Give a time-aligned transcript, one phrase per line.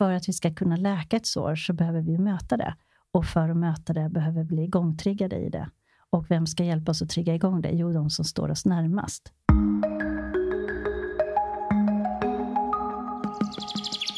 [0.00, 2.74] för att vi ska kunna läka ett sår så behöver vi möta det.
[3.12, 5.70] Och för att möta det behöver vi bli igångtriggade i det.
[6.10, 7.70] Och vem ska hjälpa oss att trigga igång det?
[7.70, 9.32] Jo, de som står oss närmast.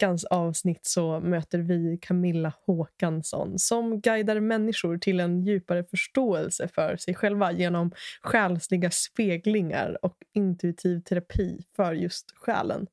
[0.00, 6.96] Veckans avsnitt så möter vi Camilla Håkansson som guidar människor till en djupare förståelse för
[6.96, 7.92] sig själva genom
[8.22, 12.86] själsliga speglingar och intuitiv terapi för just själen.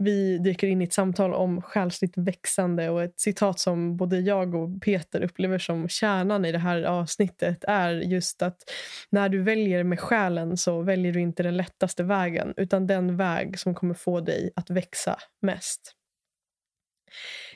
[0.00, 4.54] Vi dyker in i ett samtal om själsligt växande och ett citat som både jag
[4.54, 8.56] och Peter upplever som kärnan i det här avsnittet är just att
[9.10, 13.58] när du väljer med själen så väljer du inte den lättaste vägen utan den väg
[13.58, 15.94] som kommer få dig att växa mest.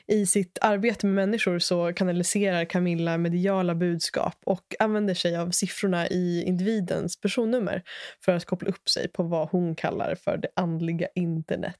[0.07, 6.07] I sitt arbete med människor så kanaliserar Camilla mediala budskap och använder sig av siffrorna
[6.07, 7.83] i individens personnummer
[8.25, 11.79] för att koppla upp sig på vad hon kallar för det andliga internet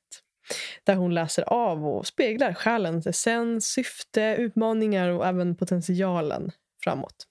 [0.84, 6.52] där hon läser av och speglar själens essens, syfte, utmaningar och även potentialen
[6.84, 7.28] framåt.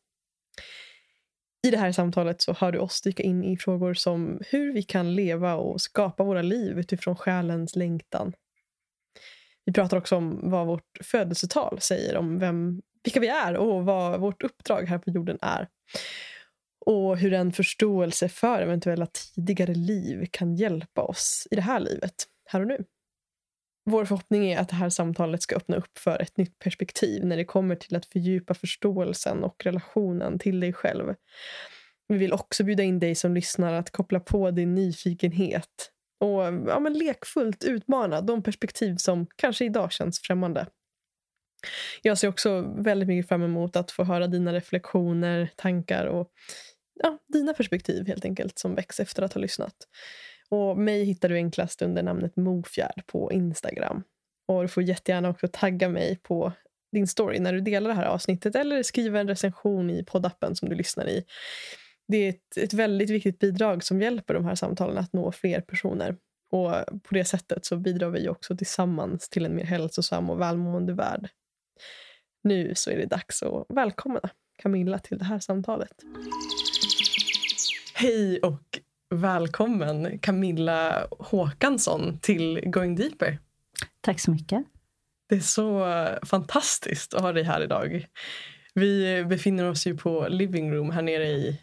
[1.66, 4.82] I det här samtalet så hör du oss dyka in i frågor som hur vi
[4.82, 8.32] kan leva och skapa våra liv utifrån själens längtan.
[9.64, 14.20] Vi pratar också om vad vårt födelsetal säger om vem, vilka vi är och vad
[14.20, 15.68] vårt uppdrag här på jorden är.
[16.86, 22.14] Och hur en förståelse för eventuella tidigare liv kan hjälpa oss i det här livet,
[22.46, 22.84] här och nu.
[23.84, 27.36] Vår förhoppning är att det här samtalet ska öppna upp för ett nytt perspektiv när
[27.36, 31.14] det kommer till att fördjupa förståelsen och relationen till dig själv.
[32.08, 36.80] Vi vill också bjuda in dig som lyssnar att koppla på din nyfikenhet och ja,
[36.80, 40.66] men lekfullt utmana de perspektiv som kanske idag känns främmande.
[42.02, 46.30] Jag ser också väldigt mycket fram emot att få höra dina reflektioner, tankar och
[47.02, 49.74] ja, dina perspektiv helt enkelt som väcks efter att ha lyssnat.
[50.52, 54.02] Och mig hittar du enklast under namnet Mofjärd på Instagram.
[54.48, 56.52] Och du får jättegärna också tagga mig på
[56.92, 60.68] din story när du delar det här avsnittet eller skriva en recension i poddappen som
[60.68, 61.24] du lyssnar i.
[62.08, 65.60] Det är ett, ett väldigt viktigt bidrag som hjälper de här samtalen att nå fler
[65.60, 66.16] personer.
[66.50, 66.70] Och
[67.02, 71.28] på det sättet så bidrar vi också tillsammans till en mer hälsosam och välmående värld.
[72.44, 74.20] Nu så är det dags att välkomna
[74.62, 75.94] Camilla till det här samtalet.
[77.94, 78.80] Hej och
[79.12, 83.38] välkommen Camilla Håkansson till Going Deeper.
[84.00, 84.64] Tack så mycket.
[85.28, 85.86] Det är så
[86.22, 88.06] fantastiskt att ha dig här idag.
[88.74, 91.60] Vi befinner oss ju på Living Room här nere i,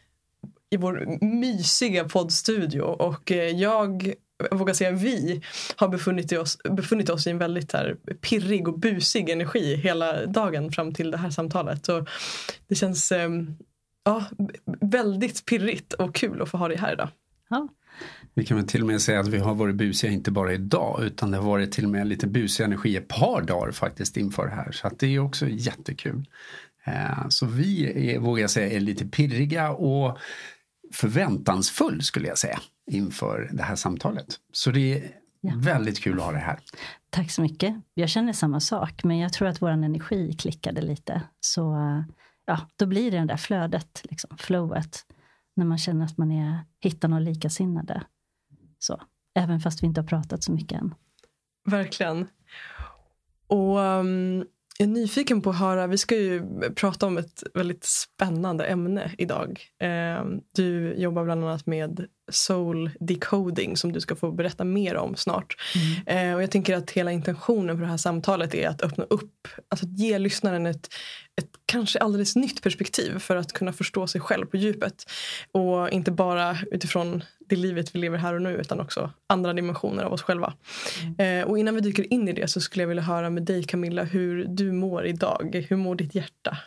[0.70, 4.14] i vår mysiga poddstudio och jag
[4.50, 5.42] jag vågar säga vi
[5.76, 10.72] har befunnit oss, befunnit oss i en väldigt här pirrig och busig energi hela dagen
[10.72, 11.86] fram till det här samtalet.
[11.86, 12.06] Så
[12.68, 13.56] det känns ehm,
[14.04, 14.26] ja,
[14.82, 17.10] väldigt pirrigt och kul att få ha dig här idag.
[17.50, 17.68] Ja.
[18.34, 21.04] Vi kan väl till och med säga att vi har varit busiga inte bara idag
[21.04, 24.48] utan det har varit till och med lite busig energi ett par dagar faktiskt inför
[24.48, 24.72] det här.
[24.72, 26.26] Så att det är också jättekul.
[26.86, 30.18] Eh, så vi är, vågar jag säga är lite pirriga och
[30.94, 32.60] förväntansfull skulle jag säga
[32.92, 34.28] inför det här samtalet.
[34.52, 35.12] Så det är
[35.42, 35.54] ja.
[35.58, 36.60] väldigt kul att ha det här.
[37.10, 37.76] Tack så mycket.
[37.94, 41.22] Jag känner samma sak men jag tror att vår energi klickade lite.
[41.40, 41.76] Så
[42.46, 45.06] ja, då blir det det där flödet, liksom, flowet
[45.60, 48.04] när man känner att man är, hittar några likasinnade.
[48.80, 49.02] Så,
[49.36, 50.96] även fast vi inte har pratat så mycket än.
[51.66, 52.28] Verkligen.
[53.48, 54.46] Och um,
[54.78, 56.44] jag är nyfiken på att höra, vi ska ju
[56.76, 59.62] prata om ett väldigt spännande ämne idag.
[60.20, 65.16] Um, du jobbar bland annat med soul decoding som du ska få berätta mer om
[65.16, 65.56] snart.
[66.06, 66.30] Mm.
[66.30, 69.48] Uh, och jag tänker att hela intentionen för det här samtalet är att öppna upp,
[69.70, 70.94] alltså att ge lyssnaren ett,
[71.42, 75.06] ett kanske alldeles nytt perspektiv för att kunna förstå sig själv på djupet.
[75.52, 80.04] Och inte bara utifrån det livet vi lever här och nu utan också andra dimensioner
[80.04, 80.54] av oss själva.
[81.04, 81.42] Mm.
[81.42, 83.64] Eh, och innan vi dyker in i det så skulle jag vilja höra med dig
[83.64, 85.66] Camilla hur du mår idag.
[85.70, 86.58] Hur mår ditt hjärta?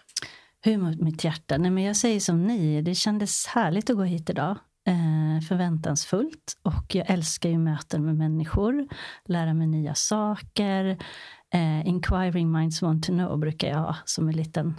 [0.61, 1.59] Hur mår mitt hjärta?
[1.59, 4.57] Nej, men jag säger som ni, det kändes härligt att gå hit idag.
[4.87, 8.89] Eh, förväntansfullt och jag älskar ju möten med människor,
[9.25, 10.99] lära mig nya saker.
[11.55, 14.75] Eh, inquiring minds want to know brukar jag ha som en liten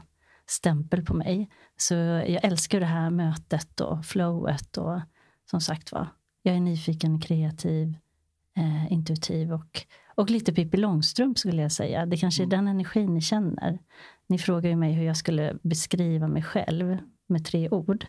[0.50, 1.50] stämpel på mig.
[1.78, 5.00] Så jag älskar det här mötet och flowet och
[5.50, 6.08] som sagt var,
[6.42, 7.96] jag är nyfiken, kreativ,
[8.58, 9.86] eh, intuitiv och,
[10.16, 12.06] och lite Pippi Långstrump skulle jag säga.
[12.06, 12.58] Det kanske är mm.
[12.58, 13.80] den energin ni känner.
[14.28, 16.98] ni frågade ju mig hur jag skulle beskriva mig själv
[17.28, 18.06] med tre ord.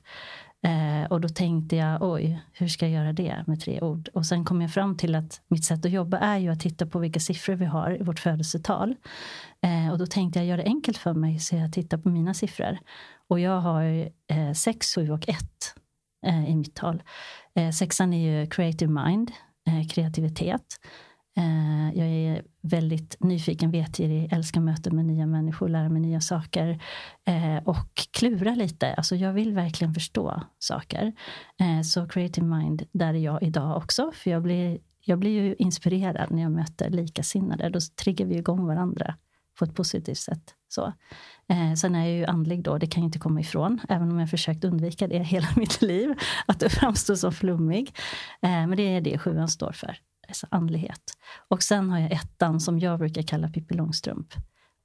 [0.64, 4.08] Eh, och då tänkte jag, oj, hur ska jag göra det med tre ord?
[4.14, 6.86] Och sen kom jag fram till att mitt sätt att jobba är ju att titta
[6.86, 8.94] på vilka siffror vi har i vårt födelsetal.
[9.62, 12.34] Eh, och då tänkte jag göra det enkelt för mig, så jag tittar på mina
[12.34, 12.78] siffror.
[13.28, 15.36] Och jag har eh, 6, 7 och 1
[16.26, 17.02] eh, i mitt tal.
[17.54, 19.30] Eh, sexan är ju creative mind,
[19.66, 20.80] eh, kreativitet.
[21.36, 26.82] Eh, jag är väldigt nyfiken, vetgirig, älskar möten med nya människor, lära mig nya saker
[27.24, 28.94] eh, och klura lite.
[28.94, 31.12] Alltså jag vill verkligen förstå saker.
[31.60, 34.12] Eh, så creative mind, där är jag idag också.
[34.14, 37.68] För jag blir, jag blir ju inspirerad när jag möter likasinnade.
[37.68, 39.14] Då triggar vi igång varandra
[39.58, 40.54] på ett positivt sätt.
[40.68, 40.92] Så.
[41.48, 43.80] Eh, sen är jag ju andlig då, det kan jag inte komma ifrån.
[43.88, 46.14] Även om jag försökt undvika det hela mitt liv.
[46.46, 47.96] Att framstå som flummig.
[48.42, 49.98] Eh, men det är det sjuan står för
[50.28, 51.02] alltså andlighet.
[51.48, 54.26] Och sen har jag ettan som jag brukar kalla Pippi Långstrump.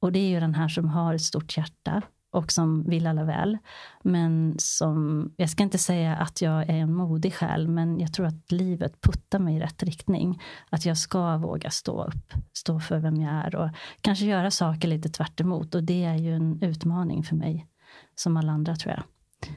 [0.01, 2.01] Och det är ju den här som har ett stort hjärta
[2.31, 3.57] och som vill alla väl.
[4.03, 8.25] Men som, jag ska inte säga att jag är en modig själ, men jag tror
[8.25, 10.41] att livet puttar mig i rätt riktning.
[10.69, 13.69] Att jag ska våga stå upp, stå för vem jag är och
[14.01, 15.75] kanske göra saker lite tvärt emot.
[15.75, 17.67] Och det är ju en utmaning för mig,
[18.15, 19.03] som alla andra tror jag.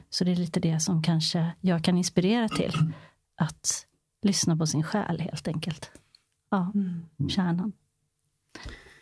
[0.09, 2.73] Så det är lite det som kanske jag kan inspirera till.
[3.37, 3.85] Att
[4.23, 5.91] lyssna på sin själ helt enkelt.
[6.51, 7.29] Ja, mm.
[7.29, 7.73] kärnan.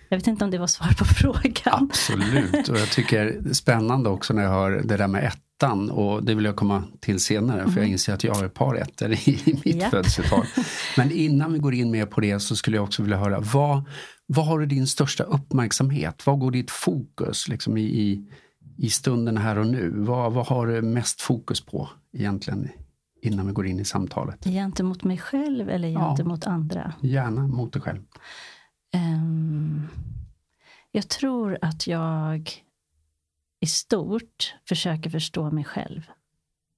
[0.09, 1.89] Jag vet inte om det var svar på frågan.
[1.89, 5.89] Absolut, och jag tycker det är spännande också när jag hör det där med ettan
[5.89, 7.71] och det vill jag komma till senare mm.
[7.71, 7.91] för jag mm.
[7.91, 9.89] inser att jag har ett par ettor i mitt yep.
[9.89, 10.45] födelsetal.
[10.97, 13.83] Men innan vi går in mer på det så skulle jag också vilja höra vad,
[14.25, 16.25] vad har du din största uppmärksamhet?
[16.25, 18.25] Vad går ditt fokus liksom i, i,
[18.77, 19.93] i stunden här och nu?
[19.95, 22.69] Vad, vad har du mest fokus på egentligen
[23.21, 24.43] innan vi går in i samtalet?
[24.45, 26.93] Gentemot mig själv eller gentemot ja, andra?
[27.01, 28.01] Gärna mot dig själv.
[28.95, 29.87] Um,
[30.91, 32.51] jag tror att jag
[33.59, 36.01] i stort försöker förstå mig själv.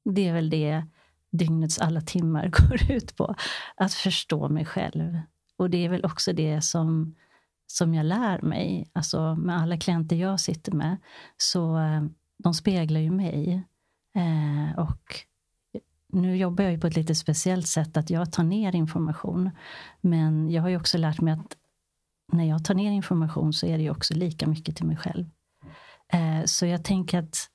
[0.06, 0.84] Det är väl det
[1.32, 3.36] dygnets alla timmar går ut på.
[3.76, 5.20] Att förstå mig själv.
[5.58, 7.16] Och det är väl också det som,
[7.68, 8.90] som jag lär mig.
[8.94, 10.98] Alltså med alla klienter jag sitter med,
[11.38, 12.04] så eh,
[12.38, 13.64] de speglar ju mig.
[14.16, 15.26] Eh, och
[16.14, 19.52] nu jobbar jag ju på ett lite speciellt sätt att jag tar ner information.
[20.02, 21.58] Men jag har ju också lärt mig att
[22.32, 25.26] när jag tar ner information så är det ju också lika mycket till mig själv.
[26.14, 27.48] Eh, så jag tänker att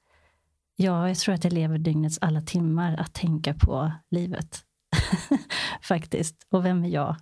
[0.76, 4.62] ja, jag tror att jag lever dygnets alla timmar att tänka på livet.
[5.82, 6.46] Faktiskt.
[6.50, 7.16] Och vem är jag?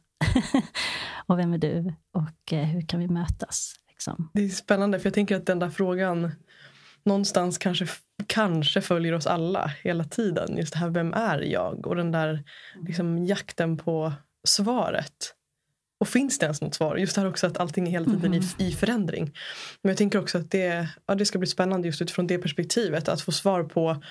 [1.26, 1.94] och vem är du?
[2.12, 3.74] Och eh, hur kan vi mötas?
[3.88, 4.30] Liksom.
[4.34, 6.32] Det är spännande för jag tänker att den där frågan
[7.06, 7.86] någonstans kanske,
[8.26, 10.56] kanske följer oss alla hela tiden.
[10.56, 11.86] Just det här, vem är jag?
[11.86, 12.44] Och den där
[12.86, 14.12] liksom, jakten på
[14.48, 15.32] svaret.
[16.00, 16.96] Och finns det ens något svar?
[16.96, 18.44] Just det här också att allting är hela tiden mm.
[18.58, 19.24] i, i förändring.
[19.82, 23.08] Men jag tänker också att det, ja, det ska bli spännande just utifrån det perspektivet.
[23.08, 24.02] Att få svar på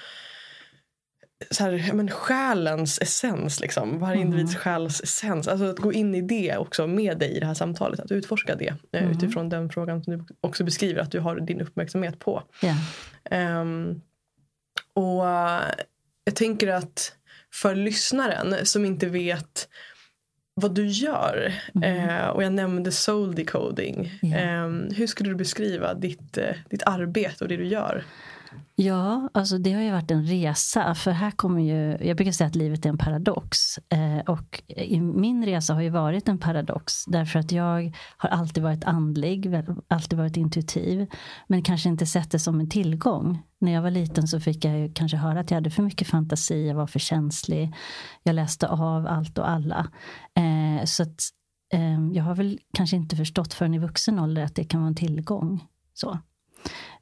[1.51, 3.99] så här, men själens essens, liksom.
[3.99, 4.27] varje mm.
[4.27, 5.47] individs själs essens.
[5.47, 7.99] Alltså att gå in i det också med dig i det här samtalet.
[7.99, 9.11] Att utforska det eh, mm.
[9.11, 12.43] utifrån den frågan som du också beskriver att du har din uppmärksamhet på.
[12.63, 13.61] Yeah.
[13.61, 14.01] Um,
[14.93, 15.61] och uh,
[16.23, 17.13] jag tänker att
[17.53, 19.67] för lyssnaren som inte vet
[20.53, 21.53] vad du gör.
[21.75, 22.09] Mm.
[22.09, 24.19] Uh, och jag nämnde soul decoding.
[24.23, 24.65] Yeah.
[24.65, 28.03] Um, hur skulle du beskriva ditt, uh, ditt arbete och det du gör?
[28.77, 30.95] Ja, alltså det har ju varit en resa.
[30.95, 33.77] För här kommer ju, jag brukar säga att livet är en paradox.
[33.77, 37.05] Eh, och i min resa har ju varit en paradox.
[37.05, 41.07] Därför att jag har alltid varit andlig, alltid varit intuitiv.
[41.47, 43.43] Men kanske inte sett det som en tillgång.
[43.59, 46.67] När jag var liten så fick jag kanske höra att jag hade för mycket fantasi,
[46.67, 47.73] jag var för känslig.
[48.23, 49.87] Jag läste av allt och alla.
[50.35, 51.19] Eh, så att,
[51.73, 54.87] eh, jag har väl kanske inte förstått förrän i vuxen ålder att det kan vara
[54.87, 55.63] en tillgång.
[55.93, 56.19] Så.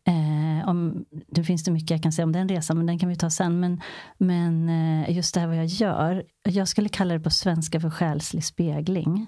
[0.08, 3.00] Eh, Eh, om, det finns det mycket jag kan säga om den resan, men den
[3.00, 3.60] kan vi ta sen.
[3.60, 3.82] Men,
[4.17, 6.24] men eh, just det här vad jag gör.
[6.43, 9.27] Jag skulle kalla det på svenska för själslig spegling.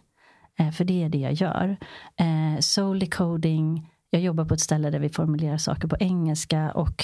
[0.60, 1.78] Eh, för det är det jag gör.
[2.20, 3.90] Eh, soul decoding.
[4.10, 6.72] Jag jobbar på ett ställe där vi formulerar saker på engelska.
[6.72, 7.04] och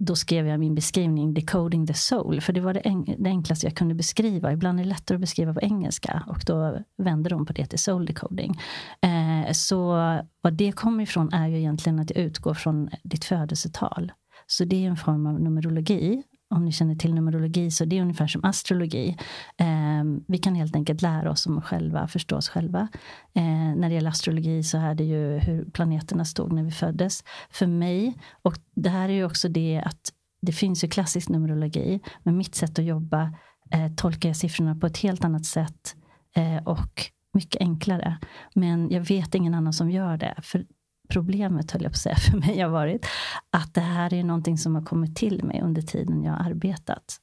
[0.00, 2.40] då skrev jag min beskrivning Decoding the soul.
[2.40, 4.52] För det var det, en, det, enklaste jag kunde beskriva.
[4.52, 6.24] Ibland är det lättare att beskriva på engelska.
[6.26, 8.54] Och då vände de på det till soul decoding.
[9.02, 9.92] Eh, så
[10.40, 14.12] vad det kommer ifrån är ju egentligen att det utgår från ditt födelsetal.
[14.46, 18.02] Så det är en form av numerologi om ni känner till numerologi så det är
[18.02, 19.16] ungefär som astrologi.
[19.56, 22.88] Eh, vi kan helt enkelt lära oss om oss själva, förstå oss själva.
[23.34, 23.42] Eh,
[23.76, 27.24] när det gäller astrologi så är det ju hur planeterna stod när vi föddes.
[27.50, 32.00] För mig, och det här är ju också det att det finns ju klassisk numerologi,
[32.22, 33.22] men mitt sätt att jobba
[33.70, 35.96] eh, tolkar jag siffrorna på ett helt annat sätt
[36.36, 38.18] eh, och mycket enklare.
[38.54, 40.34] Men jag vet ingen annan som gör det.
[40.42, 40.64] För
[41.10, 43.06] problemet, höll jag på att säga, för mig har varit
[43.50, 47.16] att det här är någonting som har kommit till mig under tiden jag har arbetat.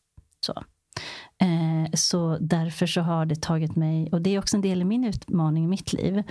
[0.46, 0.54] Så.
[1.42, 4.86] Eh, så därför så har det tagit mig, och det är också en del i
[4.86, 6.24] min utmaning i mitt liv,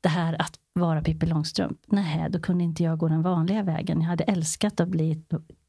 [0.00, 1.78] det här att vara Pippi Långstrump.
[1.86, 4.00] Nej, då kunde inte jag gå den vanliga vägen.
[4.00, 5.24] Jag hade älskat att bli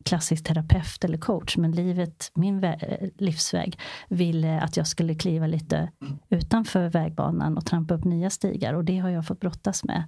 [0.06, 1.58] klassisk terapeut eller coach.
[1.58, 2.78] Men livet, min eh,
[3.18, 5.92] livsväg ville att jag skulle kliva lite
[6.30, 8.74] utanför vägbanan och trampa upp nya stigar.
[8.74, 10.04] Och det har jag fått brottas med.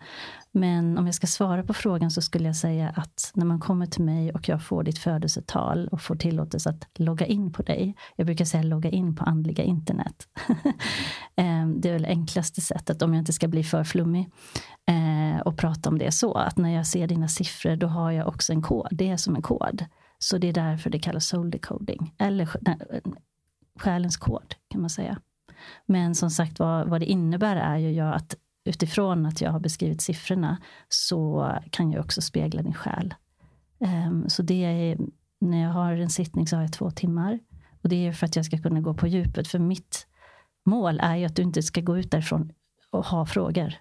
[0.58, 3.86] Men om jag ska svara på frågan så skulle jag säga att när man kommer
[3.86, 7.96] till mig och jag får ditt födelsetal och får tillåtelse att logga in på dig.
[8.16, 10.28] Jag brukar säga logga in på andliga internet.
[11.36, 14.30] Ehm, det är väl det enklaste sättet om jag inte ska bli för flummig
[14.88, 16.34] eh, och prata om det så.
[16.34, 18.88] Att när jag ser dina siffror då har jag också en kod.
[18.92, 19.86] Det är som en kod.
[20.20, 22.14] Så det är därför det kallas soul decoding.
[22.18, 23.02] Eller eh,
[23.80, 25.18] själens kod kan man säga.
[25.86, 28.36] Men som sagt vad, vad det innebär är ju att
[28.66, 30.58] utifrån att jag har beskrivit siffrorna
[30.90, 33.14] så kan jag också spegla din själ.
[33.80, 34.98] Ehm, så det är,
[35.42, 37.40] när jag har en sittning så har jag två timmar.
[37.82, 39.48] Och det är för att jag ska kunna gå på djupet.
[39.48, 40.08] För mitt
[40.66, 42.52] mål är ju att du inte ska gå ut därifrån
[42.90, 43.74] och ha frågor.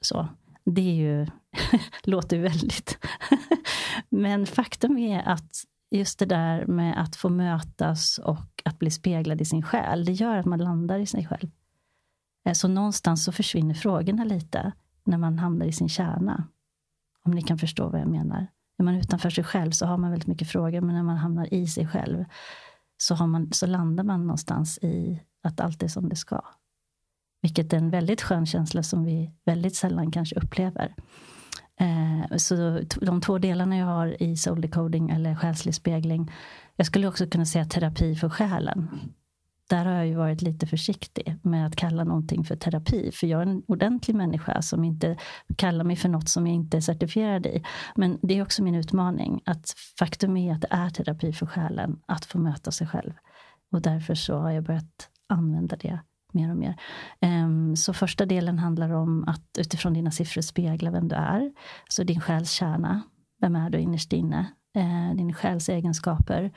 [0.00, 0.28] Så.
[0.64, 1.26] Det är ju,
[2.02, 2.98] låter väldigt...
[4.08, 5.50] Men faktum är att
[5.90, 10.12] just det där med att få mötas och att bli speglad i sin själ, det
[10.12, 11.50] gör att man landar i sig själv.
[12.46, 14.72] Eh, så någonstans så försvinner frågorna lite
[15.04, 16.48] när man hamnar i sin kärna.
[17.24, 18.46] Om ni kan förstå vad jag menar.
[18.78, 21.54] Är man utanför sig själv så har man väldigt mycket frågor, men när man hamnar
[21.54, 22.24] i sig själv
[22.96, 26.40] så, har man, så landar man någonstans i att allt är som det ska.
[27.42, 30.94] Vilket är en väldigt skön känsla som vi väldigt sällan kanske upplever.
[31.80, 36.32] Eh, så de två delarna jag har i soul decoding eller själslig spegling.
[36.76, 38.88] Jag skulle också kunna säga terapi för själen.
[39.68, 43.10] Där har jag ju varit lite försiktig med att kalla någonting för terapi.
[43.12, 45.16] För jag är en ordentlig människa som inte
[45.56, 47.62] kallar mig för något som jag inte är certifierad i.
[47.94, 49.40] Men det är också min utmaning.
[49.44, 53.12] Att faktum är att det är terapi för själen att få möta sig själv.
[53.72, 56.00] Och därför så har jag börjat använda det
[56.32, 56.76] mer och mer.
[57.20, 61.52] Ehm, så första delen handlar om att utifrån dina siffror spegla vem du är.
[61.88, 63.02] Så din själs kärna.
[63.40, 64.46] Vem är du innerst inne?
[64.74, 66.52] Ehm, din själs egenskaper.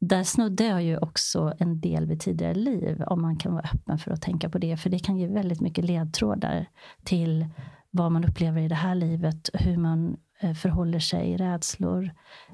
[0.00, 3.98] Där snudde jag ju också en del vid tidigare liv, om man kan vara öppen
[3.98, 4.76] för att tänka på det.
[4.76, 6.66] För det kan ge väldigt mycket ledtrådar
[7.04, 7.46] till
[7.90, 12.10] vad man upplever i det här livet, hur man eh, förhåller sig, rädslor,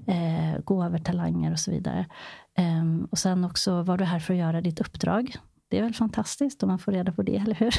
[0.07, 2.07] eh, gåvor, talanger och så vidare.
[2.59, 5.37] Um, och sen också, var du här för att göra ditt uppdrag?
[5.69, 7.75] Det är väl fantastiskt om man får reda på det, eller hur?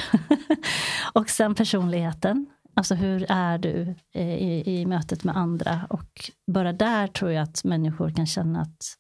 [1.14, 2.46] och sen personligheten.
[2.74, 5.88] Alltså hur är du eh, i, i mötet med andra?
[5.90, 8.96] Och bara där tror jag att människor kan känna att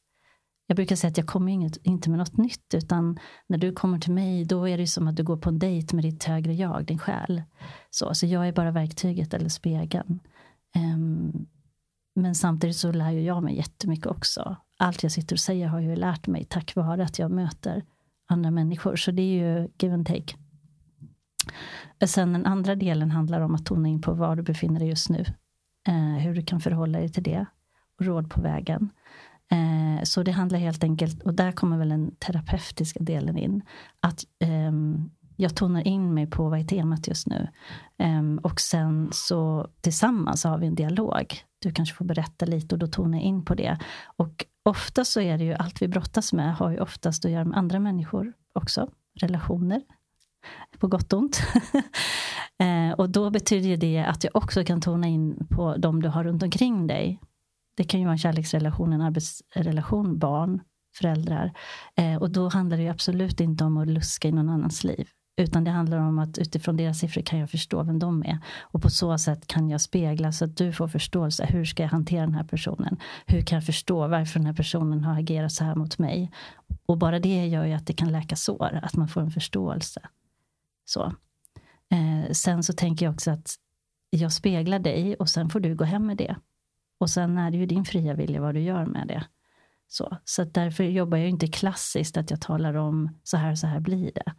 [0.68, 4.00] jag brukar säga att jag kommer inget, inte med något nytt, utan när du kommer
[4.00, 6.54] till mig, då är det som att du går på en dejt med ditt högre
[6.54, 7.44] jag, din själ.
[7.90, 10.20] Så, så jag är bara verktyget eller spegeln.
[10.76, 11.48] Um,
[12.16, 14.56] men samtidigt så lär ju jag mig jättemycket också.
[14.78, 17.84] Allt jag sitter och säger har jag ju lärt mig tack vare att jag möter
[18.28, 18.96] andra människor.
[18.96, 20.36] Så det är ju give and take.
[22.06, 25.10] Sen den andra delen handlar om att tona in på var du befinner dig just
[25.10, 25.26] nu.
[25.88, 27.46] Eh, hur du kan förhålla dig till det.
[28.00, 28.90] Och råd på vägen.
[29.52, 33.62] Eh, så det handlar helt enkelt, och där kommer väl den terapeutiska delen in.
[34.00, 34.72] Att eh,
[35.36, 37.48] jag tonar in mig på vad är temat just nu.
[37.98, 41.34] Um, och sen så tillsammans har vi en dialog.
[41.60, 43.78] Du kanske får berätta lite och då tonar jag in på det.
[44.18, 47.46] Och ofta så är det ju allt vi brottas med har ju oftast att göra
[47.46, 48.90] med andra människor också.
[49.20, 49.82] Relationer.
[50.80, 51.42] På gott och ont.
[52.64, 56.24] uh, och då betyder det att jag också kan tona in på de du har
[56.24, 57.20] runt omkring dig.
[57.76, 60.62] Det kan ju vara en kärleksrelation, en arbetsrelation, barn,
[60.98, 61.54] föräldrar.
[61.96, 65.08] Eh, och då handlar det absolut inte om att luska i någon annans liv.
[65.38, 68.40] Utan det handlar om att utifrån deras siffror kan jag förstå vem de är.
[68.62, 71.46] Och på så sätt kan jag spegla så att du får förståelse.
[71.46, 72.98] Hur ska jag hantera den här personen?
[73.26, 76.32] Hur kan jag förstå varför den här personen har agerat så här mot mig?
[76.86, 80.02] Och bara det gör ju att det kan läka sår, att man får en förståelse.
[80.86, 81.04] Så.
[81.92, 83.56] Eh, sen så tänker jag också att
[84.10, 86.36] jag speglar dig och sen får du gå hem med det.
[86.98, 89.24] Och sen är det ju din fria vilja vad du gör med det.
[89.88, 93.80] Så, så därför jobbar jag inte klassiskt att jag talar om så här så här
[93.80, 94.34] blir det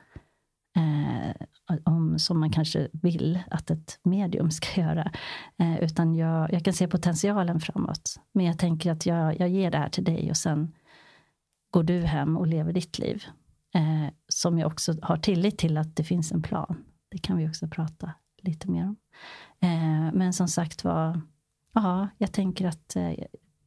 [0.77, 1.47] eh,
[1.85, 5.13] om, som man kanske vill att ett medium ska göra.
[5.59, 8.21] Eh, utan jag, jag kan se potentialen framåt.
[8.33, 10.73] Men jag tänker att jag, jag ger det här till dig och sen
[11.71, 13.25] går du hem och lever ditt liv.
[13.75, 16.85] Eh, som jag också har tillit till att det finns en plan.
[17.11, 18.97] Det kan vi också prata lite mer om.
[19.61, 21.21] Eh, men som sagt var,
[21.83, 23.13] ja, jag tänker att eh,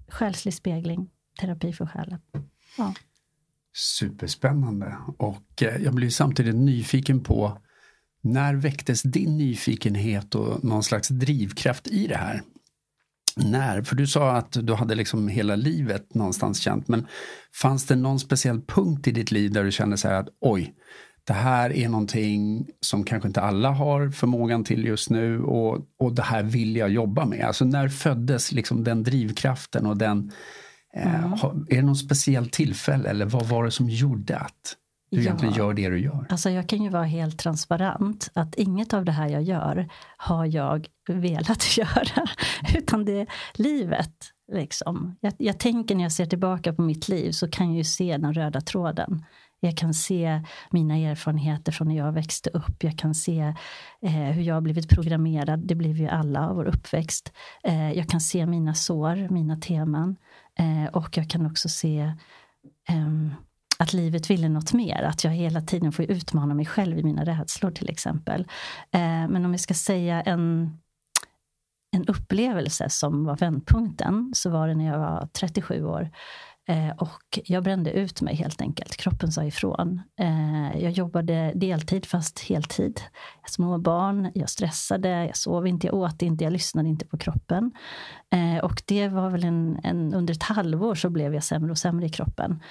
[0.08, 2.20] själslig spegling, terapi för själen.
[2.78, 2.94] Ja.
[3.74, 7.62] Superspännande och eh, jag blir samtidigt nyfiken på
[8.22, 12.42] När väcktes din nyfikenhet och någon slags drivkraft i det här?
[13.36, 13.82] När?
[13.82, 16.88] För du sa att du hade liksom hela livet någonstans känt.
[16.88, 17.08] Men
[17.62, 20.74] fanns det någon speciell punkt i ditt liv där du kände så här att oj,
[21.30, 26.14] det här är någonting som kanske inte alla har förmågan till just nu och, och
[26.14, 27.46] det här vill jag jobba med.
[27.46, 30.32] Alltså när föddes liksom den drivkraften och den...
[30.94, 31.34] Eh, mm.
[31.70, 34.76] är det något speciellt tillfälle eller vad var det som gjorde att
[35.12, 35.22] du ja.
[35.22, 36.26] egentligen gör det du gör?
[36.30, 40.46] Alltså jag kan ju vara helt transparent att inget av det här jag gör har
[40.46, 42.28] jag velat göra,
[42.76, 44.14] utan det är livet.
[44.52, 45.16] Liksom.
[45.20, 48.18] Jag, jag tänker när jag ser tillbaka på mitt liv så kan jag ju se
[48.18, 49.26] den röda tråden.
[49.60, 52.84] Jag kan se mina erfarenheter från när jag växte upp.
[52.84, 53.54] Jag kan se
[54.02, 55.60] eh, hur jag har blivit programmerad.
[55.60, 57.34] Det blev ju alla av vår uppväxt.
[57.64, 60.16] Eh, jag kan se mina sår, mina teman.
[60.60, 62.14] Eh, och jag kan också se
[62.90, 63.34] ehm,
[63.80, 65.04] att livet ville något mer.
[65.04, 68.42] Att jag hela tiden får utmana mig själv i mina rädslor till exempel.
[68.92, 70.78] Eh, men om jag ska säga en,
[71.92, 76.10] en upplevelse som var vändpunkten så var det när jag var 37 år.
[76.70, 78.98] Eh, och jag brände ut mig helt enkelt.
[78.98, 80.02] Kroppen sa ifrån.
[80.20, 83.02] Eh, jag jobbade deltid fast heltid.
[83.48, 87.72] Små barn, jag stressade, jag sov inte, jag åt inte, jag lyssnade inte på kroppen.
[88.32, 91.78] Eh, och det var väl en, en, under ett halvår så blev jag sämre och
[91.78, 92.64] sämre i kroppen.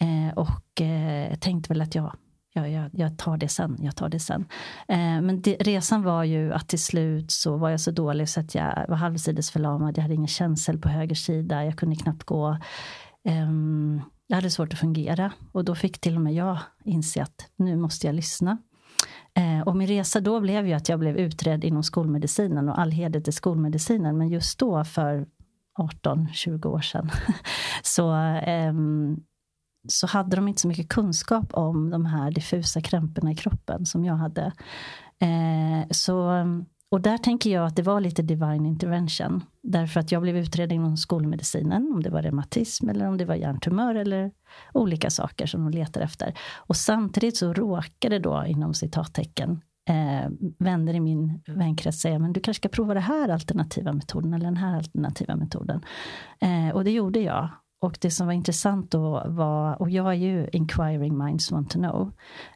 [0.00, 2.16] Eh, och eh, tänkte väl att jag
[2.56, 4.46] jag, jag, jag, tar det sen, jag tar det sen.
[4.88, 8.40] Eh, men det, resan var ju att till slut så var jag så dålig så
[8.40, 9.98] att jag var halvsidesförlamad.
[9.98, 12.58] Jag hade ingen känsel på höger sida, jag kunde knappt gå.
[13.28, 17.50] Um, jag hade svårt att fungera och då fick till och med jag inse att
[17.56, 18.58] nu måste jag lyssna.
[19.34, 22.90] Ehm, och min resa då blev ju att jag blev utredd inom skolmedicinen och all
[22.90, 24.18] heder till skolmedicinen.
[24.18, 25.26] Men just då för
[25.78, 27.10] 18-20 år sedan
[27.82, 28.10] så,
[28.42, 29.16] ehm,
[29.88, 34.04] så hade de inte så mycket kunskap om de här diffusa krämporna i kroppen som
[34.04, 34.52] jag hade.
[35.90, 36.30] Så
[36.94, 39.44] och där tänker jag att det var lite divine intervention.
[39.62, 43.34] Därför att jag blev utredd inom skolmedicinen, om det var reumatism eller om det var
[43.34, 44.30] hjärntumör eller
[44.72, 46.38] olika saker som de letar efter.
[46.56, 52.40] Och samtidigt så råkade då, inom citattecken, eh, vänner i min vänkrets säga, men du
[52.40, 55.84] kanske ska prova den här alternativa metoden eller den här alternativa metoden.
[56.40, 57.48] Eh, och det gjorde jag.
[57.80, 61.78] Och det som var intressant då var, och jag är ju inquiring minds want to
[61.78, 62.12] know.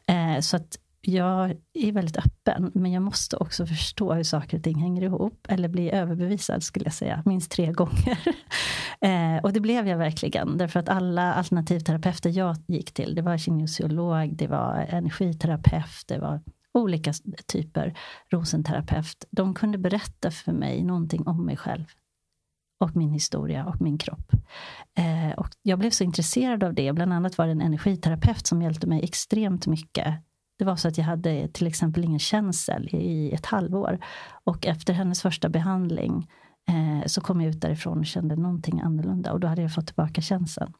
[0.07, 4.63] Eh, så att jag är väldigt öppen, men jag måste också förstå hur saker och
[4.63, 5.45] ting hänger ihop.
[5.49, 8.19] Eller bli överbevisad, skulle jag säga, minst tre gånger.
[9.01, 13.37] eh, och det blev jag verkligen, därför att alla alternativterapeuter jag gick till, det var
[13.37, 16.41] kinesiolog, det var energiterapeut, det var
[16.73, 17.13] olika
[17.45, 17.97] typer,
[18.31, 19.25] rosenterapeut.
[19.31, 21.85] De kunde berätta för mig någonting om mig själv
[22.79, 24.31] och min historia och min kropp.
[24.97, 26.93] Eh, och jag blev så intresserad av det.
[26.93, 30.15] Bland annat var det en energiterapeut som hjälpte mig extremt mycket
[30.59, 33.99] det var så att jag hade till exempel ingen känsel i ett halvår.
[34.43, 36.31] Och efter hennes första behandling
[36.69, 39.31] eh, så kom jag ut därifrån och kände någonting annorlunda.
[39.33, 40.73] Och då hade jag fått tillbaka känseln.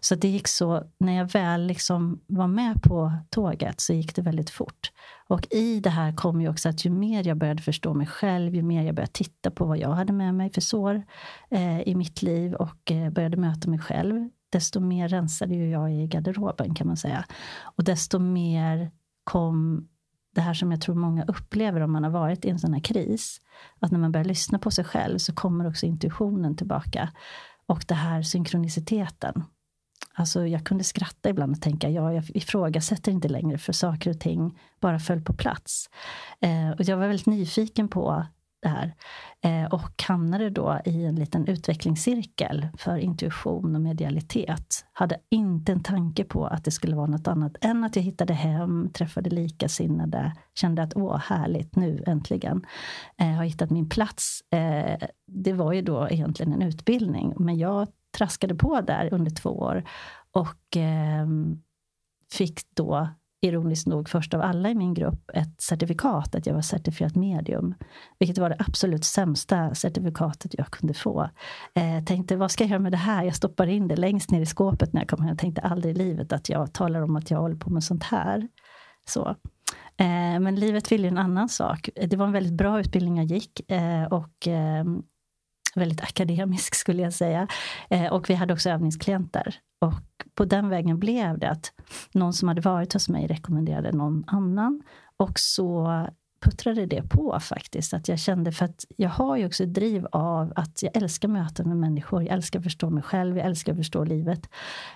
[0.00, 4.22] Så det gick så, när jag väl liksom var med på tåget så gick det
[4.22, 4.92] väldigt fort.
[5.28, 8.54] Och i det här kom ju också att ju mer jag började förstå mig själv,
[8.54, 11.02] ju mer jag började titta på vad jag hade med mig för sår
[11.50, 15.92] eh, i mitt liv och eh, började möta mig själv, desto mer rensade ju jag
[15.92, 17.24] i garderoben kan man säga.
[17.62, 18.90] Och desto mer
[19.28, 19.88] kom
[20.34, 22.80] det här som jag tror många upplever om man har varit i en sån här
[22.80, 23.40] kris.
[23.80, 27.12] Att när man börjar lyssna på sig själv så kommer också intuitionen tillbaka.
[27.66, 29.44] Och det här synkroniciteten.
[30.14, 34.20] Alltså jag kunde skratta ibland och tänka, ja, jag ifrågasätter inte längre för saker och
[34.20, 35.90] ting bara föll på plats.
[36.40, 38.26] Eh, och jag var väldigt nyfiken på
[38.60, 38.94] det här.
[39.40, 44.84] Eh, och hamnade då i en liten utvecklingscirkel för intuition och medialitet.
[44.92, 48.34] Hade inte en tanke på att det skulle vara något annat än att jag hittade
[48.34, 52.66] hem, träffade likasinnade, kände att åh, härligt, nu äntligen
[53.20, 54.42] eh, har hittat min plats.
[54.52, 59.50] Eh, det var ju då egentligen en utbildning, men jag traskade på där under två
[59.50, 59.84] år
[60.32, 61.26] och eh,
[62.32, 63.08] fick då
[63.40, 67.74] ironiskt nog först av alla i min grupp ett certifikat att jag var certifierat medium.
[68.18, 71.30] Vilket var det absolut sämsta certifikatet jag kunde få.
[71.74, 73.24] Eh, tänkte, vad ska jag göra med det här?
[73.24, 75.28] Jag stoppar in det längst ner i skåpet när jag kom hem.
[75.28, 78.04] Jag tänkte aldrig i livet att jag talar om att jag håller på med sånt
[78.04, 78.48] här.
[79.08, 79.28] Så.
[79.96, 81.88] Eh, men livet ville en annan sak.
[81.94, 83.70] Det var en väldigt bra utbildning jag gick.
[83.70, 84.84] Eh, och eh,
[85.78, 87.48] väldigt akademisk skulle jag säga.
[87.90, 89.54] Eh, och vi hade också övningsklienter.
[89.80, 91.72] Och på den vägen blev det att
[92.12, 94.82] någon som hade varit hos mig rekommenderade någon annan.
[95.16, 96.06] Och så
[96.40, 97.94] puttrade det på faktiskt.
[97.94, 101.28] Att jag kände, för att jag har ju också ett driv av att jag älskar
[101.28, 102.22] möten med människor.
[102.22, 104.50] Jag älskar att förstå mig själv, jag älskar att förstå livet.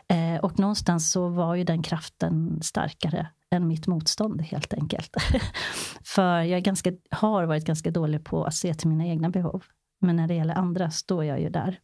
[0.08, 5.16] Eh, och någonstans så var ju den kraften starkare än mitt motstånd helt enkelt.
[6.04, 9.64] för jag är ganska, har varit ganska dålig på att se till mina egna behov.
[10.02, 11.78] Men när det gäller andra står jag ju där.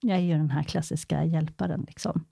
[0.00, 1.84] Jag är ju den här klassiska hjälparen.
[1.86, 2.24] Liksom.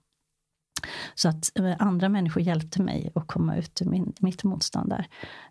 [1.15, 5.07] Så att eh, andra människor hjälpte mig att komma ut ur min, mitt motstånd där.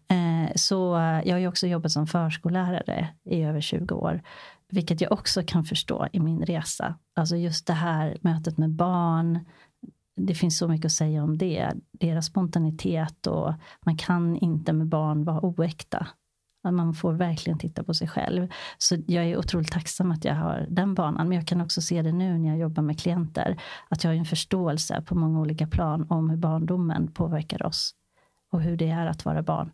[0.08, 4.22] Eh, så eh, jag har ju också jobbat som förskollärare i över 20 år.
[4.68, 6.94] Vilket jag också kan förstå i min resa.
[7.16, 9.40] Alltså just det här mötet med barn.
[10.16, 11.72] Det finns så mycket att säga om det.
[11.92, 13.54] Deras spontanitet och
[13.86, 16.06] man kan inte med barn vara oäkta.
[16.64, 18.48] Man får verkligen titta på sig själv.
[18.78, 21.28] Så jag är otroligt tacksam att jag har den banan.
[21.28, 23.56] Men jag kan också se det nu när jag jobbar med klienter.
[23.88, 27.94] Att jag har en förståelse på många olika plan om hur barndomen påverkar oss.
[28.52, 29.72] Och hur det är att vara barn.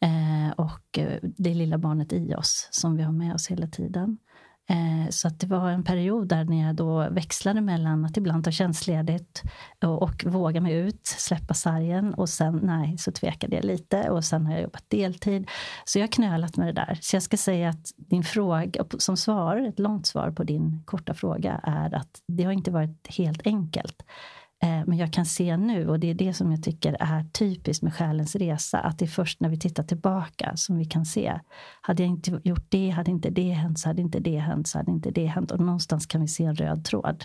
[0.00, 4.18] Eh, och eh, det lilla barnet i oss som vi har med oss hela tiden.
[4.66, 8.44] Eh, så att det var en period där när jag då växlade mellan att ibland
[8.44, 9.42] ta tjänstledigt
[9.84, 14.24] och, och våga mig ut, släppa sargen och sen nej, så tvekade jag lite och
[14.24, 15.50] sen har jag jobbat deltid.
[15.84, 16.98] Så jag har knölat med det där.
[17.00, 21.14] Så jag ska säga att din fråga, som svar, ett långt svar på din korta
[21.14, 24.02] fråga är att det har inte varit helt enkelt.
[24.62, 27.82] Eh, men jag kan se nu, och det är det som jag tycker är typiskt
[27.82, 31.40] med själens resa, att det är först när vi tittar tillbaka som vi kan se.
[31.80, 34.78] Hade jag inte gjort det, hade inte det hänt, så hade inte det hänt, så
[34.78, 35.50] hade inte det hänt.
[35.50, 37.24] Och någonstans kan vi se en röd tråd.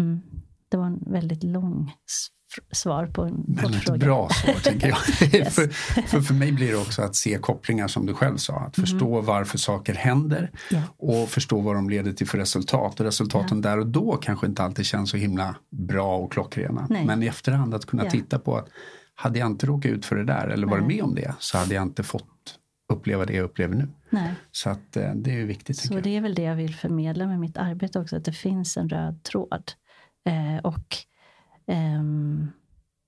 [0.00, 0.22] Mm.
[0.68, 1.92] Det var en väldigt lång
[2.72, 3.98] svar på en Väldigt fråga.
[3.98, 4.98] bra svar, tänker jag.
[5.34, 5.54] yes.
[5.54, 5.68] för,
[6.02, 8.54] för, för mig blir det också att se kopplingar som du själv sa.
[8.54, 9.26] Att förstå mm.
[9.26, 10.84] varför saker händer yeah.
[10.96, 13.00] och förstå vad de leder till för resultat.
[13.00, 13.62] Och resultaten yeah.
[13.62, 16.86] där och då kanske inte alltid känns så himla bra och klockrena.
[16.90, 17.06] Nej.
[17.06, 18.12] Men i efterhand att kunna yeah.
[18.12, 18.68] titta på att
[19.14, 21.74] hade jag inte råkat ut för det där eller varit med om det så hade
[21.74, 22.24] jag inte fått
[22.92, 23.88] uppleva det jag upplever nu.
[24.10, 24.34] Nej.
[24.50, 25.76] Så att, eh, det är viktigt.
[25.76, 28.76] Så det är väl det jag vill förmedla med mitt arbete också, att det finns
[28.76, 29.72] en röd tråd.
[30.26, 30.96] Eh, och
[31.66, 32.50] Ehm,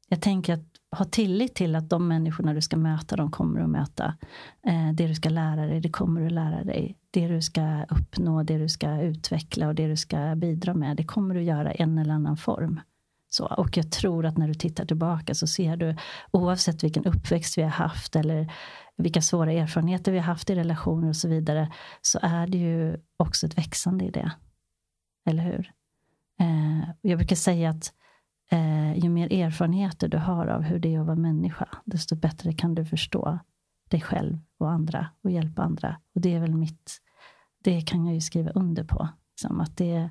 [0.09, 3.71] jag tänker att ha tillit till att de människorna du ska möta, de kommer att
[3.71, 4.17] möta.
[4.69, 6.97] Uh, det du ska lära dig, det kommer du lära dig.
[7.11, 11.05] Det du ska uppnå, det du ska utveckla och det du ska bidra med, det
[11.05, 12.81] kommer du göra i en eller annan form.
[13.31, 15.97] Så, och jag tror att när du tittar tillbaka så ser du,
[16.31, 18.53] oavsett vilken uppväxt vi har haft eller
[18.97, 22.97] vilka svåra erfarenheter vi har haft i relationer och så vidare, så är det ju
[23.17, 24.33] också ett växande i det.
[25.27, 25.73] Eller hur?
[26.41, 27.93] Eh, jag brukar säga att
[28.51, 32.53] eh, ju mer erfarenheter du har av hur det är att vara människa, desto bättre
[32.53, 33.39] kan du förstå
[33.89, 35.97] dig själv och andra och hjälpa andra.
[36.15, 37.01] Och det är väl mitt,
[37.65, 39.09] det kan jag ju skriva under på.
[39.31, 40.11] Liksom att det,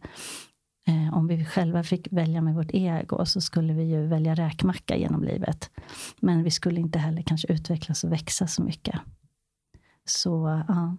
[0.88, 4.96] eh, om vi själva fick välja med vårt ego så skulle vi ju välja räkmacka
[4.98, 5.72] genom livet.
[6.19, 9.00] Men vi skulle inte heller kanske utvecklas och växa så mycket.
[10.06, 10.98] Så ja,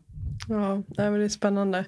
[0.49, 1.85] Ja, det är spännande.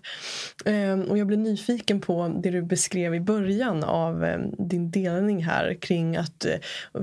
[0.65, 5.45] Ehm, och jag blir nyfiken på det du beskrev i början av ehm, din delning
[5.45, 6.59] här kring att, eh,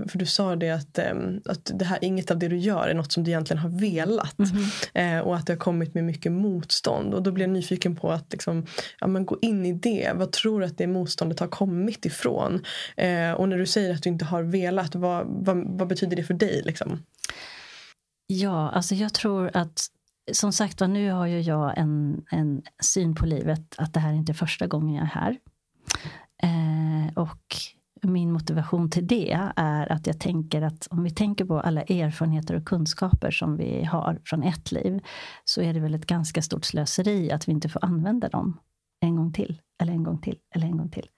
[0.08, 2.93] för du sa det att, ehm, att det här, inget av det du gör är
[2.93, 4.39] något som du egentligen har velat.
[4.39, 5.21] Mm -hmm.
[5.21, 7.13] och att det har kommit med mycket motstånd.
[7.13, 8.65] Och då blir jag nyfiken på att liksom,
[8.99, 10.12] ja, men gå in i det.
[10.15, 12.54] Vad tror du att det motståndet har kommit ifrån?
[13.38, 16.34] och när du säger att du inte har velat, vad, vad, vad betyder det för
[16.34, 16.62] dig?
[16.65, 17.04] Liksom?
[18.28, 19.88] Ja, alltså jag tror att
[20.31, 24.09] som sagt var, nu har ju jag en, en syn på livet att det här
[24.09, 25.38] är inte är första gången jag är här.
[26.43, 27.55] Eh, och
[28.01, 32.55] min motivation till det är att jag tänker att om vi tänker på alla erfarenheter
[32.55, 34.99] och kunskaper som vi har från ett liv
[35.45, 38.59] så är det väl ett ganska stort slöseri att vi inte får använda dem
[38.99, 41.09] en gång till, eller en gång till, eller en gång till.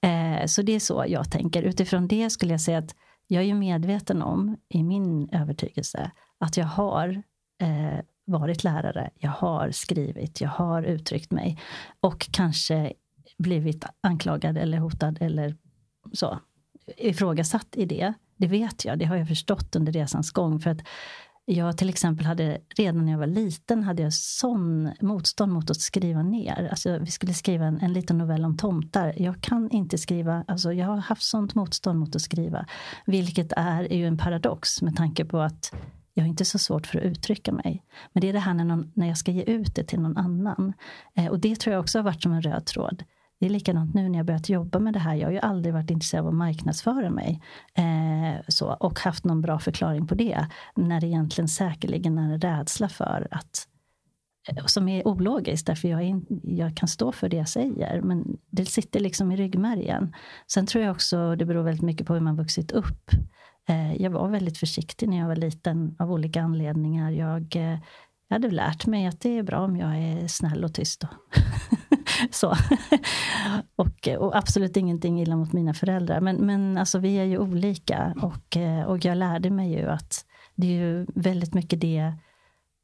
[0.00, 1.62] Eh, så det är så jag tänker.
[1.62, 2.94] Utifrån det skulle jag säga att
[3.26, 7.22] jag är medveten om, i min övertygelse, att jag har
[7.60, 11.58] eh, varit lärare, jag har skrivit, jag har uttryckt mig
[12.00, 12.92] och kanske
[13.38, 15.56] blivit anklagad eller hotad eller
[16.12, 16.38] så
[16.96, 18.12] ifrågasatt i det.
[18.36, 20.60] Det vet jag, det har jag förstått under resans gång.
[20.60, 20.80] För att
[21.44, 25.80] jag till exempel hade, redan när jag var liten, hade jag sån motstånd mot att
[25.80, 26.68] skriva ner.
[26.70, 29.14] Alltså, vi skulle skriva en, en liten novell om tomtar.
[29.22, 32.66] Jag kan inte skriva, alltså, jag har haft sånt motstånd mot att skriva.
[33.06, 35.72] Vilket är, är ju en paradox med tanke på att
[36.14, 37.84] jag har inte så svårt för att uttrycka mig.
[38.12, 40.16] Men det är det här när, någon, när jag ska ge ut det till någon
[40.16, 40.72] annan.
[41.16, 43.04] Eh, och det tror jag också har varit som en röd tråd.
[43.42, 45.14] Det är likadant nu när jag börjat jobba med det här.
[45.14, 47.42] Jag har ju aldrig varit intresserad av att marknadsföra mig.
[47.74, 50.46] Eh, så, och haft någon bra förklaring på det.
[50.74, 53.68] När det egentligen säkerligen är en rädsla för att
[54.48, 58.00] eh, som är ologiskt, därför jag, är, jag kan stå för det jag säger.
[58.02, 60.14] Men det sitter liksom i ryggmärgen.
[60.52, 63.10] Sen tror jag också, det beror väldigt mycket på hur man vuxit upp.
[63.68, 67.10] Eh, jag var väldigt försiktig när jag var liten av olika anledningar.
[67.10, 67.78] Jag, eh,
[68.28, 71.04] jag hade lärt mig att det är bra om jag är snäll och tyst.
[72.30, 72.54] så.
[73.76, 76.20] och, eh, och, absolut ingenting illa mot mina föräldrar.
[76.20, 78.14] Men, men alltså, vi är ju olika.
[78.22, 82.12] Och, och jag lärde mig ju att det är ju väldigt mycket det,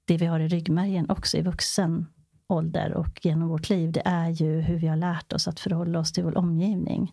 [0.05, 2.07] det vi har i ryggmärgen också i vuxen
[2.49, 3.93] ålder och genom vårt liv.
[3.93, 7.13] Det är ju hur vi har lärt oss att förhålla oss till vår omgivning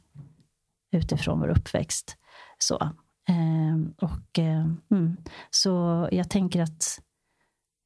[0.91, 2.17] utifrån vår uppväxt.
[2.57, 2.91] Så,
[3.29, 5.17] Ehm, och, eh, mm.
[5.49, 6.99] så jag tänker att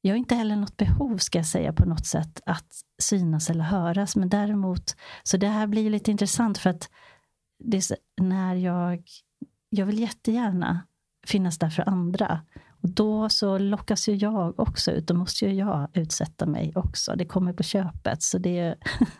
[0.02, 3.64] jag har inte heller något behov, ska jag säga, på något sätt att synas eller
[3.64, 4.16] höras.
[4.16, 6.90] Men däremot, så det här blir lite intressant för att
[7.64, 9.02] det när jag,
[9.70, 10.86] jag vill jättegärna
[11.26, 12.40] finnas där för andra.
[12.82, 15.06] Och då så lockas ju jag också ut.
[15.06, 17.14] Då måste ju jag utsätta mig också.
[17.16, 18.22] Det kommer på köpet.
[18.22, 18.74] Så det är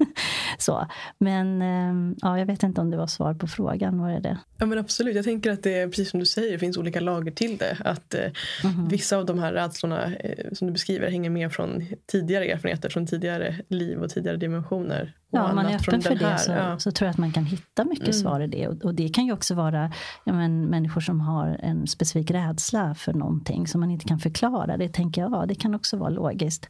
[0.58, 0.86] så.
[1.18, 4.00] Men ehm, ja, jag vet inte om det var svar på frågan.
[4.00, 4.38] Var det det?
[4.58, 5.16] Ja, men absolut.
[5.16, 6.52] Jag tänker att det är precis som du säger.
[6.52, 7.76] Det finns olika lager till det.
[7.84, 8.20] Att eh,
[8.64, 8.88] mm.
[8.88, 13.06] Vissa av de här rädslorna eh, som du beskriver hänger med från tidigare erfarenheter, från
[13.06, 15.14] tidigare liv och tidigare dimensioner.
[15.32, 16.78] Ja, om man är öppen för det så, ja.
[16.78, 18.20] så, tror jag att man kan hitta mycket mm.
[18.20, 18.68] svar i det.
[18.68, 19.92] Och, och, det kan ju också vara
[20.24, 24.76] ja, men, människor som har en specifik rädsla för någonting som man inte kan förklara.
[24.76, 26.68] Det tänker jag, ja, det kan också vara logiskt.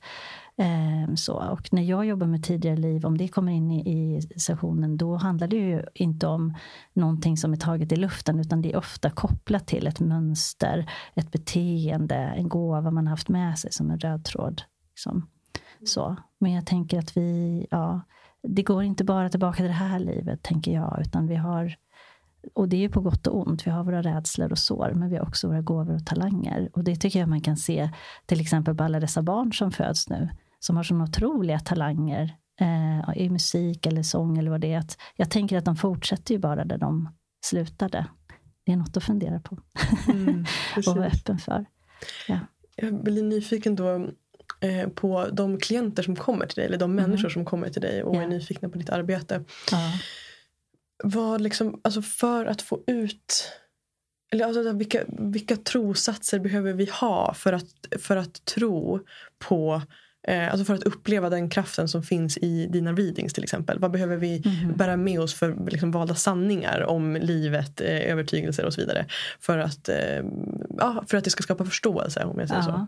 [0.56, 1.34] Eh, så.
[1.34, 5.16] Och när jag jobbar med tidigare liv, om det kommer in i, i sessionen, då
[5.16, 6.54] handlar det ju inte om
[6.92, 11.32] någonting som är taget i luften, utan det är ofta kopplat till ett mönster, ett
[11.32, 14.62] beteende, en gåva man haft med sig som en röd tråd.
[14.90, 15.28] Liksom.
[15.84, 16.16] Så.
[16.38, 18.00] Men jag tänker att vi, ja,
[18.42, 21.76] det går inte bara tillbaka till det här livet, tänker jag, utan vi har
[22.54, 23.66] och det är på gott och ont.
[23.66, 26.68] Vi har våra rädslor och sår, men vi har också våra gåvor och talanger.
[26.72, 27.90] Och det tycker jag man kan se
[28.26, 30.28] till exempel på alla dessa barn som föds nu,
[30.60, 34.84] som har såna otroliga talanger eh, i musik eller sång eller vad det är.
[35.16, 37.08] jag tänker att de fortsätter ju bara där de
[37.44, 38.06] slutade.
[38.64, 39.58] Det är något att fundera på
[40.08, 40.44] mm,
[40.76, 41.66] och vara öppen för.
[42.28, 42.38] Ja.
[42.76, 44.10] Jag blir nyfiken då
[44.62, 47.30] Eh, på de klienter som kommer till dig eller de människor mm.
[47.30, 48.26] som kommer till dig och yeah.
[48.26, 49.44] är nyfikna på ditt arbete.
[49.70, 49.92] Ja.
[51.02, 53.52] Vad liksom, alltså för att få ut
[54.32, 59.00] eller alltså, vilka, vilka trosatser behöver vi ha för att, för att tro
[59.38, 59.82] på Eh,
[60.28, 63.78] alltså för att uppleva den kraften som finns i dina readings till exempel.
[63.78, 64.76] Vad behöver vi mm.
[64.76, 69.06] bära med oss för liksom, valda sanningar om livet, eh, övertygelser och så vidare.
[69.40, 70.24] För att, eh,
[70.78, 72.66] ja, för att det ska skapa förståelse om jag säger ja.
[72.66, 72.86] så.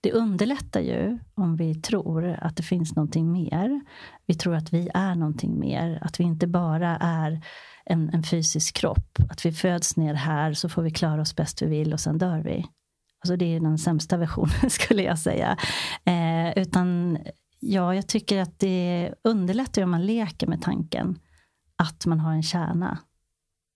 [0.00, 3.80] Det underlättar ju om vi tror att det finns någonting mer.
[4.26, 5.98] Vi tror att vi är någonting mer.
[6.02, 7.40] Att vi inte bara är
[7.86, 9.18] en, en fysisk kropp.
[9.30, 12.18] Att vi föds ner här så får vi klara oss bäst vi vill och sen
[12.18, 12.66] dör vi.
[13.24, 15.56] Alltså det är den sämsta versionen skulle jag säga.
[16.04, 17.18] Eh, utan
[17.60, 21.18] ja, jag tycker att det underlättar om man leker med tanken
[21.76, 22.98] att man har en kärna.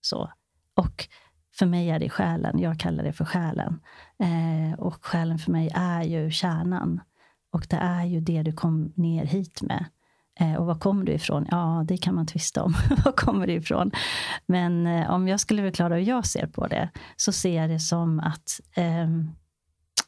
[0.01, 0.31] Så.
[0.75, 1.07] Och
[1.55, 3.79] för mig är det själen, jag kallar det för själen.
[4.19, 7.01] Eh, och själen för mig är ju kärnan.
[7.51, 9.85] Och det är ju det du kom ner hit med.
[10.39, 11.47] Eh, och var kommer du ifrån?
[11.51, 12.73] Ja, det kan man tvista om.
[13.05, 13.91] var kommer du ifrån?
[14.45, 17.79] Men eh, om jag skulle förklara hur jag ser på det, så ser jag det
[17.79, 19.07] som att eh,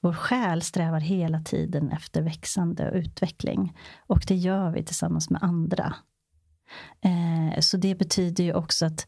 [0.02, 3.78] vår själ strävar hela tiden efter växande och utveckling.
[4.08, 5.96] Och det gör vi tillsammans med andra.
[7.06, 9.08] Eh, så det betyder ju också att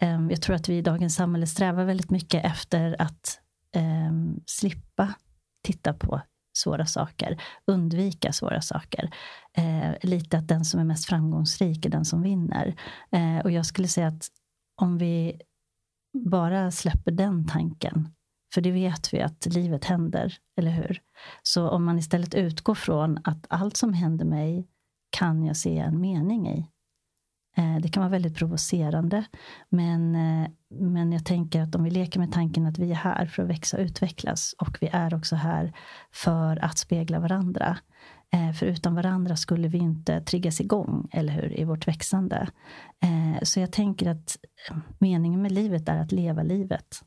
[0.00, 3.40] eh, jag tror att vi i dagens samhälle strävar väldigt mycket efter att
[3.74, 4.12] eh,
[4.46, 5.14] slippa
[5.62, 6.20] titta på
[6.58, 9.10] svåra saker, undvika svåra saker.
[9.58, 12.74] Eh, lite att den som är mest framgångsrik är den som vinner.
[13.10, 14.28] Eh, och jag skulle säga att
[14.80, 15.40] om vi
[16.26, 18.08] bara släpper den tanken
[18.54, 21.00] för det vet vi att livet händer, eller hur?
[21.42, 24.68] Så om man istället utgår från att allt som händer mig
[25.10, 26.70] kan jag se en mening i.
[27.56, 29.24] Eh, det kan vara väldigt provocerande.
[29.68, 33.26] Men, eh, men jag tänker att om vi leker med tanken att vi är här
[33.26, 35.72] för att växa och utvecklas och vi är också här
[36.12, 37.78] för att spegla varandra.
[38.34, 42.48] Eh, för utan varandra skulle vi inte triggas igång, eller hur, i vårt växande.
[43.02, 44.36] Eh, så jag tänker att
[44.70, 47.02] eh, meningen med livet är att leva livet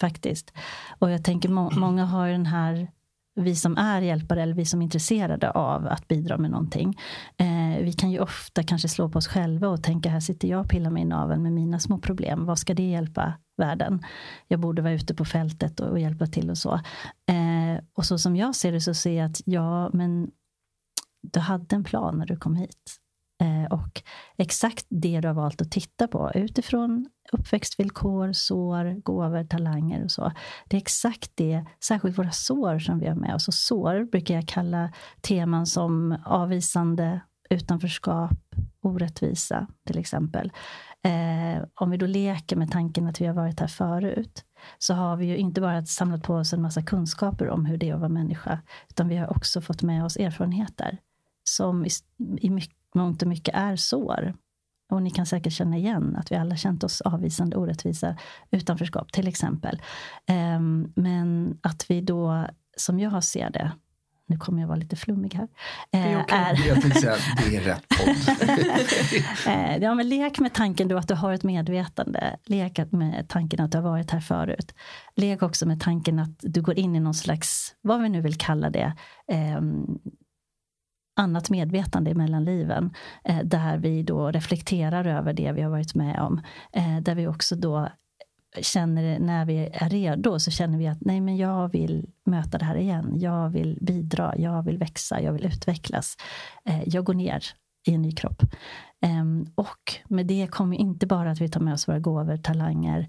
[0.00, 0.52] faktiskt.
[0.98, 2.88] Och jag tänker må många har den här
[3.34, 6.98] vi som är hjälpare eller vi som är intresserade av att bidra med någonting.
[7.36, 10.60] Eh, vi kan ju ofta kanske slå på oss själva och tänka här sitter jag
[10.60, 12.46] och pillar mig i naveln med mina små problem.
[12.46, 14.02] Vad ska det hjälpa världen?
[14.48, 16.74] Jag borde vara ute på fältet och, och hjälpa till och så.
[17.28, 20.30] Eh, Eh, och så som jag ser det så ser jag att ja, men
[21.22, 22.98] du hade en plan när du kom hit.
[23.42, 24.02] Eh, och
[24.36, 30.32] exakt det du har valt att titta på utifrån uppväxtvillkor, sår, gåvor, talanger och så.
[30.68, 33.48] Det är exakt det, särskilt våra sår som vi har med oss.
[33.48, 37.20] Och sår brukar jag kalla teman som avvisande,
[37.52, 38.38] utanförskap,
[38.82, 40.52] orättvisa till exempel.
[41.04, 44.44] Eh, om vi då leker med tanken att vi har varit här förut
[44.78, 47.88] så har vi ju inte bara samlat på oss en massa kunskaper om hur det
[47.88, 48.60] är att vara människa
[48.90, 50.98] utan vi har också fått med oss erfarenheter
[51.44, 51.88] som i,
[52.38, 54.34] i mycket, mångt och mycket är sår.
[54.90, 58.16] Och ni kan säkert känna igen att vi alla känt oss avvisande, orättvisa,
[58.50, 59.82] utanförskap till exempel.
[60.26, 60.60] Eh,
[60.94, 63.72] men att vi då, som jag ser det,
[64.26, 65.48] nu kommer jag vara lite flummig här.
[65.90, 66.38] Det är, okay.
[66.38, 66.68] är...
[66.68, 68.16] Jag tänkte säga att det är rätt podd.
[69.46, 72.36] Eh, ja, men lek med tanken då att du har ett medvetande.
[72.44, 74.74] Lek med tanken att du har varit här förut.
[75.16, 78.38] Lek också med tanken att du går in i någon slags, vad vi nu vill
[78.38, 78.92] kalla det,
[79.28, 79.60] eh,
[81.16, 82.94] annat medvetande mellan liven.
[83.24, 86.42] Eh, där vi då reflekterar över det vi har varit med om.
[86.72, 87.88] Eh, där vi också då
[88.60, 92.64] känner när vi är redo så känner vi att nej men jag vill möta det
[92.64, 93.12] här igen.
[93.14, 96.16] Jag vill bidra, jag vill växa, jag vill utvecklas.
[96.64, 97.44] Eh, jag går ner
[97.86, 98.42] i en ny kropp.
[99.02, 103.08] Ehm, och med det kommer inte bara att vi tar med oss våra gåvor, talanger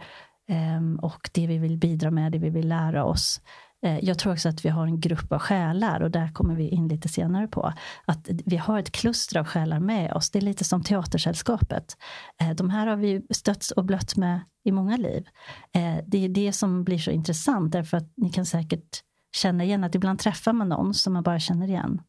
[0.50, 3.42] ehm, och det vi vill bidra med, det vi vill lära oss.
[3.84, 6.68] Eh, jag tror också att vi har en grupp av själar och där kommer vi
[6.70, 7.74] in lite senare på.
[8.06, 10.30] Att vi har ett kluster av själar med oss.
[10.30, 11.98] Det är lite som Teatersällskapet.
[12.42, 15.26] Eh, de här har vi stötts och blött med i många liv.
[15.74, 19.04] Eh, det är det som blir så intressant därför att ni kan säkert
[19.36, 22.02] känna igen att ibland träffar man någon som man bara känner igen.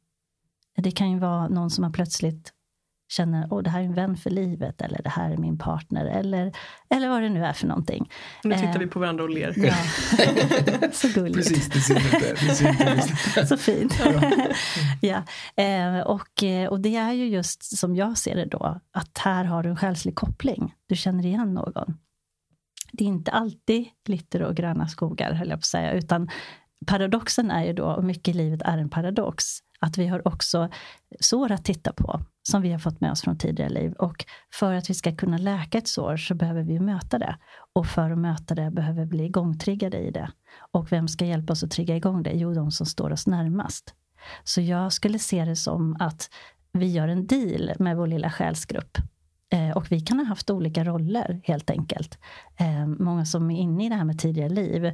[0.76, 2.52] Det kan ju vara någon som man plötsligt
[3.08, 6.06] känner att det här är en vän för livet eller det här är min partner
[6.06, 6.52] eller,
[6.90, 8.10] eller vad det nu är för någonting.
[8.44, 9.54] Nu tittar eh, vi på varandra och ler.
[9.56, 9.74] Ja.
[10.92, 11.36] så gulligt.
[11.36, 12.46] Precis, det ser inte.
[12.46, 13.94] Det ser inte så fint.
[15.00, 15.22] ja.
[15.64, 19.44] Eh, och, eh, och det är ju just som jag ser det då, att här
[19.44, 20.74] har du en själslig koppling.
[20.86, 21.98] Du känner igen någon.
[22.92, 26.30] Det är inte alltid glitter och gröna skogar, höll jag på att säga, utan
[26.86, 29.44] paradoxen är ju då, och mycket i livet är en paradox,
[29.84, 30.68] att vi har också
[31.20, 33.92] sår att titta på som vi har fått med oss från tidigare liv.
[33.92, 37.36] Och för att vi ska kunna läka ett sår så behöver vi möta det.
[37.74, 40.30] Och för att möta det behöver vi bli igångtriggade i det.
[40.72, 42.32] Och vem ska hjälpa oss att trigga igång det?
[42.32, 43.94] Jo, de som står oss närmast.
[44.44, 46.30] Så jag skulle se det som att
[46.72, 48.98] vi gör en deal med vår lilla själsgrupp
[49.54, 52.18] Eh, och vi kan ha haft olika roller helt enkelt.
[52.56, 54.84] Eh, många som är inne i det här med tidigare liv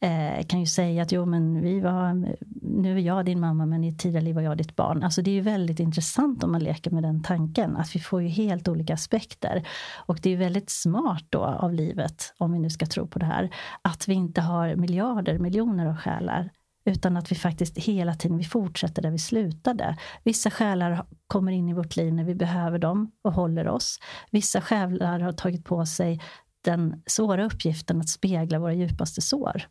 [0.00, 2.14] eh, kan ju säga att jo men vi var,
[2.62, 5.02] nu är jag din mamma men i ett tidigare liv var jag ditt barn.
[5.02, 8.22] Alltså det är ju väldigt intressant om man leker med den tanken att vi får
[8.22, 9.68] ju helt olika aspekter.
[10.06, 13.26] Och det är väldigt smart då av livet, om vi nu ska tro på det
[13.26, 13.50] här,
[13.82, 16.50] att vi inte har miljarder, miljoner av själar
[16.86, 19.96] utan att vi faktiskt hela tiden vi fortsätter där vi slutade.
[20.24, 24.00] Vissa själar kommer in i vårt liv när vi behöver dem och håller oss.
[24.30, 26.20] Vissa själar har tagit på sig
[26.60, 29.62] den svåra uppgiften att spegla våra djupaste sår.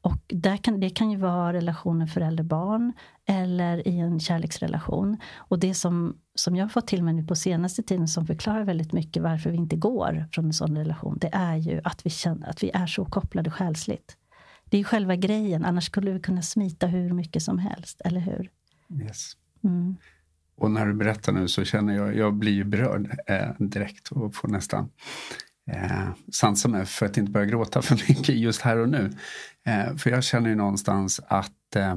[0.00, 2.92] Och där kan, det kan ju vara relationen förälder-barn
[3.26, 5.16] eller i en kärleksrelation.
[5.36, 8.64] Och det som, som jag har fått till mig nu på senaste tiden som förklarar
[8.64, 12.10] väldigt mycket varför vi inte går från en sån relation, det är ju att vi
[12.10, 14.16] känner att vi är så kopplade själsligt.
[14.70, 18.50] Det är själva grejen, annars skulle vi kunna smita hur mycket som helst, eller hur?
[19.02, 19.32] Yes.
[19.64, 19.96] Mm.
[20.56, 24.34] Och när du berättar nu så känner jag, jag blir ju berörd eh, direkt och
[24.34, 24.90] får nästan
[25.70, 29.12] eh, sansa mig för att inte börja gråta för mycket just här och nu.
[29.66, 31.94] Eh, för jag känner ju någonstans att eh,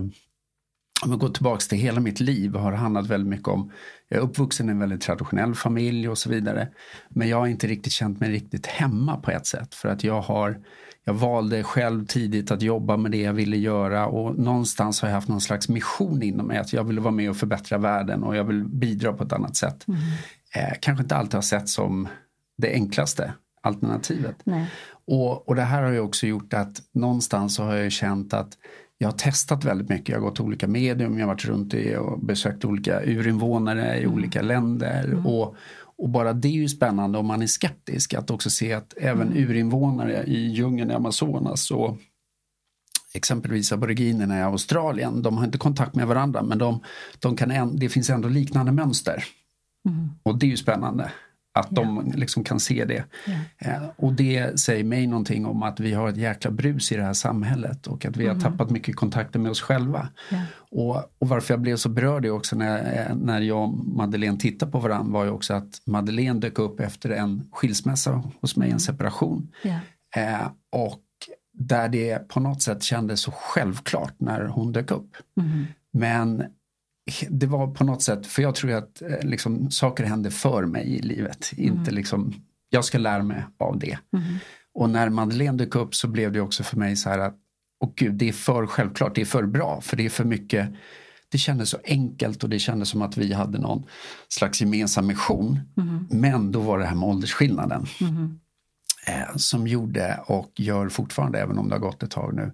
[1.04, 3.72] om jag går tillbaks till hela mitt liv har handlat väldigt mycket om,
[4.10, 6.68] jag är uppvuxen i en väldigt traditionell familj och så vidare.
[7.10, 10.22] Men jag har inte riktigt känt mig riktigt hemma på ett sätt för att jag
[10.22, 10.62] har
[11.04, 15.16] jag valde själv tidigt att jobba med det jag ville göra och någonstans har jag
[15.16, 18.36] haft någon slags mission inom mig att jag vill vara med och förbättra världen och
[18.36, 19.88] jag vill bidra på ett annat sätt.
[19.88, 20.00] Mm.
[20.56, 22.08] Eh, kanske inte alltid har sett som
[22.58, 24.36] det enklaste alternativet.
[25.08, 28.58] Och, och det här har ju också gjort att någonstans så har jag känt att
[29.02, 30.10] jag har testat väldigt mycket.
[30.10, 34.04] Jag har gått till olika medium, jag har varit runt och besökt olika urinvånare i
[34.04, 34.14] mm.
[34.14, 35.04] olika länder.
[35.04, 35.28] Mm.
[35.28, 35.56] Och,
[35.98, 39.28] och bara det är ju spännande om man är skeptisk att också se att även
[39.28, 39.50] mm.
[39.50, 41.98] urinvånare i djungeln i Amazonas och
[43.14, 46.80] exempelvis aboriginerna i Australien, de har inte kontakt med varandra men de,
[47.20, 49.24] de kan, det finns ändå liknande mönster.
[49.90, 50.10] Mm.
[50.24, 51.12] Och det är ju spännande.
[51.54, 53.04] Att de liksom kan se det.
[53.62, 53.90] Yeah.
[53.96, 57.14] och det säger mig någonting om att vi har ett jäkla brus i det här
[57.14, 58.36] samhället och att vi mm.
[58.36, 60.08] har tappat mycket kontakter med oss själva.
[60.32, 60.46] Yeah.
[60.72, 64.80] Och, och, varför jag blev så berörd också när, när jag och Madeleine tittade på
[64.80, 68.76] varandra var ju också att Madeleine dök upp efter en skilsmässa hos mig, mm.
[68.76, 69.52] en separation.
[69.64, 69.82] Yeah.
[70.16, 71.02] Eh, och
[71.54, 75.16] där det på något sätt kändes så självklart när hon dök upp.
[75.38, 75.66] Mm.
[75.94, 76.44] Men
[77.30, 80.88] det var på något sätt, för jag tror att eh, liksom, saker händer för mig
[80.88, 81.52] i livet.
[81.58, 81.74] Mm.
[81.74, 82.34] Inte liksom,
[82.70, 83.98] jag ska lära mig av det.
[84.18, 84.36] Mm.
[84.74, 87.36] Och när Madeleine dök upp så blev det också för mig så här att,
[87.80, 90.70] och gud, det är för självklart, det är för bra, för det är för mycket
[91.32, 93.84] det kändes så enkelt och det kändes som att vi hade någon
[94.28, 95.60] slags gemensam mission.
[95.78, 96.08] Mm.
[96.10, 97.86] Men då var det här med åldersskillnaden.
[98.02, 98.40] Mm.
[99.08, 102.52] Eh, som gjorde och gör fortfarande, även om det har gått ett tag nu,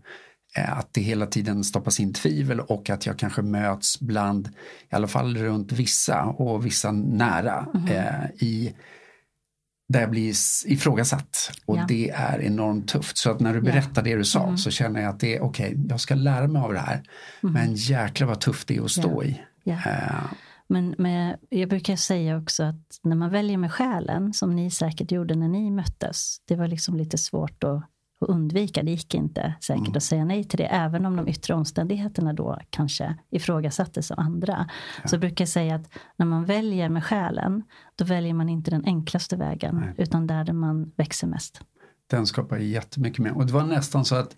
[0.64, 4.48] att det hela tiden stoppas in tvivel och att jag kanske möts bland,
[4.92, 7.88] i alla fall runt vissa och vissa nära, mm.
[7.88, 8.76] eh, i
[9.90, 10.34] där jag blir
[10.66, 11.52] ifrågasatt.
[11.66, 11.86] Och ja.
[11.88, 13.18] det är enormt tufft.
[13.18, 14.02] Så att när du berättar ja.
[14.02, 14.58] det du sa mm.
[14.58, 17.04] så känner jag att det är okej, okay, jag ska lära mig av det här.
[17.44, 17.54] Mm.
[17.54, 19.42] Men jäklar vad tufft det är att stå i.
[19.68, 20.34] Uh,
[20.70, 25.12] men med, jag brukar säga också att när man väljer med själen, som ni säkert
[25.12, 27.84] gjorde när ni möttes, det var liksom lite svårt att,
[28.22, 28.84] att undvika.
[28.84, 29.98] Det gick inte säkert mm.
[29.98, 34.70] att säga nej till det, även om de yttre omständigheterna då kanske ifrågasattes av andra.
[35.02, 35.08] Ja.
[35.08, 37.64] Så jag brukar säga att när man väljer med själen,
[37.96, 39.94] då väljer man inte den enklaste vägen, nej.
[39.98, 41.62] utan där man växer mest.
[42.10, 43.38] Den skapar jättemycket mer.
[43.38, 44.36] Och det var nästan så att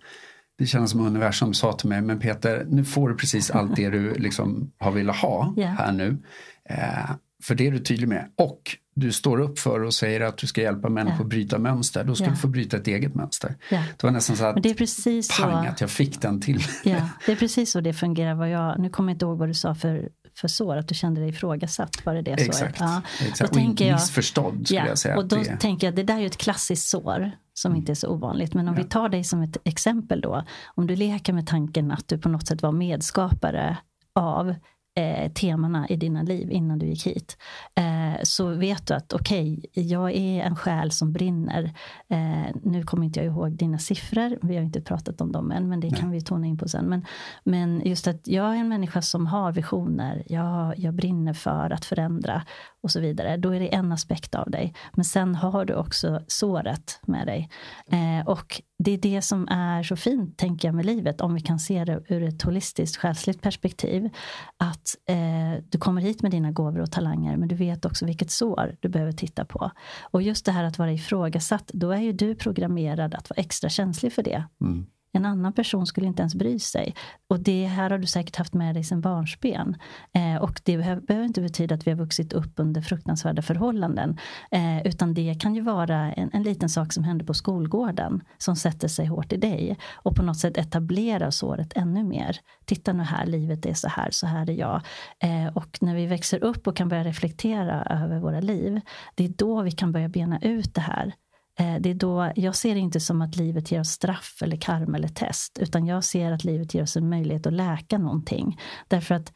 [0.58, 3.90] det kändes som universum sa till mig, men Peter, nu får du precis allt det
[3.90, 5.74] du liksom har velat ha yeah.
[5.74, 6.18] här nu.
[6.64, 7.10] Eh,
[7.42, 8.30] för det är du tydlig med.
[8.36, 12.04] Och du står upp för och säger att du ska hjälpa människor att bryta mönster.
[12.04, 12.34] Då ska yeah.
[12.34, 13.56] du få bryta ett eget mönster.
[13.70, 13.84] Yeah.
[13.96, 16.62] Det var nästan så att, det är precis pang, så, att jag fick den till.
[16.84, 18.34] Ja, det är precis så det fungerar.
[18.34, 20.94] Vad jag, nu kommer jag inte ihåg vad du sa för för sår, att du
[20.94, 22.06] kände dig ifrågasatt.
[22.06, 22.76] Var det det exakt, såret?
[22.78, 23.02] Ja.
[23.20, 23.50] exakt.
[23.50, 25.16] och missförstådd skulle ja, jag säga.
[25.16, 25.56] Och då det...
[25.56, 28.54] tänker jag, det där är ju ett klassiskt sår som inte är så ovanligt.
[28.54, 28.82] Men om ja.
[28.82, 30.44] vi tar dig som ett exempel då.
[30.74, 33.78] Om du leker med tanken att du på något sätt var medskapare
[34.14, 34.54] av
[35.00, 37.36] eh, temana i dina liv innan du gick hit.
[37.74, 41.64] Eh, så vet du att okej, okay, jag är en själ som brinner.
[42.08, 45.68] Eh, nu kommer inte jag ihåg dina siffror, vi har inte pratat om dem än,
[45.68, 46.00] men det Nej.
[46.00, 46.84] kan vi tona in på sen.
[46.84, 47.04] Men,
[47.44, 51.84] men just att jag är en människa som har visioner, jag, jag brinner för att
[51.84, 52.42] förändra
[52.82, 53.36] och så vidare.
[53.36, 54.74] Då är det en aspekt av dig.
[54.92, 57.50] Men sen har du också såret med dig.
[57.92, 61.40] Eh, och det är det som är så fint, tänker jag, med livet, om vi
[61.40, 64.08] kan se det ur ett holistiskt, själsligt perspektiv.
[64.56, 68.30] Att eh, du kommer hit med dina gåvor och talanger, men du vet också vilket
[68.30, 69.70] sår du behöver titta på.
[70.00, 73.70] Och just det här att vara ifrågasatt, då är ju du programmerad att vara extra
[73.70, 74.44] känslig för det.
[74.60, 74.86] Mm.
[75.12, 76.94] En annan person skulle inte ens bry sig.
[77.28, 79.76] Och det här har du säkert haft med dig sedan barnsben.
[80.14, 84.18] Eh, och det behöver inte betyda att vi har vuxit upp under fruktansvärda förhållanden.
[84.50, 88.56] Eh, utan det kan ju vara en, en, liten sak som händer på skolgården som
[88.56, 92.36] sätter sig hårt i dig och på något sätt etablerar såret ännu mer.
[92.64, 94.82] Titta nu här, livet är så här, så här är jag.
[95.22, 98.80] Eh, och när vi växer upp och kan börja reflektera över våra liv,
[99.14, 101.14] det är då vi kan börja bena ut det här.
[101.58, 104.56] Eh, det är då, jag ser det inte som att livet ger oss straff eller
[104.56, 108.60] karma eller test, utan jag ser att livet ger oss en möjlighet att läka någonting.
[108.88, 109.32] Därför att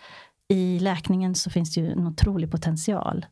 [0.49, 3.27] i läkningen så finns det ju en otrolig potential.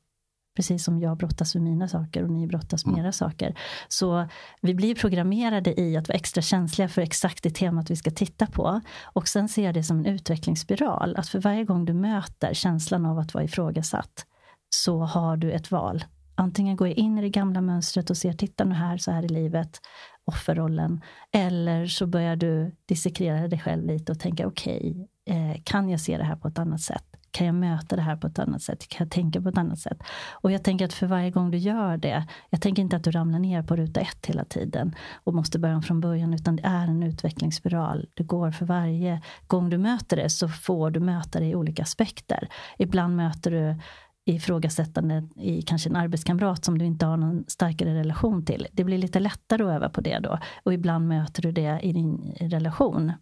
[0.56, 3.04] Precis som jag brottas med mina saker och ni brottas med mm.
[3.04, 3.58] era saker.
[3.88, 4.28] Så
[4.62, 8.46] vi blir programmerade i att vara extra känsliga för exakt det temat vi ska titta
[8.46, 8.80] på.
[9.02, 11.16] Och sen ser jag det som en utvecklingsspiral.
[11.16, 14.26] Att för varje gång du möter känslan av att vara ifrågasatt
[14.74, 16.04] så har du ett val
[16.34, 19.24] antingen går jag in i det gamla mönstret och ser, titta nu här, så här
[19.24, 19.80] i livet,
[20.24, 21.00] offerrollen.
[21.32, 26.00] Eller så börjar du dissekera dig själv lite och tänka, okej, okay, eh, kan jag
[26.00, 27.04] se det här på ett annat sätt?
[27.30, 28.88] Kan jag möta det här på ett annat sätt?
[28.88, 29.98] Kan jag tänka på ett annat sätt?
[30.30, 33.10] Och jag tänker att för varje gång du gör det, jag tänker inte att du
[33.10, 36.62] ramlar ner på ruta ett hela tiden och måste börja om från början, utan det
[36.64, 38.08] är en utvecklingsspiral.
[38.14, 41.82] Du går för varje gång du möter det så får du möta det i olika
[41.82, 42.48] aspekter.
[42.78, 43.80] Ibland möter du
[44.24, 48.66] ifrågasättande i kanske en arbetskamrat som du inte har någon starkare relation till.
[48.72, 50.38] Det blir lite lättare att öva på det då.
[50.62, 53.12] Och ibland möter du det i din relation.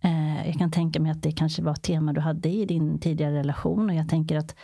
[0.00, 2.98] Eh, jag kan tänka mig att det kanske var ett tema du hade i din
[2.98, 4.56] tidigare relation och jag tänker att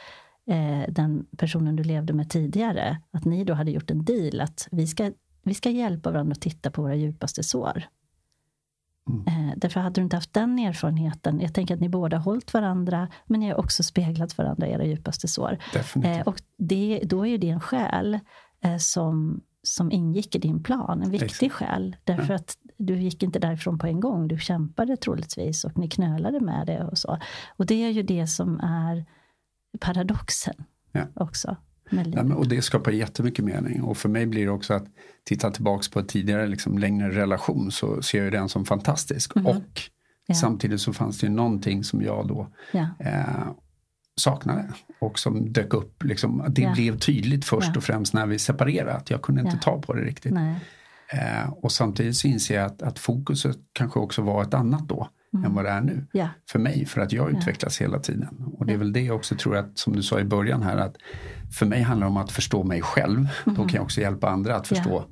[0.50, 4.68] eh, den personen du levde med tidigare, att ni då hade gjort en deal att
[4.70, 7.84] vi ska, vi ska hjälpa varandra att titta på våra djupaste sår.
[9.10, 9.48] Mm.
[9.48, 12.54] Eh, därför hade du inte haft den erfarenheten, jag tänker att ni båda har hållit
[12.54, 15.58] varandra, men ni har också speglat varandra era djupaste sår.
[15.72, 16.26] Definitivt.
[16.26, 18.18] och det, då är det en själ
[18.64, 21.52] eh, som, som ingick i din plan, en viktig Exakt.
[21.52, 21.96] själ.
[22.04, 22.34] Därför ja.
[22.34, 26.66] att du gick inte därifrån på en gång, du kämpade troligtvis och ni knölade med
[26.66, 27.18] det och så.
[27.56, 29.04] Och det är ju det som är
[29.80, 31.06] paradoxen ja.
[31.14, 31.56] också.
[31.90, 34.86] Ja, och det skapar jättemycket mening och för mig blir det också att
[35.24, 39.36] titta tillbaks på en tidigare liksom, längre relation så ser jag den som fantastisk.
[39.36, 39.46] Mm.
[39.46, 39.82] Och
[40.26, 40.34] ja.
[40.34, 42.88] samtidigt så fanns det ju någonting som jag då ja.
[42.98, 43.48] eh,
[44.16, 46.04] saknade och som dök upp.
[46.04, 46.72] Liksom, det ja.
[46.72, 50.02] blev tydligt först och främst när vi separerade att jag kunde inte ta på det
[50.02, 50.32] riktigt.
[51.12, 55.08] Eh, och samtidigt så inser jag att, att fokuset kanske också var ett annat då
[55.34, 55.44] mm.
[55.44, 56.06] än vad det är nu.
[56.14, 56.28] Yeah.
[56.50, 57.90] För mig, för att jag utvecklas yeah.
[57.90, 58.28] hela tiden.
[58.58, 60.76] Och det är väl det jag också tror att, som du sa i början här,
[60.76, 60.96] att
[61.58, 63.18] för mig handlar det om att förstå mig själv.
[63.18, 63.28] Mm.
[63.44, 65.04] Då kan jag också hjälpa andra att förstå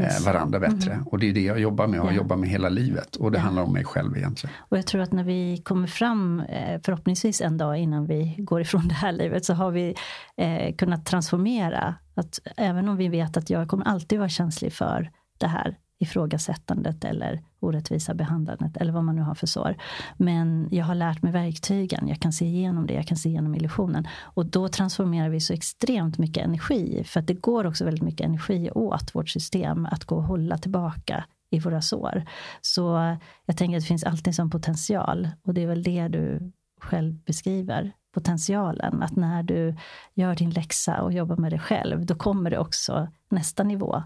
[0.00, 0.26] yes.
[0.26, 0.92] varandra bättre.
[0.92, 1.06] Mm.
[1.06, 2.16] Och det är det jag jobbar med och yeah.
[2.16, 3.16] jobbat med hela livet.
[3.16, 3.44] Och det yeah.
[3.44, 4.56] handlar om mig själv egentligen.
[4.58, 6.42] Och jag tror att när vi kommer fram,
[6.84, 9.94] förhoppningsvis en dag innan vi går ifrån det här livet, så har vi
[10.36, 11.94] eh, kunnat transformera.
[12.14, 17.04] Att även om vi vet att jag kommer alltid vara känslig för det här ifrågasättandet
[17.04, 19.76] eller orättvisa behandlandet eller vad man nu har för sår.
[20.16, 23.54] Men jag har lärt mig verktygen, jag kan se igenom det, jag kan se igenom
[23.54, 24.08] illusionen.
[24.22, 28.26] Och då transformerar vi så extremt mycket energi, för att det går också väldigt mycket
[28.26, 32.24] energi åt vårt system att gå och hålla tillbaka i våra sår.
[32.60, 33.16] Så
[33.46, 37.14] jag tänker att det finns alltid som potential och det är väl det du själv
[37.14, 39.02] beskriver potentialen.
[39.02, 39.76] Att när du
[40.14, 44.02] gör din läxa och jobbar med dig själv, då kommer det också nästa nivå.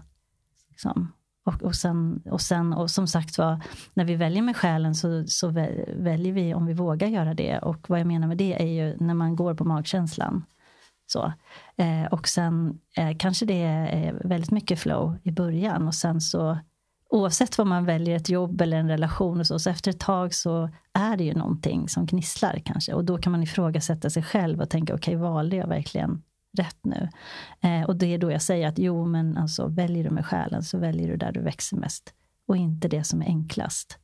[0.69, 1.11] Liksom.
[1.43, 3.63] Och, och, sen, och, sen, och som sagt var,
[3.93, 5.49] när vi väljer med själen så, så
[5.95, 7.59] väljer vi om vi vågar göra det.
[7.59, 10.45] Och vad jag menar med det är ju när man går på magkänslan.
[11.07, 11.33] Så.
[11.77, 16.57] Eh, och sen eh, kanske det är väldigt mycket flow i början och sen så
[17.09, 20.33] oavsett vad man väljer, ett jobb eller en relation och så, så efter ett tag
[20.33, 22.93] så är det ju någonting som gnisslar kanske.
[22.93, 26.21] Och då kan man ifrågasätta sig själv och tänka, okej, okay, valde jag verkligen
[26.57, 27.09] rätt nu.
[27.61, 30.63] Eh, och det är då jag säger att jo, men alltså väljer du med själen
[30.63, 32.13] så väljer du där du växer mest
[32.47, 33.97] och inte det som är enklast.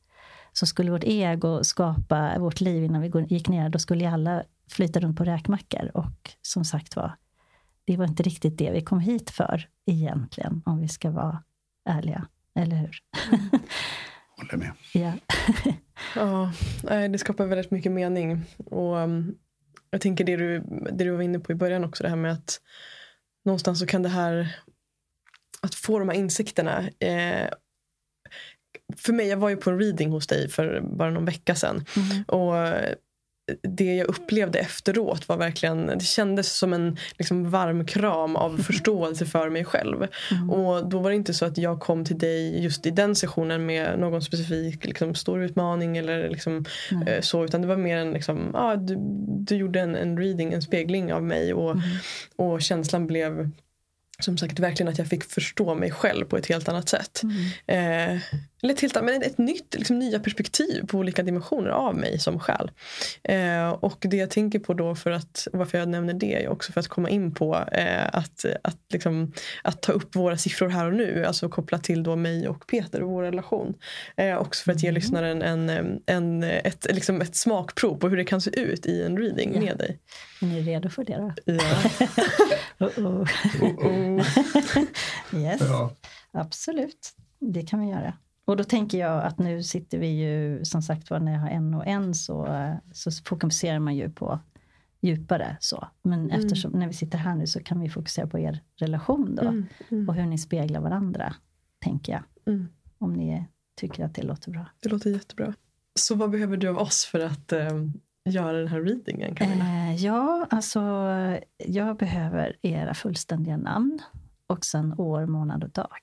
[0.52, 5.00] Så skulle vårt ego skapa vårt liv innan vi gick ner, då skulle alla flyta
[5.00, 5.90] runt på räkmackor.
[5.94, 7.16] Och som sagt var,
[7.84, 11.42] det var inte riktigt det vi kom hit för egentligen, om vi ska vara
[11.84, 12.26] ärliga.
[12.54, 12.98] Eller hur?
[14.36, 14.72] Håller med.
[14.94, 15.12] Ja.
[16.82, 18.44] ja, det skapar väldigt mycket mening.
[18.56, 19.34] Och um,
[19.90, 20.60] jag tänker det du,
[20.92, 22.60] det du var inne på i början också, det här med att
[23.44, 24.56] någonstans så kan det här,
[25.60, 26.88] att få de här insikterna.
[26.98, 27.48] Eh,
[28.96, 31.84] för mig, jag var ju på en reading hos dig för bara någon vecka sedan.
[31.96, 32.24] Mm.
[32.24, 32.54] Och
[33.62, 39.26] det jag upplevde efteråt var verkligen, det kändes som en liksom varm kram av förståelse
[39.26, 40.06] för mig själv.
[40.30, 40.50] Mm.
[40.50, 43.66] Och då var det inte så att jag kom till dig just i den sessionen
[43.66, 47.22] med någon specifik liksom, stor utmaning eller liksom, mm.
[47.22, 47.44] så.
[47.44, 48.96] Utan det var mer en, liksom, ah, du,
[49.28, 51.82] du gjorde en, en reading, en spegling av mig och, mm.
[52.36, 53.50] och känslan blev
[54.22, 57.22] som sagt verkligen att jag fick förstå mig själv på ett helt annat sätt.
[57.22, 57.36] Mm.
[57.66, 58.22] Eh,
[58.62, 62.40] eller ett, helt, men ett nytt, liksom, nya perspektiv på olika dimensioner av mig som
[62.40, 62.70] själ.
[63.22, 66.72] Eh, och det jag tänker på då för att, varför jag nämner det är också
[66.72, 70.86] för att komma in på eh, att, att, liksom, att ta upp våra siffror här
[70.86, 71.24] och nu.
[71.24, 73.74] Alltså kopplat till då mig och Peter och vår relation.
[74.16, 74.94] Eh, också för att ge mm.
[74.94, 79.18] lyssnaren en, en, ett, liksom ett smakprov på hur det kan se ut i en
[79.18, 79.60] reading ja.
[79.60, 79.98] med dig.
[80.40, 81.32] Är ni redo för det då?
[81.44, 81.54] Ja.
[82.86, 83.28] oh -oh.
[83.62, 84.24] oh
[85.40, 85.92] yes, ja.
[86.30, 87.14] absolut.
[87.38, 88.14] Det kan vi göra.
[88.44, 91.48] Och då tänker jag att nu sitter vi ju, som sagt var, när jag har
[91.48, 92.48] en och en så,
[92.92, 94.40] så fokuserar man ju på
[95.00, 95.88] djupare så.
[96.02, 96.40] Men mm.
[96.40, 99.42] eftersom när vi sitter här nu så kan vi fokusera på er relation då.
[99.42, 99.66] Mm.
[99.88, 100.08] Mm.
[100.08, 101.34] Och hur ni speglar varandra,
[101.78, 102.22] tänker jag.
[102.54, 102.68] Mm.
[102.98, 103.44] Om ni
[103.76, 104.66] tycker att det låter bra.
[104.82, 105.54] Det låter jättebra.
[105.94, 107.68] Så vad behöver du av oss för att eh,
[108.24, 109.36] göra den här readingen?
[109.36, 110.80] Eh, ja, alltså
[111.56, 113.98] jag behöver era fullständiga namn
[114.46, 116.00] och sen år, månad och dag.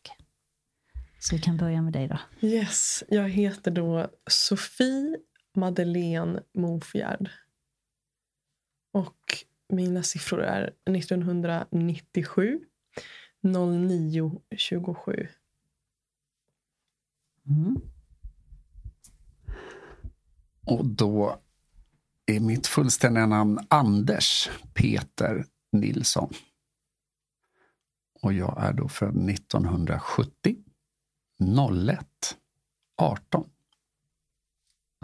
[1.20, 2.48] Så vi kan börja med dig då.
[2.48, 5.18] Yes, jag heter då Sofie
[5.56, 7.30] Madeleine Mofjärd.
[8.92, 12.60] Och mina siffror är 1997
[13.42, 15.28] 09 27.
[17.48, 17.82] Mm.
[20.66, 21.42] Och då
[22.26, 26.34] är mitt fullständiga namn Anders Peter Nilsson.
[28.22, 30.56] Och jag är då född 1970.
[31.90, 32.38] 01
[32.98, 33.50] 18.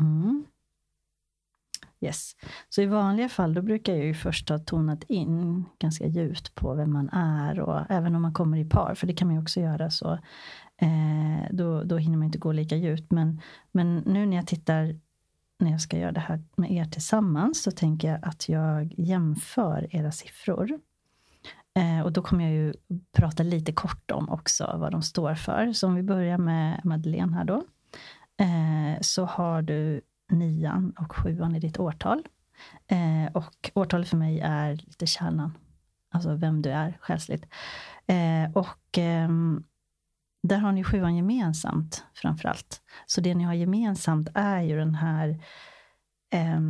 [0.01, 0.45] Mm.
[2.01, 2.35] Yes.
[2.69, 6.73] Så i vanliga fall då brukar jag ju först ha tonat in ganska djupt på
[6.73, 9.41] vem man är och även om man kommer i par, för det kan man ju
[9.41, 10.13] också göra så.
[10.77, 13.11] Eh, då, då hinner man inte gå lika djupt.
[13.11, 13.41] Men,
[13.71, 14.99] men nu när jag tittar,
[15.61, 19.95] när jag ska göra det här med er tillsammans, så tänker jag att jag jämför
[19.95, 20.79] era siffror.
[21.75, 22.73] Eh, och då kommer jag ju
[23.11, 25.73] prata lite kort om också vad de står för.
[25.73, 27.63] Så om vi börjar med Madeleine här då.
[28.37, 30.01] Eh, så har du
[30.31, 32.23] nian och sjuan i ditt årtal.
[32.87, 35.57] Eh, och årtalet för mig är lite kärnan.
[36.11, 37.45] Alltså vem du är själsligt.
[38.07, 39.63] Eh, och ehm,
[40.43, 42.81] där har ni sjuan gemensamt framför allt.
[43.05, 45.43] Så det ni har gemensamt är ju den här
[46.33, 46.61] eh,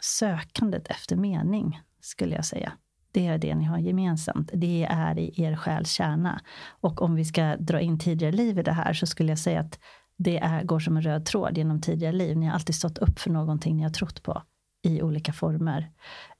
[0.00, 2.72] sökandet efter mening, skulle jag säga.
[3.12, 4.50] Det är det ni har gemensamt.
[4.54, 6.40] Det är i er själs kärna.
[6.68, 9.60] Och om vi ska dra in tidigare liv i det här så skulle jag säga
[9.60, 9.78] att
[10.16, 12.36] det är, går som en röd tråd genom tidigare liv.
[12.36, 14.42] Ni har alltid stått upp för någonting ni har trott på
[14.82, 15.90] i olika former.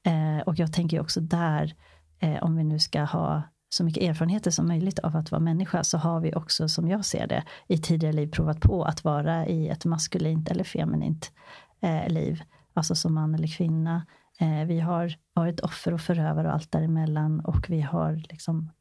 [0.03, 1.75] Eh, och jag tänker också där,
[2.19, 5.83] eh, om vi nu ska ha så mycket erfarenheter som möjligt av att vara människa
[5.83, 9.47] så har vi också, som jag ser det, i tidigare liv provat på att vara
[9.47, 11.31] i ett maskulint eller feminint
[11.81, 12.41] eh, liv.
[12.73, 14.05] Alltså som man eller kvinna.
[14.39, 18.71] Eh, vi har varit offer och förövare och allt däremellan och vi har liksom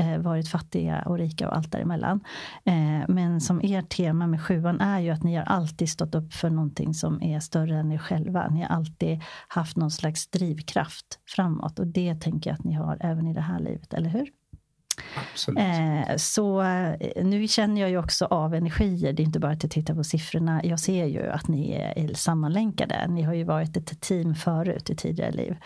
[0.00, 2.20] Eh, varit fattiga och rika och allt däremellan.
[2.64, 6.32] Eh, men som er tema med sjuan är ju att ni har alltid stått upp
[6.32, 8.48] för någonting som är större än er själva.
[8.48, 12.98] Ni har alltid haft någon slags drivkraft framåt och det tänker jag att ni har
[13.00, 14.39] även i det här livet, eller hur?
[15.56, 19.12] Eh, så eh, nu känner jag ju också av energier.
[19.12, 20.64] Det är inte bara att jag tittar på siffrorna.
[20.64, 23.06] Jag ser ju att ni är sammanlänkade.
[23.08, 25.56] Ni har ju varit ett team förut i tidigare liv.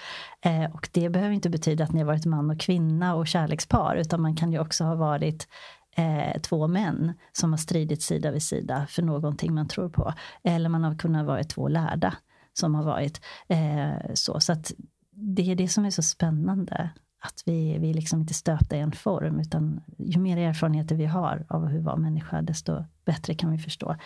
[0.44, 3.96] Eh, och det behöver inte betyda att ni har varit man och kvinna och kärlekspar.
[3.96, 5.48] Utan man kan ju också ha varit
[5.96, 10.12] eh, två män som har stridit sida vid sida för någonting man tror på.
[10.44, 12.14] Eller man har kunnat vara två lärda
[12.52, 14.40] som har varit eh, så.
[14.40, 14.72] Så att
[15.10, 16.90] det är det som är så spännande
[17.24, 21.46] att vi, vi liksom inte stöpta i en form, utan ju mer erfarenheter vi har
[21.48, 23.96] av hur vara människa, desto bättre kan vi förstå.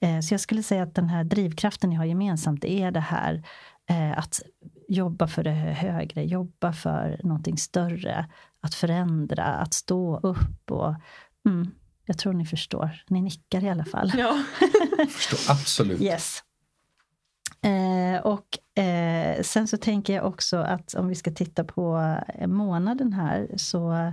[0.00, 3.42] Eh, så jag skulle säga att den här drivkraften ni har gemensamt är det här
[3.90, 4.40] eh, att
[4.88, 8.26] jobba för det högre, jobba för någonting större,
[8.60, 10.94] att förändra, att stå upp och
[11.48, 11.70] mm,
[12.06, 13.04] jag tror ni förstår.
[13.08, 14.12] Ni nickar i alla fall.
[14.16, 14.42] Ja.
[15.10, 16.00] förstår absolut.
[16.00, 16.42] Yes.
[17.66, 22.46] Eh, och eh, sen så tänker jag också att om vi ska titta på eh,
[22.46, 24.12] månaden här så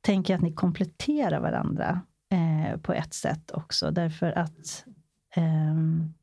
[0.00, 2.00] tänker jag att ni kompletterar varandra
[2.30, 3.90] eh, på ett sätt också.
[3.90, 4.84] Därför att
[5.34, 6.14] ehm,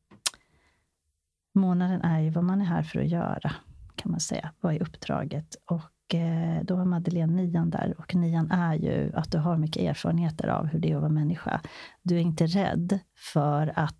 [1.54, 3.52] månaden är ju vad man är här för att göra,
[3.96, 4.50] kan man säga.
[4.60, 5.56] Vad är uppdraget?
[5.64, 9.82] Och eh, då har Madeleine nian där och nian är ju att du har mycket
[9.82, 11.60] erfarenheter av hur det är att vara människa.
[12.02, 12.98] Du är inte rädd
[13.32, 13.96] för att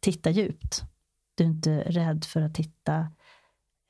[0.00, 0.84] titta djupt
[1.36, 3.08] du är inte rädd för att titta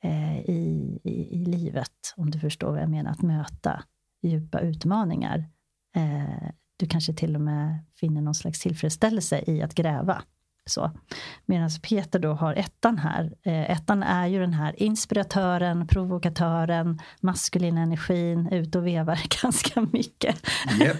[0.03, 3.83] eh, i, i, i, livet, om du förstår vad jag menar, att möta
[4.21, 5.49] djupa utmaningar.
[5.95, 10.23] Eh, du kanske till och med finner någon slags tillfredsställelse i att gräva.
[10.65, 10.91] Så.
[11.45, 13.33] Medan Peter då har ettan här.
[13.43, 20.47] Eh, ettan är ju den här inspiratören, provokatören, maskulina energin, ut och vevar ganska mycket.
[20.81, 20.97] Yep.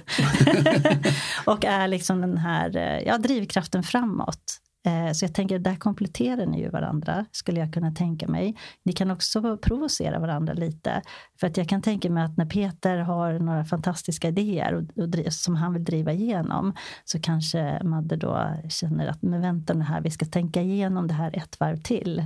[1.45, 4.61] och är liksom den här eh, ja, drivkraften framåt.
[4.87, 8.57] Eh, så jag tänker, där kompletterar ni ju varandra, skulle jag kunna tänka mig.
[8.83, 11.01] Ni kan också provocera varandra lite.
[11.39, 15.33] För att jag kan tänka mig att när Peter har några fantastiska idéer och, och,
[15.33, 16.73] som han vill driva igenom,
[17.05, 21.13] så kanske Madde då känner att, men vänta nu här, vi ska tänka igenom det
[21.13, 22.25] här ett varv till.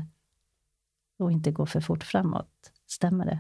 [1.19, 2.71] Och inte gå för fort framåt.
[2.87, 3.39] Stämmer det?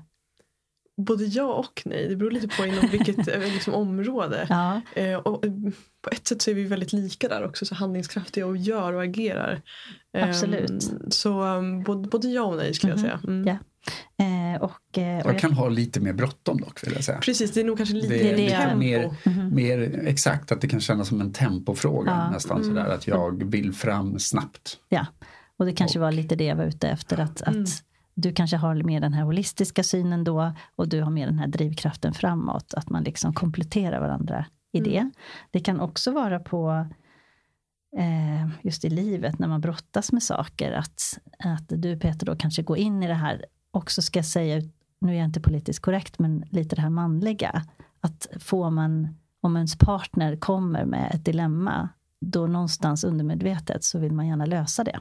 [1.05, 2.07] Både ja och nej.
[2.07, 4.47] Det beror lite på inom vilket eh, liksom, område.
[4.49, 4.81] Ja.
[4.95, 5.51] Eh, och, eh,
[6.01, 7.65] på ett sätt så är vi väldigt lika där också.
[7.65, 9.61] Så handlingskraftiga och gör och agerar.
[10.17, 10.91] Absolut.
[10.91, 13.09] Um, så um, både, både, ja och nej skulle mm -hmm.
[13.09, 13.33] jag säga.
[13.33, 13.47] Mm.
[13.47, 13.57] Ja.
[14.17, 17.17] Eh, och, eh, och jag kan ha lite mer bråttom dock vill jag säga.
[17.17, 18.75] Precis, det är nog kanske lite, det är lite.
[18.75, 19.53] Mer, mm -hmm.
[19.53, 22.31] mer, exakt, att det kan kännas som en tempofråga ja.
[22.31, 22.69] nästan mm.
[22.69, 24.77] sådär att jag vill fram snabbt.
[24.89, 25.05] Ja,
[25.57, 27.19] och det kanske och, var lite det jag var ute efter.
[27.19, 27.65] Att, att mm
[28.21, 31.47] du kanske har mer den här holistiska synen då och du har mer den här
[31.47, 32.73] drivkraften framåt.
[32.73, 34.97] Att man liksom kompletterar varandra i det.
[34.97, 35.11] Mm.
[35.51, 36.87] Det kan också vara på
[37.97, 40.71] eh, just i livet när man brottas med saker.
[40.71, 44.61] Att, att du Peter då kanske går in i det här, också ska jag säga,
[44.99, 47.63] nu är jag inte politiskt korrekt, men lite det här manliga.
[48.01, 51.89] Att får man, om ens partner kommer med ett dilemma,
[52.21, 54.99] då någonstans undermedvetet så vill man gärna lösa det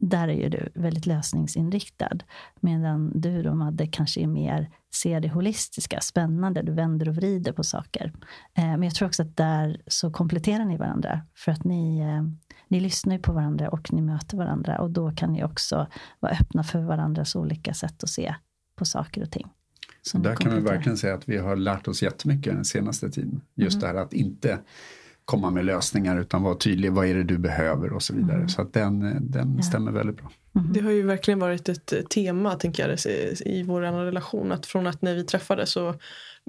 [0.00, 2.18] där är ju du väldigt lösningsinriktad.
[2.60, 7.52] Medan du då Madde kanske är mer, ser det holistiska, spännande, du vänder och vrider
[7.52, 8.12] på saker.
[8.54, 11.20] Eh, men jag tror också att där så kompletterar ni varandra.
[11.34, 12.22] För att ni, eh,
[12.68, 14.78] ni lyssnar ju på varandra och ni möter varandra.
[14.78, 15.86] Och då kan ni också
[16.20, 18.34] vara öppna för varandras olika sätt att se
[18.76, 19.46] på saker och ting.
[20.02, 23.40] Så där kan vi verkligen säga att vi har lärt oss jättemycket den senaste tiden.
[23.54, 23.80] Just mm.
[23.80, 24.58] det här att inte
[25.30, 28.36] komma med lösningar utan vara tydlig, vad är det du behöver och så vidare.
[28.36, 28.48] Mm.
[28.48, 29.62] Så att den, den ja.
[29.62, 30.30] stämmer väldigt bra.
[30.54, 30.72] Mm.
[30.72, 32.98] Det har ju verkligen varit ett tema tänker jag,
[33.40, 34.52] i vår relation.
[34.52, 35.94] Att från att när vi träffades så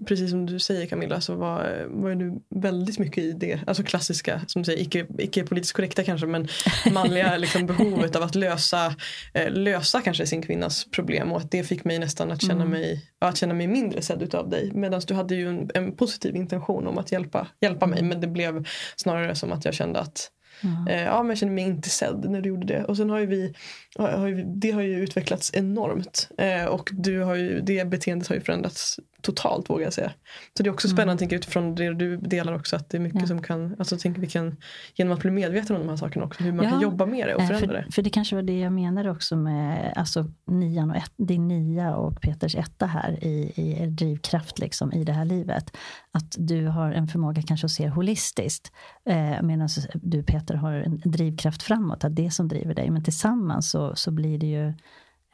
[0.05, 4.41] precis som du säger Camilla så var, var du väldigt mycket i det alltså klassiska,
[4.47, 6.47] som säger, icke, icke politiskt korrekta kanske men
[6.93, 8.95] manliga liksom, behovet av att lösa,
[9.33, 12.69] eh, lösa kanske sin kvinnas problem och att det fick mig nästan att känna, mm.
[12.69, 14.71] mig, att känna mig mindre sedd utav dig.
[14.73, 18.27] Medan du hade ju en, en, positiv intention om att hjälpa, hjälpa mig men det
[18.27, 18.65] blev
[18.95, 20.31] snarare som att jag kände att
[20.63, 21.03] Mm.
[21.05, 22.83] Ja, men jag kände mig inte sedd när du gjorde det.
[22.83, 23.53] Och sen har vi,
[23.97, 26.29] har ju, det har ju utvecklats enormt.
[26.37, 30.11] Eh, och du har ju, det beteendet har ju förändrats totalt vågar jag säga.
[30.57, 30.95] Så det är också Mm.
[30.97, 33.27] spännande tänker jag, utifrån det du delar också att det är mycket Ja.
[33.27, 34.57] som kan, alltså tänker vi kan
[34.95, 36.71] genom att bli medveten om de här sakerna också hur man Ja.
[36.71, 37.83] kan jobba med det och Eh, förändra det.
[37.83, 41.47] För, för det kanske var det jag menade också med alltså, nian och ett, din
[41.47, 45.77] nia och Peters etta här i, i er drivkraft liksom, i det här livet.
[46.11, 48.71] Att du har en förmåga kanske att se holistiskt.
[49.05, 52.89] Eh, Medan du Peter har en drivkraft framåt, att det är som driver dig.
[52.89, 54.67] Men tillsammans så, så blir det ju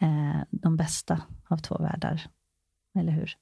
[0.02, 2.22] eh, de bästa av två världar.
[3.00, 3.34] Eller hur?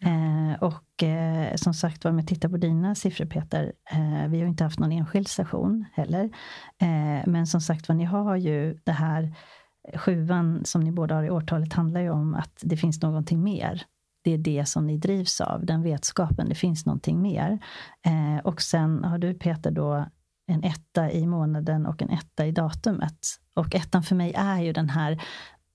[0.00, 4.36] Eh, och eh, som sagt var, om jag tittar på dina siffror Peter, eh, vi
[4.36, 6.24] har ju inte haft någon enskild session heller.
[6.78, 9.34] Eh, men som sagt var, ni har ju det här
[9.96, 13.82] sjuan som ni båda har i årtalet handlar ju om att det finns någonting mer.
[14.22, 17.58] Det är det som ni drivs av, den vetskapen, det finns någonting mer.
[18.06, 20.06] Eh, och sen har du Peter då
[20.46, 23.18] en etta i månaden och en etta i datumet.
[23.54, 25.12] Och ettan för mig är ju den här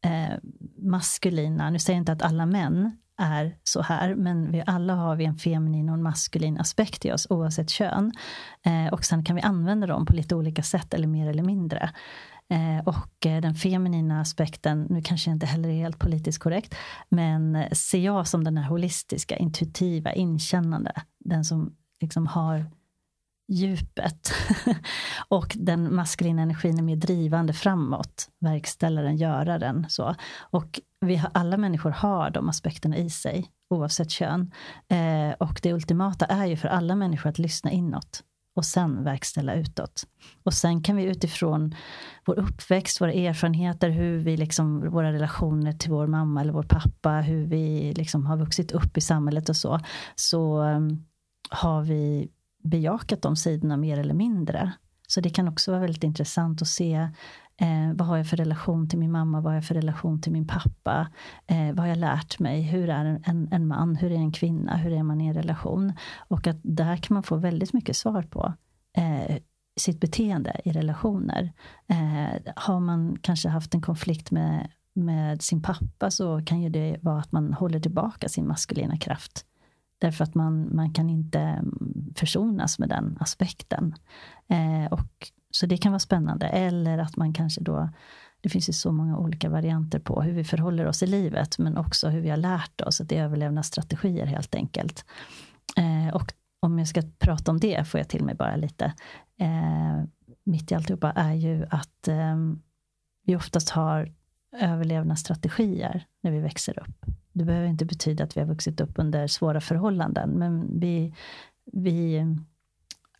[0.06, 0.38] eh,
[0.78, 5.16] maskulina, nu säger jag inte att alla män är så här, men vi alla har
[5.16, 8.12] vi en feminin och en maskulin aspekt i oss oavsett kön.
[8.66, 11.90] Eh, och sen kan vi använda dem på lite olika sätt eller mer eller mindre.
[12.50, 16.76] Eh, och eh, den feminina aspekten, nu kanske jag inte heller är helt politiskt korrekt,
[17.10, 22.66] men ser jag som den här holistiska, intuitiva, inkännande, den som liksom har
[23.48, 24.32] djupet.
[25.28, 29.86] och den maskulina energin är mer drivande framåt, verkställaren, göraren.
[29.90, 30.16] Så.
[30.40, 34.52] Och vi har, alla människor har de aspekterna i sig, oavsett kön.
[34.88, 38.24] Eh, och det ultimata är ju för alla människor att lyssna inåt
[38.56, 40.04] och sen verkställa utåt.
[40.44, 41.76] Och sen kan vi utifrån
[42.26, 47.12] vår uppväxt, våra erfarenheter, hur vi liksom, våra relationer till vår mamma eller vår pappa,
[47.12, 49.80] hur vi liksom har vuxit upp i samhället och så,
[50.16, 51.06] så um,
[51.50, 52.30] har vi
[52.64, 54.74] bejakat de sidorna mer eller mindre.
[55.08, 57.10] Så det kan också vara väldigt intressant att se
[57.58, 60.32] eh, vad har jag för relation till min mamma, vad har jag för relation till
[60.32, 61.08] min pappa,
[61.48, 64.32] eh, vad har jag lärt mig, hur är en, en, en man, hur är en
[64.32, 65.94] kvinna, hur är man i en relation?
[66.18, 68.54] Och att där kan man få väldigt mycket svar på
[68.98, 69.38] eh,
[69.80, 71.52] sitt beteende i relationer.
[71.88, 76.98] Eh, har man kanske haft en konflikt med, med sin pappa så kan ju det
[77.02, 79.46] vara att man håller tillbaka sin maskulina kraft.
[80.04, 83.96] Därför att man, man kan inte mm, försonas med den aspekten.
[84.48, 86.48] Eh, och, så det kan vara spännande.
[86.48, 87.90] Eller att man kanske då,
[88.42, 91.78] det finns ju så många olika varianter på hur vi förhåller oss i livet, men
[91.78, 95.06] också hur vi har lärt oss, att det är överlevnadsstrategier helt enkelt.
[95.78, 98.86] Eh, och om jag ska prata om det, får jag till mig bara lite,
[99.40, 100.04] eh,
[100.44, 102.38] mitt i alltihopa, är ju att eh,
[103.26, 104.14] vi oftast har
[104.60, 107.06] överlevnadsstrategier när vi växer upp.
[107.34, 111.14] Det behöver inte betyda att vi har vuxit upp under svåra förhållanden, men vi,
[111.72, 112.26] vi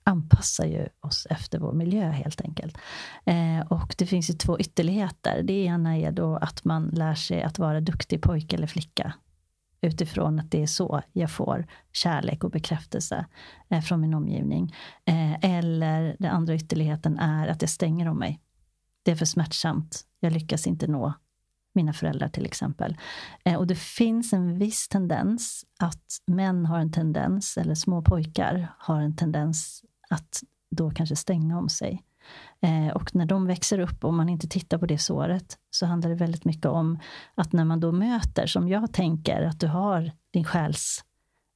[0.04, 2.78] anpassar ju oss efter vår miljö helt enkelt.
[3.26, 5.44] Eh, och det finns ju två ytterligheter.
[5.44, 9.14] Det ena är då att man lär sig att vara duktig pojke eller flicka
[9.82, 13.26] utifrån att det är så jag får kärlek och bekräftelse
[13.70, 14.76] eh, från min omgivning.
[15.06, 18.40] Eh, eller den andra ytterligheten är att jag stänger om mig.
[19.04, 20.02] Det är för smärtsamt.
[20.20, 21.14] Jag lyckas inte nå
[21.76, 22.98] mina föräldrar till exempel.
[23.46, 28.68] Eh, och det finns en viss tendens att män har en tendens, eller små pojkar
[28.78, 32.04] har en tendens att då kanske stänga om sig.
[32.62, 36.10] Eh, och när de växer upp, om man inte tittar på det såret, så handlar
[36.10, 37.00] det väldigt mycket om
[37.36, 41.04] att när man då möter, som jag tänker, att du har din själs...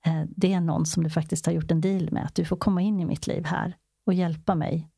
[0.05, 2.57] Eh, det är någon som du faktiskt har gjort en deal med, att du får
[2.57, 4.89] komma in i mitt liv här och hjälpa mig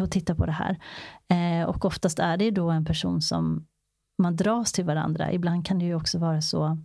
[0.00, 0.78] och titta på det här.
[1.28, 3.66] Eh, och oftast är det då en person som
[4.18, 5.32] man dras till varandra.
[5.32, 6.78] Ibland kan det ju också vara så,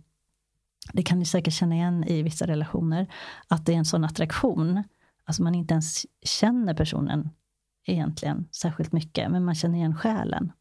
[0.92, 3.06] det kan ni säkert känna igen i vissa relationer,
[3.48, 4.82] att det är en sån attraktion,
[5.24, 7.30] alltså man inte ens känner personen
[7.86, 10.52] egentligen särskilt mycket, men man känner igen själen.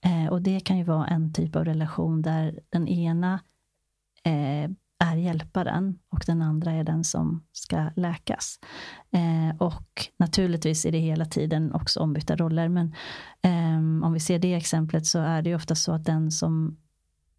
[0.00, 3.40] Eh, och det kan ju vara en typ av relation där den ena
[4.22, 8.58] eh, är hjälparen och den andra är den som ska läkas.
[9.10, 12.94] Eh, och naturligtvis är det hela tiden också ombytta roller, men
[13.42, 16.76] eh, om vi ser det exemplet så är det ju ofta så att den som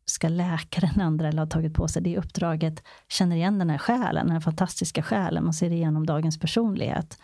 [0.05, 3.77] ska läka den andra eller har tagit på sig det uppdraget känner igen den här
[3.77, 5.43] själen, den här fantastiska själen.
[5.43, 7.19] Man ser igenom dagens personlighet.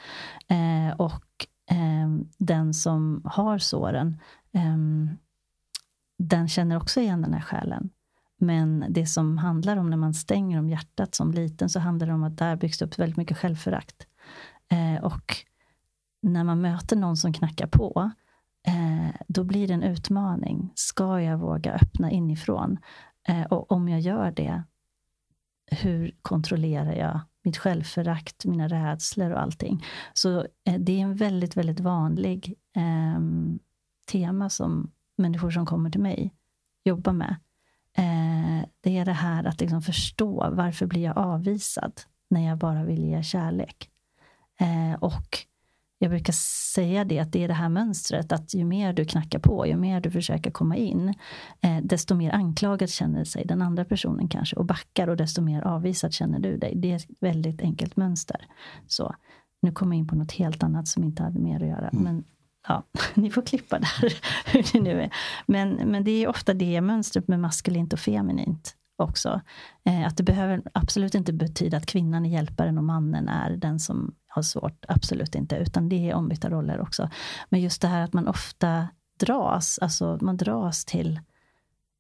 [0.48, 4.22] Eh, och eh, den som har såren,
[4.54, 4.78] eh,
[6.18, 7.90] den känner också igen den här själen.
[8.38, 12.14] Men det som handlar om när man stänger om hjärtat som liten så handlar det
[12.14, 14.08] om att där byggs upp väldigt mycket självförakt.
[14.72, 15.36] Eh, och
[16.22, 18.12] när man möter någon som knackar på
[18.68, 20.72] eh, då blir det en utmaning.
[20.76, 22.78] Ska jag våga öppna inifrån?
[23.28, 24.64] Eh, och om jag gör det,
[25.72, 29.84] hur kontrollerar jag mitt självförakt, mina rädslor och allting?
[30.14, 33.22] Så eh, det är en väldigt, väldigt vanlig eh,
[34.12, 36.34] tema som människor som kommer till mig
[36.84, 37.36] jobbar med.
[38.82, 43.04] Det är det här att liksom förstå varför blir jag avvisad när jag bara vill
[43.04, 43.90] ge kärlek.
[44.60, 45.46] Eh, och
[46.00, 46.34] jag brukar
[46.74, 49.76] säga det att det är det här mönstret att ju mer du knackar på, ju
[49.76, 51.14] mer du försöker komma in,
[51.62, 55.62] eh, desto mer anklagad känner sig den andra personen kanske och backar och desto mer
[55.62, 56.74] avvisad känner du dig.
[56.76, 58.48] Det är ett väldigt enkelt mönster.
[58.88, 59.16] Så
[59.62, 61.90] nu kommer jag in på något helt annat som inte hade mer att göra.
[61.90, 62.04] Mm.
[62.04, 62.24] Men
[62.68, 64.14] ja, ni får klippa där
[64.46, 65.14] hur det nu är.
[65.46, 69.42] Men, men det är ofta det mönstret med maskulint och feminint också.
[69.86, 73.80] Eh, att det behöver absolut inte betyda att kvinnan är hjälparen och mannen är den
[73.80, 74.86] som har svårt.
[74.88, 77.10] Absolut inte, utan det är ombytta roller också.
[77.50, 78.88] Men just det här att man ofta
[79.20, 81.20] dras, alltså man dras till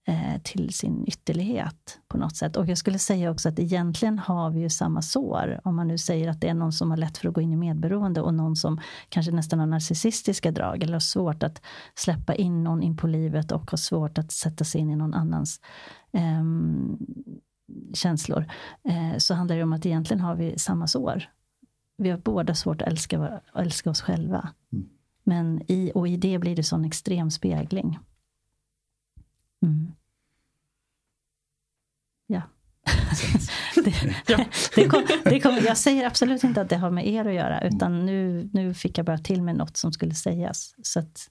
[0.07, 2.55] eh, till sin ytterlighet på något sätt.
[2.55, 5.61] Och jag skulle säga också att egentligen har vi ju samma sår.
[5.63, 7.53] Om man nu säger att det är någon som har lätt för att gå in
[7.53, 8.79] i medberoende och någon som
[9.09, 11.61] kanske nästan har narcissistiska drag eller har svårt att
[11.95, 15.13] släppa in någon in på livet och har svårt att sätta sig in i någon
[15.13, 15.59] annans
[16.13, 16.43] eh,
[17.93, 18.45] känslor.
[18.83, 21.23] Eh, så handlar det om att egentligen har vi samma sår.
[21.97, 24.49] Vi har båda svårt att älska, älska oss själva.
[24.73, 24.89] Mm.
[25.23, 27.99] Men i, och i det blir det sån extrem spegling.
[29.63, 29.91] Mm.
[32.27, 32.41] Ja.
[33.85, 33.93] det,
[34.27, 34.45] ja.
[34.75, 37.61] det kom, det kom, jag säger absolut inte att det har med er att göra,
[37.61, 40.75] utan nu, nu fick jag bara till med något som skulle sägas.
[40.83, 41.29] Så att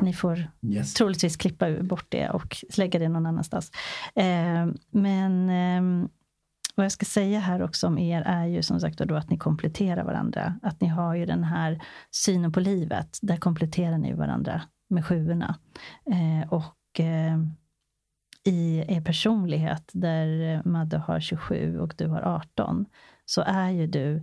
[0.00, 0.94] ni får yes.
[0.94, 3.70] troligtvis klippa bort det och lägga det någon annanstans.
[4.14, 6.08] Eh, men eh,
[6.74, 9.38] vad jag ska säga här också om er är ju som sagt då att ni
[9.38, 10.54] kompletterar varandra.
[10.62, 13.18] Att ni har ju den här synen på livet.
[13.22, 15.58] Där kompletterar ni varandra med sjuorna.
[16.06, 16.64] Eh, och
[17.00, 17.38] Eh,
[18.44, 22.86] i er personlighet, där Madde har 27 och du har 18,
[23.24, 24.16] så är ju du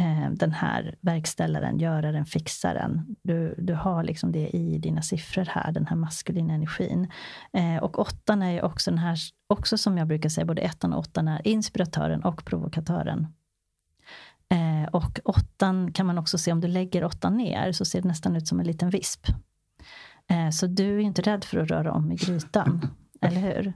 [0.00, 3.16] eh, den här verkställaren, göraren, fixaren.
[3.22, 7.10] Du, du har liksom det i dina siffror här, den här maskulina energin.
[7.52, 10.92] Eh, och åttan är ju också den här, också som jag brukar säga, både ettan
[10.92, 13.26] och åttan är inspiratören och provokatören.
[14.48, 18.08] Eh, och åttan kan man också se, om du lägger åttan ner, så ser det
[18.08, 19.26] nästan ut som en liten visp.
[20.30, 22.86] Eh, så du är inte rädd för att röra om i grytan,
[23.20, 23.72] eller hur?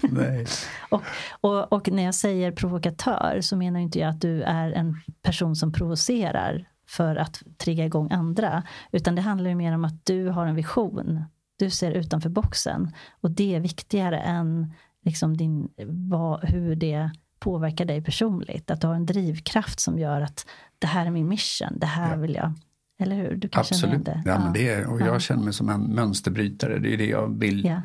[0.00, 0.46] Nej.
[0.90, 1.02] och,
[1.40, 5.56] och, och, när jag säger provokatör så menar inte jag att du är en person
[5.56, 8.62] som provocerar för att trigga igång andra.
[8.92, 11.24] Utan det handlar ju mer om att du har en vision.
[11.58, 12.92] Du ser utanför boxen.
[13.20, 14.72] Och det är viktigare än
[15.04, 18.70] liksom din, vad, hur det påverkar dig personligt.
[18.70, 20.46] Att du har en drivkraft som gör att
[20.78, 22.52] det här är min mission, det här vill jag
[22.98, 23.36] eller hur?
[23.36, 24.08] Du kan Absolut.
[24.24, 26.78] Ja, Men det är, och jag känner mig som en mönsterbrytare.
[26.78, 27.64] Det är det jag vill.
[27.64, 27.82] Ja.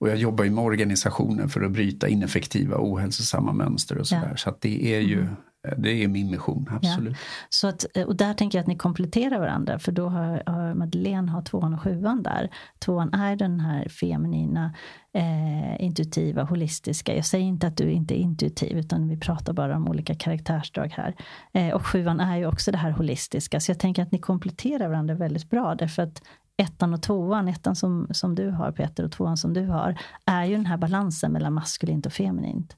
[0.00, 4.28] Och jag jobbar ju med organisationer för att bryta ineffektiva ohälsosamma mönster och sådär.
[4.30, 4.36] Ja.
[4.36, 5.36] Så att det är ju mm.
[5.76, 7.12] Det är min mission, absolut.
[7.12, 7.18] Ja.
[7.48, 11.30] Så att, och där tänker jag att ni kompletterar varandra för då har, har Madeleine
[11.30, 12.50] har tvåan och sjuan där.
[12.78, 14.74] Tvåan är den här feminina,
[15.14, 17.16] eh, intuitiva, holistiska.
[17.16, 20.88] Jag säger inte att du inte är intuitiv utan vi pratar bara om olika karaktärsdrag
[20.88, 21.14] här.
[21.52, 23.60] Eh, och sjuan är ju också det här holistiska.
[23.60, 26.22] Så jag tänker att ni kompletterar varandra väldigt bra därför att
[26.56, 30.44] ettan och tvåan, ettan som, som du har Peter och tvåan som du har, är
[30.44, 32.76] ju den här balansen mellan maskulint och feminint.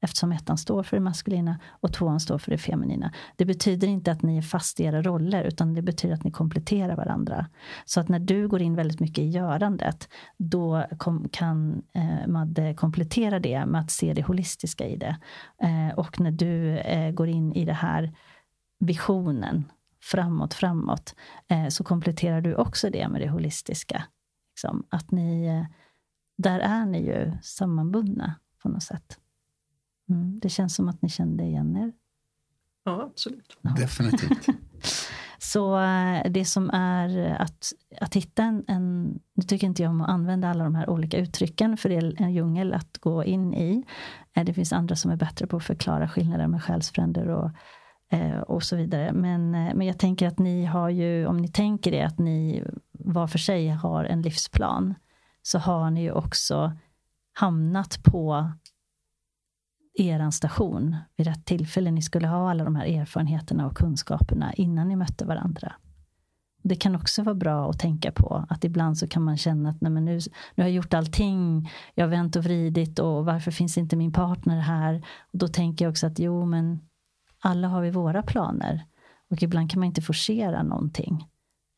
[0.00, 3.12] Eftersom ettan står för det maskulina och tvåan står för det feminina.
[3.36, 6.30] Det betyder inte att ni är fast i era roller, utan det betyder att ni
[6.30, 7.46] kompletterar varandra.
[7.84, 12.74] Så att när du går in väldigt mycket i görandet, då kom, kan eh, Madde
[12.74, 15.16] komplettera det med att se det holistiska i det.
[15.62, 18.14] Eh, och när du eh, går in i det här
[18.80, 19.64] visionen,
[20.02, 21.14] framåt, framåt,
[21.48, 24.04] eh, så kompletterar du också det med det holistiska.
[24.54, 25.64] Liksom, att ni, eh,
[26.38, 29.18] där är ni ju sammanbundna på något sätt.
[30.08, 31.92] Mm, det känns som att ni kände igen er.
[32.84, 33.58] Ja, absolut.
[33.60, 33.70] Ja.
[33.70, 34.46] Definitivt.
[35.38, 39.18] Så eh, det som är att, att hitta en, en...
[39.34, 42.22] Nu tycker inte jag om att använda alla de här olika uttrycken, för det är
[42.22, 43.84] en djungel att gå in i.
[44.46, 47.50] Det finns andra som är bättre på att förklara skillnader med själsfränder och
[48.10, 49.12] Eh, och så vidare.
[49.12, 52.64] Men, eh, men jag tänker att ni har ju, om ni tänker det att ni
[52.92, 54.94] var för sig har en livsplan,
[55.42, 56.72] så har ni ju också
[57.32, 58.52] hamnat på
[60.00, 61.90] er station vid rätt tillfälle.
[61.90, 65.72] Ni skulle ha alla de här erfarenheterna och kunskaperna innan ni mötte varandra.
[66.62, 69.80] Det kan också vara bra att tänka på att ibland så kan man känna att
[69.80, 70.14] nej men nu,
[70.54, 74.12] nu har jag gjort allting, jag har vänt och vridit och varför finns inte min
[74.12, 74.94] partner här?
[75.32, 76.80] Och då tänker jag också att jo men
[77.40, 78.84] alla har vi våra planer.
[79.30, 81.26] Och ibland kan man inte forcera någonting.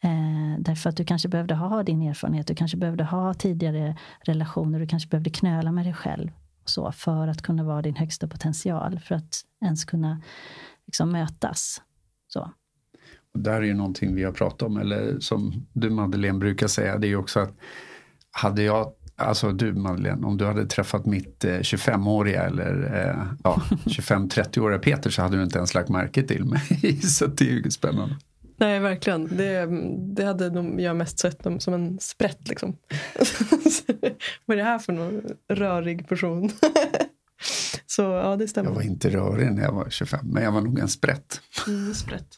[0.05, 4.81] Eh, därför att du kanske behövde ha din erfarenhet, du kanske behövde ha tidigare relationer,
[4.81, 6.31] du kanske behövde knöla med dig själv.
[6.73, 10.23] Så, för att kunna vara din högsta potential, för att ens kunna
[10.87, 11.83] liksom, mötas.
[12.29, 12.51] Så.
[13.35, 16.99] Och där är ju någonting vi har pratat om, eller som du Madeleine brukar säga,
[16.99, 17.55] det är ju också att
[18.31, 23.63] hade jag Alltså du Madeleine, om du hade träffat mitt eh, 25-åriga eller eh, ja,
[23.85, 27.01] 25-30-åriga Peter så hade du inte ens lagt märke till mig.
[27.03, 28.17] så det är ju spännande.
[28.61, 29.37] Nej, verkligen.
[29.37, 29.67] Det,
[30.15, 32.49] det hade nog jag mest sett dem som en sprätt.
[32.49, 32.77] Liksom.
[34.47, 36.51] Vad är det här för någon rörig person?
[37.87, 38.71] så ja, det stämmer.
[38.71, 41.41] Jag var inte rörig när jag var 25, men jag var nog en sprätt.
[41.67, 42.29] Mm, sprätt.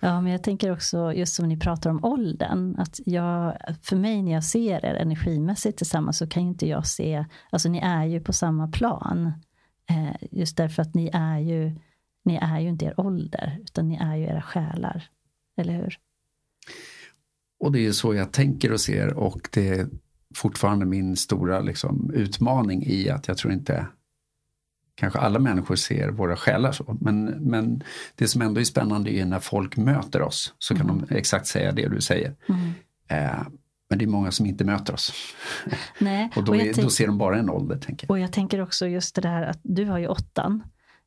[0.00, 4.22] Ja, men jag tänker också, just som ni pratar om åldern, att jag, för mig
[4.22, 8.04] när jag ser er energimässigt tillsammans så kan ju inte jag se, alltså ni är
[8.04, 9.32] ju på samma plan.
[9.90, 11.76] Eh, just därför att ni är ju,
[12.24, 15.08] ni är ju inte er ålder, utan ni är ju era själar.
[15.56, 15.98] Eller hur?
[17.60, 19.86] Och det är så jag tänker och ser och det är
[20.34, 23.86] fortfarande min stora liksom, utmaning i att jag tror inte
[24.94, 26.96] kanske alla människor ser våra själar så.
[27.00, 27.82] Men, men
[28.14, 31.04] det som ändå är spännande är när folk möter oss så kan Mm.
[31.08, 32.34] de exakt säga det du säger.
[32.48, 32.70] Mm.
[33.08, 33.42] Eh,
[33.90, 35.12] men det är många som inte möter oss.
[35.98, 38.10] Nej, Och då, jag är, tänk- då ser de bara en ålder, tänker jag.
[38.10, 40.62] Och jag tänker också just det där att du har ju åttan,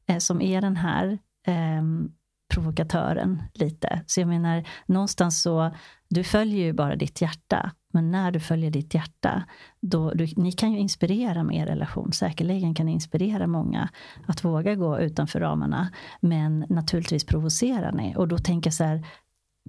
[0.08, 2.12] Eh, som är den här ehm,
[2.54, 4.04] provokatören lite.
[4.08, 5.76] Så jag menar, någonstans så,
[6.10, 7.72] du följer ju bara ditt hjärta.
[7.94, 9.44] Men när du följer ditt hjärta,
[9.82, 12.12] då, du, ni kan ju inspirera med er relation.
[12.12, 13.90] Säkerligen kan ni inspirera många
[14.26, 15.92] att våga gå utanför ramarna.
[16.22, 18.16] Men naturligtvis provocerar ni.
[18.16, 19.06] Och då tänker jag så här,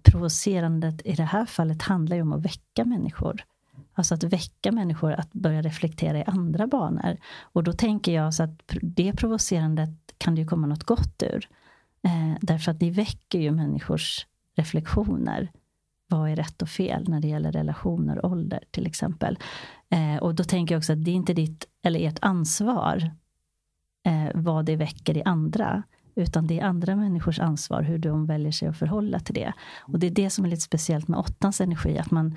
[0.03, 3.45] provocerandet i det här fallet handlar ju om att väcka människor.
[3.95, 7.17] Alltså att väcka människor att börja reflektera i andra banor.
[7.41, 11.49] Och då tänker jag så att det provocerandet kan det ju komma något gott ur.
[12.03, 15.51] Eh, därför att ni väcker ju människors reflektioner.
[16.07, 19.39] Vad är rätt och fel när det gäller relationer och ålder till exempel.
[19.91, 23.11] Eh, och då tänker jag också att det är inte ditt eller ert ansvar
[24.07, 25.83] eh, vad det väcker i andra.
[26.17, 29.53] Utan det är andra människors ansvar hur de väljer sig att förhålla till det.
[29.81, 31.99] Och det är det som är lite speciellt med åttans energi.
[31.99, 32.37] Att man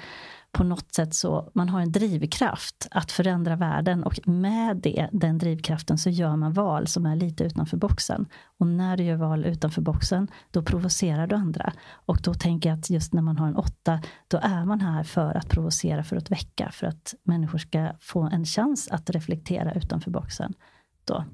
[0.51, 5.37] på något sätt så, man har en drivkraft att förändra världen och med det, den
[5.37, 8.25] drivkraften så gör man val som är lite utanför boxen.
[8.57, 11.73] Och när du gör val utanför boxen, då provocerar du andra.
[11.91, 15.03] Och då tänker jag att just när man har en åtta, då är man här
[15.03, 19.73] för att provocera, för att väcka, för att människor ska få en chans att reflektera
[19.73, 20.53] utanför boxen.
[21.05, 21.25] Då.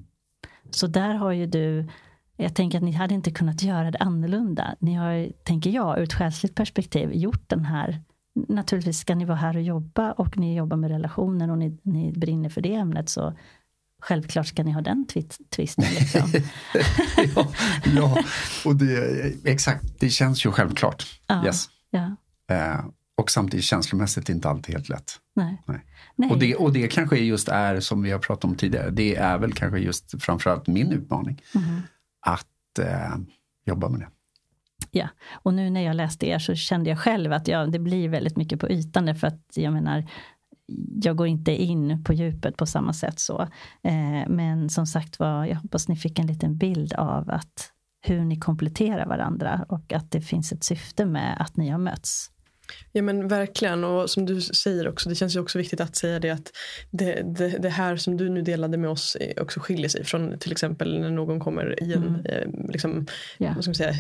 [0.72, 1.90] Så där har ju du
[2.38, 4.76] jag tänker att ni hade inte kunnat göra det annorlunda.
[4.80, 8.02] Ni har, tänker jag, ur ett själsligt perspektiv gjort den här
[8.36, 12.12] Naturligtvis ska ni vara här och jobba och ni jobbar med relationer och ni, ni
[12.12, 13.38] brinner för det ämnet så
[14.02, 15.86] självklart ska ni ha den twist, twisten.
[16.00, 16.22] Liksom.
[17.36, 17.52] ja,
[17.96, 18.24] ja,
[18.66, 21.20] och det, exakt, det känns ju självklart.
[21.28, 21.46] Ja.
[21.46, 21.70] Yes.
[21.90, 22.16] Ja,
[22.48, 25.12] Eh, och samtidigt känslomässigt inte alltid helt lätt.
[25.36, 25.62] nej.
[25.66, 25.86] Nej.
[26.16, 26.32] nej.
[26.32, 29.38] Och, det, och det kanske just är, som vi har pratat om tidigare, det är
[29.38, 31.42] väl kanske just framförallt min utmaning.
[31.54, 31.82] Mhm.
[32.20, 33.16] Att eh,
[33.66, 34.08] jobba med det.
[34.92, 38.10] Ja, och nu när jag läste er så kände jag själv att jag, det blir
[38.10, 40.06] väldigt mycket på ytan därför att jag menar
[41.04, 43.42] jag går inte in på djupet på samma sätt så.
[43.84, 47.72] Eh, men som sagt var, jag hoppas ni fick en liten bild av att
[48.06, 52.32] hur ni kompletterar varandra och att det finns ett syfte med att ni har mötts.
[52.92, 56.20] Ja men verkligen och som du säger också det känns ju också viktigt att säga
[56.20, 56.52] det att
[56.92, 60.52] det, det, det här som du nu delade med oss också skiljer sig från till
[60.52, 62.26] exempel när någon kommer i en Mm.
[62.26, 63.08] eh, liksom,
[63.38, 63.52] Ja.
[63.56, 63.94] vad ska man säga,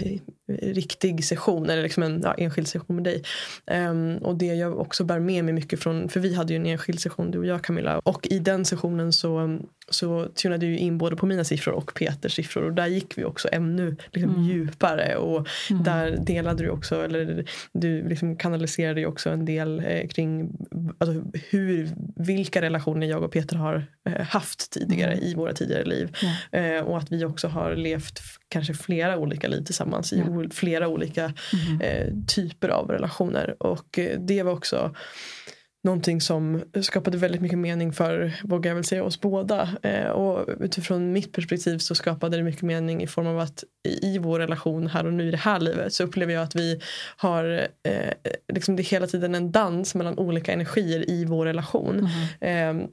[0.61, 3.23] riktig session eller liksom en ja, enskild session med dig.
[3.67, 6.65] Ehm, och det jag också bär med mig mycket från, för vi hade ju en
[6.65, 9.59] enskild session du och jag Camilla och i den sessionen så,
[9.89, 13.23] så tunade ju in både på mina siffror och Peters siffror och där gick vi
[13.25, 14.43] också ännu liksom, Mm.
[14.43, 15.83] djupare och Mm.
[15.83, 20.51] där delade du också, eller du liksom kanaliserade ju också en del eh, kring
[20.97, 25.23] alltså, hur, vilka relationer jag och Peter har eh, haft tidigare Mm.
[25.25, 26.15] i våra tidigare liv.
[26.51, 26.59] Ja.
[26.59, 28.19] Eh, och att vi också har levt
[28.49, 30.29] kanske flera olika liv tillsammans i Ja.
[30.29, 31.81] o- flera olika Mhm.
[31.81, 33.55] eh, typer av relationer.
[33.63, 34.95] Och eh, det var också
[35.83, 39.69] någonting som skapade väldigt mycket mening för, vågar jag väl säga, oss båda.
[39.81, 43.63] Eh, och utifrån mitt perspektiv så skapade det mycket mening i form av att
[44.01, 46.81] i, vår relation här och nu i det här livet så upplever jag att vi
[47.17, 51.95] har eh, liksom det är hela tiden en dans mellan olika energier i vår relation.
[52.41, 52.81] Mhm.
[52.81, 52.89] Eh,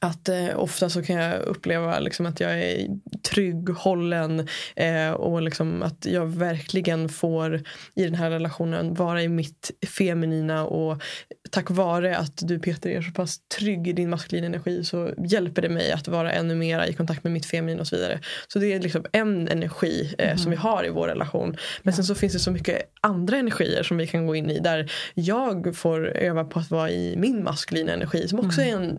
[0.00, 2.88] att eh, ofta så kan jag uppleva liksom, att jag är
[3.30, 7.62] trygg, hållen eh, och liksom, att jag verkligen får
[7.94, 11.02] i den här relationen vara i mitt feminina och
[11.50, 15.62] tack vare att du Peter är så pass trygg i din maskulina energi så hjälper
[15.62, 18.20] det mig att vara ännu mer i kontakt med mitt feminina och så vidare.
[18.48, 21.56] Så det är liksom en energi eh, som vi har i vår relation.
[21.82, 24.58] Men sen så finns det så mycket andra energier som vi kan gå in i
[24.58, 28.98] där jag får öva på att vara i min maskulina energi som också är en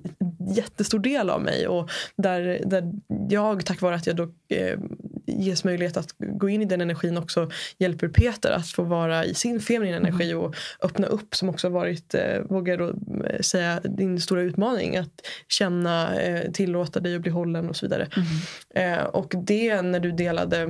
[0.55, 2.93] jättestor del av mig och där, där
[3.29, 4.79] jag tack vare att jag då eh,
[5.38, 9.33] ges möjlighet att gå in i den energin också hjälper Peter att få vara i
[9.33, 10.07] sin feminina Mm.
[10.07, 14.41] energi och öppna upp som också varit, eh, vågar jag då eh, säga, din stora
[14.41, 14.97] utmaning.
[14.97, 18.07] Att känna, eh, tillåta dig att bli hållen och så vidare.
[18.75, 18.93] Mm.
[18.99, 20.61] Eh, och det när du delade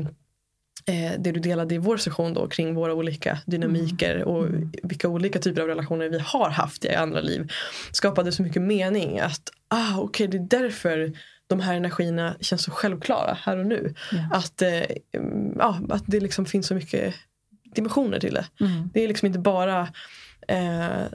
[0.85, 4.71] eh, det du delade i vår session då kring våra olika dynamiker och Mm.
[4.83, 7.51] vilka olika typer av relationer vi har haft i andra liv
[7.91, 11.13] skapade så mycket mening att ah, okej det är därför
[11.47, 13.93] de här energierna känns så självklara här och nu.
[14.11, 14.29] Ja.
[14.31, 14.83] Att, eh,
[15.13, 17.15] mm, ja, att det liksom finns så mycket
[17.75, 18.45] dimensioner till det.
[18.59, 18.89] Mm.
[18.93, 19.81] Det är liksom inte bara
[20.47, 21.05] eh,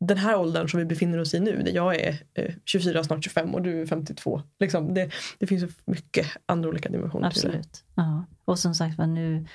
[0.00, 1.62] den här åldern som vi befinner oss i nu.
[1.62, 4.42] Där jag är eh, 24, snart 25 och du är 52.
[4.60, 7.48] Liksom, det, det finns så mycket andra olika dimensioner till det.
[7.48, 7.84] Absolut.
[7.94, 8.24] Ja.
[8.44, 9.46] Och som sagt var nu,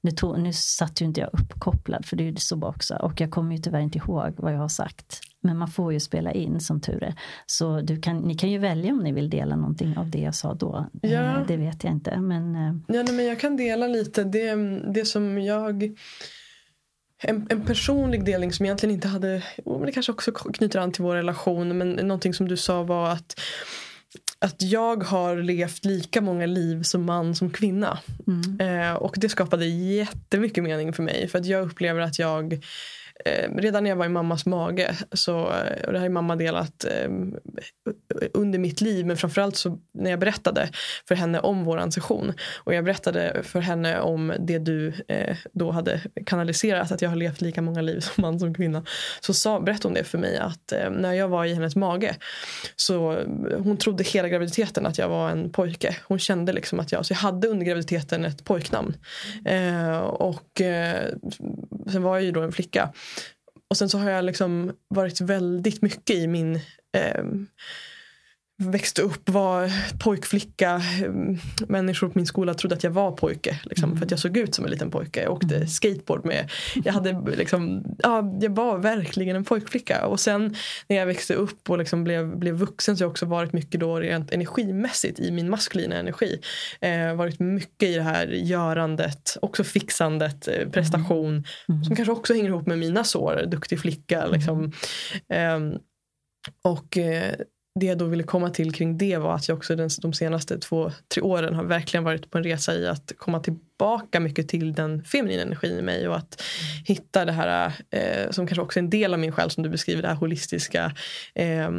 [0.00, 2.94] nu, tog, nu satt ju inte jag uppkopplad för det är ju så också.
[2.94, 5.20] Och jag kommer ju tyvärr inte ihåg vad jag har sagt.
[5.44, 7.14] Men man får ju spela in som tur är.
[7.46, 10.34] Så du kan, ni kan ju välja om ni vill dela någonting av det jag
[10.34, 10.86] sa då.
[11.02, 11.08] Ja.
[11.08, 12.20] Eh, Det vet jag inte.
[12.20, 14.24] Men eh, Ja, nej, men jag kan dela lite.
[14.24, 14.54] Det,
[14.92, 15.96] det som jag...
[17.24, 19.42] En, en personlig delning som egentligen inte hade...
[19.64, 21.78] Jo, men det kanske också knyter an till vår relation.
[21.78, 23.40] Men någonting som du sa var att,
[24.38, 27.98] att jag har levt lika många liv som man som kvinna.
[28.26, 31.28] mm, Eh, och det skapade jättemycket mening för mig.
[31.28, 32.64] För att jag upplever att jag
[33.24, 35.36] eh, redan när jag var i mammas mage, så,
[35.86, 37.10] och det har är mamma delat eh,
[38.32, 40.68] under mitt liv, men framförallt så när jag berättade
[41.08, 45.70] för henne om vår session och jag berättade för henne om det du eh, då
[45.70, 48.84] hade kanaliserat, att jag har levt lika många liv som man som kvinna,
[49.20, 52.16] så sa, berättade hon det för mig att eh, när jag var i hennes mage
[52.76, 55.96] så ehm, hon trodde hela graviditeten att jag var en pojke.
[56.04, 58.96] Hon kände liksom att jag, så jag hade under graviditeten ett pojknamn.
[59.44, 61.08] Eh, och eh,
[61.92, 62.92] sen var jag ju då en flicka.
[63.72, 66.54] Och sen så har jag liksom varit väldigt mycket i min
[66.92, 67.24] eh,
[68.70, 70.74] växte upp, var pojkflicka.
[70.74, 71.12] Eh,
[71.68, 73.60] Människor på min skola trodde att jag var pojke.
[73.64, 73.98] Liksom, Mm.
[73.98, 75.22] För att jag såg ut som en liten pojke.
[75.22, 75.68] Jag åkte Mm.
[75.68, 76.50] skateboard med.
[76.84, 80.06] Jag, hade, liksom, ja, jag var verkligen en pojkflicka.
[80.06, 80.54] Och sen
[80.88, 83.80] när jag växte upp och liksom blev, blev vuxen så har jag också varit mycket
[83.80, 86.40] då rent energimässigt i min maskulina energi.
[86.80, 91.44] Eh, varit mycket i det här görandet, också fixandet, eh, prestation.
[91.68, 94.26] mm, Som kanske också hänger ihop med mina sår, duktig flicka.
[94.26, 94.72] Liksom.
[95.28, 95.72] Ehm,
[96.64, 97.34] och eh,
[97.80, 100.58] det jag då ville komma till kring det var att jag också den, de senaste
[100.58, 104.72] två, tre åren har verkligen varit på en resa i att komma tillbaka mycket till
[104.72, 106.42] den feminina energin i mig och att
[106.84, 109.68] hitta det här eh, som kanske också är en del av min själ som du
[109.68, 110.92] beskriver, det här holistiska,
[111.34, 111.70] eh,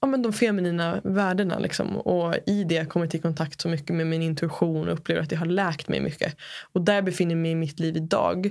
[0.00, 1.96] ja men de feminina värdena liksom.
[1.96, 5.36] Och i det kommit i kontakt så mycket med min intuition och upplever att det
[5.36, 6.36] har läkt mig mycket.
[6.72, 8.50] Och där befinner jag mig i mitt liv idag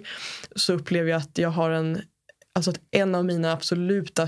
[0.56, 2.02] så upplever jag att jag har en
[2.54, 4.28] Alltså att en av mina absoluta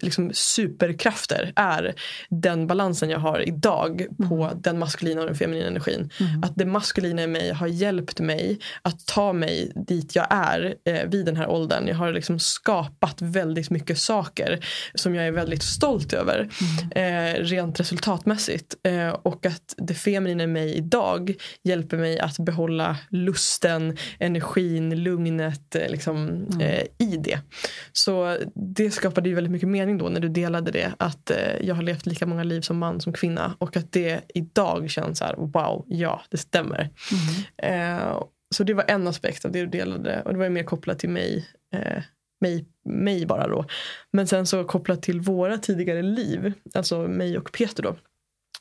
[0.00, 1.94] liksom, superkrafter är
[2.30, 6.10] den balansen jag har idag på den maskulina och den feminina energin.
[6.20, 10.74] mm, Att det maskulina i mig har hjälpt mig att ta mig dit jag är
[10.84, 11.88] eh, vid den här åldern.
[11.88, 16.48] Jag har liksom skapat väldigt mycket saker som jag är väldigt stolt över.
[16.94, 18.74] Eh, rent resultatmässigt.
[18.82, 21.34] Eh, och att det feminina i mig idag
[21.64, 27.40] hjälper mig att behålla lusten, energin, lugnet eh, liksom, eh, i det.
[27.92, 30.94] Så det skapade ju väldigt mycket mening då när du delade det.
[30.98, 33.56] Att eh, jag har levt lika många liv som man som kvinna.
[33.58, 36.78] Och att det idag känns så här, wow, ja det stämmer.
[36.80, 38.22] mm, Eh,
[38.54, 40.22] så det var en aspekt av det du delade.
[40.22, 41.48] Och det var ju mer kopplat till mig.
[41.74, 42.02] Eh,
[42.40, 43.64] mig, mig bara då.
[44.12, 46.52] Men sen så kopplat till våra tidigare liv.
[46.74, 47.96] Alltså mig och Peter då.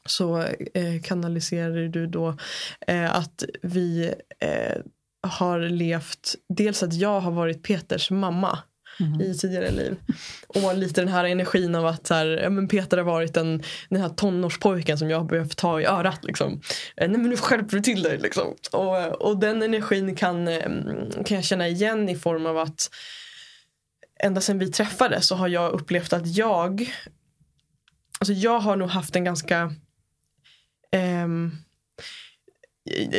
[0.05, 0.41] Så
[0.73, 2.37] eh, kanaliserar du då
[2.87, 4.77] eh, att vi eh,
[5.27, 6.35] har levt.
[6.53, 8.59] Dels att jag har varit Peters mamma
[8.99, 9.95] mm, i tidigare liv.
[10.47, 13.63] Och lite den här energin av att så här, ja, men Peter har varit den,
[13.89, 16.25] den här tonårspojken som jag har behövt ta i örat.
[16.25, 16.61] Liksom.
[16.97, 18.17] Eh, Nej men nu skärper du till dig.
[18.17, 18.55] Liksom.
[18.71, 20.69] Och, och den energin kan, eh,
[21.25, 22.89] kan jag känna igen i form av att
[24.23, 26.91] ända sedan vi träffades så har jag upplevt att jag
[28.19, 29.73] Alltså jag har nog haft en ganska
[30.91, 31.51] ehm,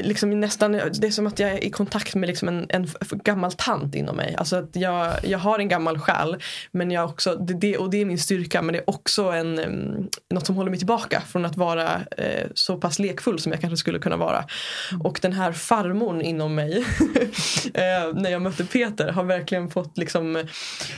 [0.03, 2.89] liksom nästan, det är som att jag är i kontakt med liksom en, en
[3.25, 4.35] gammal tant inom mig.
[4.39, 6.37] Alltså att jag, jag har en gammal själ.
[6.73, 9.59] Men jag också, det, det, och det är min styrka men det är också en,
[9.59, 13.61] um, något som håller mig tillbaka från att vara eh, så pass lekfull som jag
[13.61, 14.45] kanske skulle kunna vara.
[15.05, 16.79] Och den här farmorn inom mig
[17.75, 20.37] eh, när jag mötte Peter har verkligen fått liksom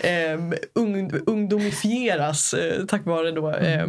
[0.01, 0.41] eh,
[0.75, 3.87] ung, ungdomifieras eh, tack vare då, eh,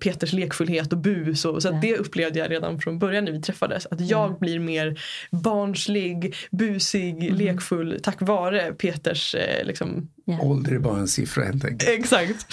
[0.00, 1.44] Peters lekfullhet och bus.
[1.44, 3.86] Och, så det upplevde jag redan från början när vi träffades.
[3.86, 7.34] Att jag blir mer barnslig, busig, Mm.
[7.34, 10.40] lekfull tack vare Peters eh, liksom, Ja.
[10.42, 11.90] Ålder är bara en siffra helt enkelt.
[11.98, 12.46] Exakt.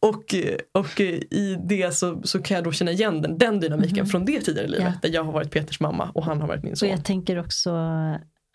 [0.00, 0.34] Och,
[0.72, 4.06] och i det så, så kan jag då känna igen den, den dynamiken Mhm.
[4.06, 4.94] från det tidigare livet.
[5.02, 5.08] Ja.
[5.08, 6.88] Där jag har varit Peters mamma och han har varit min Och son.
[6.88, 7.70] jag tänker också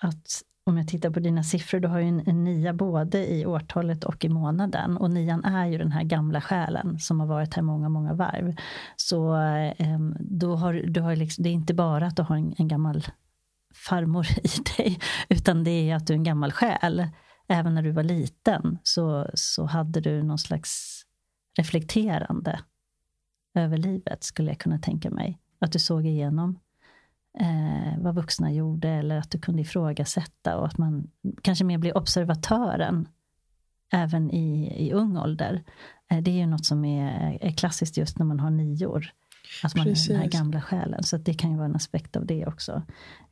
[0.01, 3.45] att om jag tittar på dina siffror, du har ju en, en nia både i
[3.45, 4.97] årtalet och i månaden.
[4.97, 8.55] Och nian är ju den här gamla själen som har varit här många, många varv.
[8.95, 9.35] Så
[9.77, 12.67] eh, då har du har liksom, det är inte bara att du har en, en
[12.67, 13.03] gammal
[13.75, 14.99] farmor i dig,
[15.29, 17.07] utan det är att du är en gammal själ.
[17.47, 21.03] Även när du var liten så, så hade du någon slags
[21.57, 22.59] reflekterande
[23.55, 25.39] över livet, skulle jag kunna tänka mig.
[25.59, 26.59] Att du såg igenom
[27.39, 31.07] eh, vad vuxna gjorde eller att du kunde ifrågasätta och att man
[31.41, 33.07] kanske mer blir observatören
[33.93, 35.63] även i, i ung ålder.
[36.11, 39.11] Eh, det är ju något som är, är klassiskt just när man har nior.
[39.63, 40.39] Att man är den här Precis.
[40.39, 41.03] gamla själen.
[41.03, 42.83] Så det kan ju vara en aspekt av det också.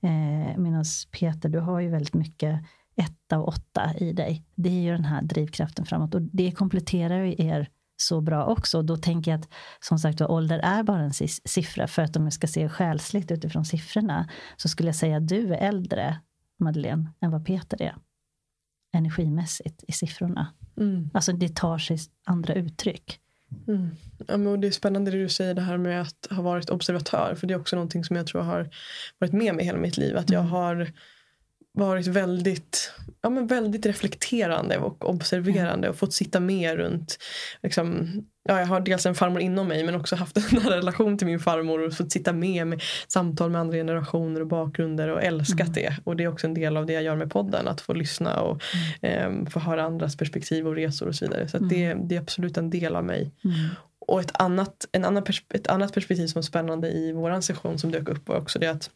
[0.02, 2.60] Eh, Medan Peter, du har ju väldigt mycket
[2.96, 4.46] etta och åtta i dig.
[4.56, 6.16] Det är ju den här drivkraften framåt.
[6.16, 8.82] Och det kompletterar ju er så bra också.
[8.82, 9.50] Då tänker jag att
[9.80, 11.14] som sagt var, ålder är bara en
[11.46, 11.88] siffra.
[11.88, 15.54] För att om jag ska se själsligt utifrån siffrorna så skulle jag säga att du
[15.54, 16.20] är äldre,
[16.60, 17.96] Madeleine, än vad Peter är.
[18.94, 20.54] Energimässigt i siffrorna.
[20.78, 21.10] Mm.
[21.14, 23.20] Alltså det tar sig andra uttryck.
[23.68, 23.90] Mm.
[24.28, 27.36] Ja, men det är spännande det du säger det här med att ha varit observatör.
[27.36, 28.70] För det är också någonting som jag tror har
[29.20, 30.18] varit med mig hela mitt liv.
[30.18, 30.52] Att jag Mm.
[30.52, 30.92] har
[31.76, 32.92] varit väldigt,
[33.22, 37.18] ja, men väldigt reflekterande och observerande och fått sitta med runt
[37.64, 38.12] liksom,
[38.50, 41.40] ja, jag har dels en farmor inom mig men också haft en relation till min
[41.40, 45.74] farmor och fått sitta med med samtal med andra generationer och bakgrunder och älskat Mm.
[45.74, 45.98] det.
[46.04, 48.42] Och det är också en del av det jag gör med podden, att få lyssna
[48.42, 48.62] och
[49.02, 51.48] eh, få höra andras perspektiv och resor och så vidare.
[51.48, 53.32] Så att det, det är absolut en del av mig.
[53.44, 53.56] Mm.
[54.08, 57.80] Och ett annat, en annan pers- ett annat perspektiv som var spännande i våran session
[57.80, 58.90] som dök upp var också det att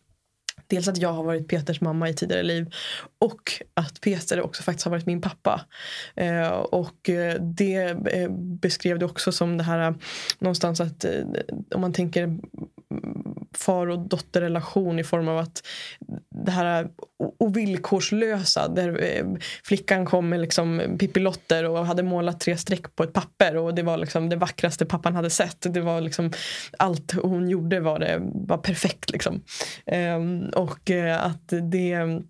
[0.68, 2.73] Dels att jag har varit Peters mamma i tidigare liv
[3.19, 5.61] och att Peter också faktiskt har varit min pappa.
[6.15, 7.76] Eh, och eh, det
[8.14, 9.95] eh, beskrev du också som det här eh,
[10.40, 11.06] någonstans att
[11.76, 12.38] om man tänker
[13.53, 15.64] far och dotterrelation i form av att
[16.45, 16.90] det här
[17.38, 18.99] ovillkorslösa där
[19.64, 23.84] flickan kom med liksom pippilotter och hade målat tre streck på ett papper och det
[23.84, 25.73] var liksom det vackraste pappan hade sett.
[25.73, 26.31] Det var liksom
[26.77, 29.41] allt hon gjorde var, det, var perfekt liksom.
[29.86, 32.22] Um, och eh, att det,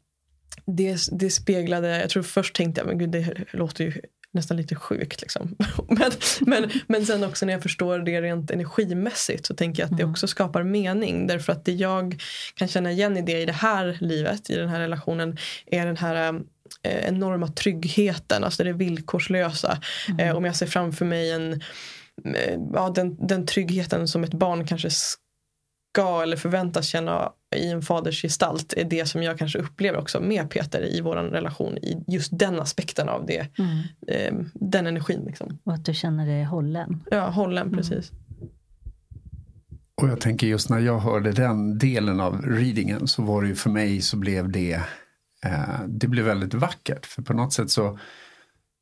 [0.66, 3.94] det, det speglade, jag tror först tänkte jag men gud det låter ju
[4.32, 5.22] nästan lite sjukt.
[5.22, 5.56] Liksom.
[5.90, 9.98] men, men, men sen också när jag förstår det rent energimässigt så tänker jag att
[9.98, 10.12] det Mm.
[10.12, 11.28] också skapar mening.
[11.28, 12.22] Därför att det jag
[12.56, 15.98] kan känna igen i det i det här livet, i den här relationen, är den
[15.98, 16.42] här
[16.84, 19.82] eh, enorma tryggheten, alltså det villkorslösa.
[20.10, 20.20] Mm.
[20.20, 21.54] Eh, om jag ser framför mig en,
[22.36, 24.90] eh, ja, den, den tryggheten som ett barn kanske
[25.94, 30.20] ska eller förväntas känna i en faders gestalt är det som jag kanske upplever också
[30.22, 33.78] med Peter i vår relation i just den aspekten av det, Mm.
[34.08, 35.24] eh, den energin.
[35.26, 35.60] Liksom.
[35.64, 37.04] Och att du känner dig hållen.
[37.12, 37.78] Ja, hållen Mm.
[37.78, 38.12] precis.
[40.02, 43.56] Och jag tänker just när jag hörde den delen av readingen så var det ju
[43.56, 44.74] för mig så blev det,
[45.46, 47.06] eh, det blev väldigt vackert.
[47.06, 48.00] För på något sätt så,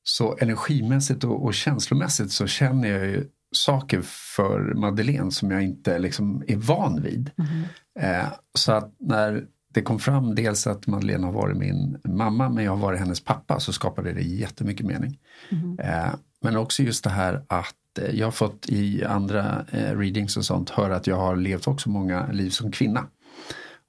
[0.04, 6.00] så energimässigt och, och känslomässigt så känner jag ju saker för Madeleine som jag inte
[6.00, 7.32] liksom är van vid.
[7.38, 7.64] Mm.
[8.00, 12.64] Eh, så att när det kom fram dels att Madeleine har varit min mamma men
[12.64, 15.20] jag har varit hennes pappa så skapade det jättemycket mening.
[15.50, 15.80] Mm.
[15.80, 20.38] Eh, men också just det här att eh, jag har fått i andra eh, readings
[20.38, 23.08] och sånt höra att jag har levt också många liv som kvinna.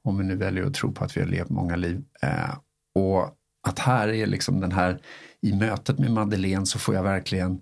[0.04, 2.04] Om vi nu väljer att tro på att vi har levt många liv.
[2.94, 3.22] Och
[3.68, 5.00] att här är liksom den här
[5.42, 7.60] i mötet med Madeleine så får jag verkligen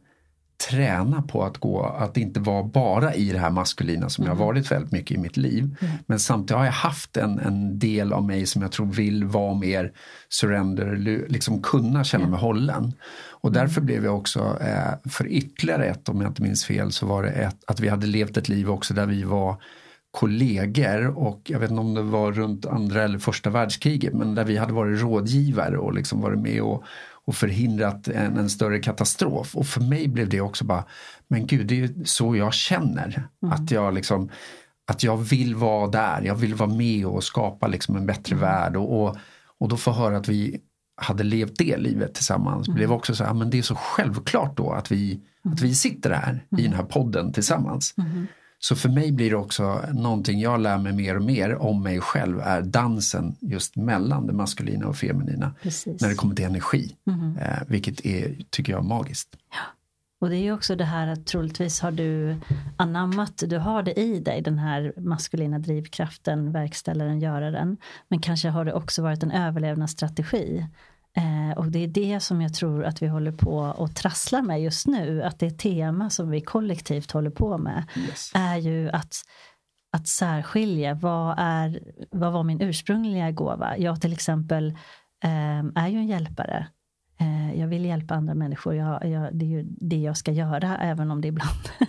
[0.70, 4.46] träna på att gå, att inte vara bara i det här maskulina som jag har
[4.46, 5.76] varit väldigt mycket i mitt liv.
[6.06, 9.54] Men samtidigt har jag haft en, en del av mig som jag tror vill vara
[9.54, 9.92] mer
[10.28, 10.96] surrender,
[11.28, 12.92] liksom kunna känna mig hållen.
[13.30, 17.06] Och därför blev jag också, eh, för ytterligare ett, om jag inte minns fel, så
[17.06, 19.62] var det ett, att vi hade levt ett liv också där vi var
[20.10, 24.44] kollegor och jag vet inte om det var runt andra eller första världskriget men där
[24.44, 26.84] vi hade varit rådgivare och liksom varit med och,
[27.26, 29.56] och förhindrat en, en större katastrof.
[29.56, 30.84] Och för mig blev det också bara,
[31.28, 33.28] men gud det är ju så jag känner.
[33.50, 34.30] Att jag liksom
[34.86, 38.76] att jag vill vara där, jag vill vara med och skapa liksom en bättre värld.
[38.76, 39.16] Och, och,
[39.58, 40.60] och då få höra att vi
[40.96, 44.72] hade levt det livet tillsammans blev också så här, men det är så självklart då
[44.72, 47.94] att vi, att vi sitter här i den här podden tillsammans.
[48.58, 52.00] Så för mig blir det också någonting jag lär mig mer och mer om mig
[52.00, 56.00] själv är dansen just mellan det maskulina och feminina Precis.
[56.02, 56.96] när det kommer till energi.
[57.04, 57.38] Mhm.
[57.38, 59.36] Eh, vilket är, tycker jag, magiskt.
[60.20, 62.36] Och det är ju också det här att troligtvis har du
[62.76, 67.76] anammat, du har det i dig, den här maskulina drivkraften, verkställaren, göraren.
[68.08, 70.66] Men kanske har det också varit en överlevnadsstrategi.
[71.16, 74.62] Eh, och det är det som jag tror att vi håller på och trasslar med
[74.62, 75.22] just nu.
[75.22, 78.32] Att det tema som vi kollektivt håller på med yes.
[78.34, 79.14] är ju att,
[79.92, 81.80] att särskilja vad, är,
[82.10, 83.78] vad var min ursprungliga gåva.
[83.78, 84.68] Jag till exempel
[85.24, 86.66] eh, är ju en hjälpare.
[87.20, 88.74] Eh, jag vill hjälpa andra människor.
[88.74, 91.68] Jag, jag, det är ju det jag ska göra, även om det ibland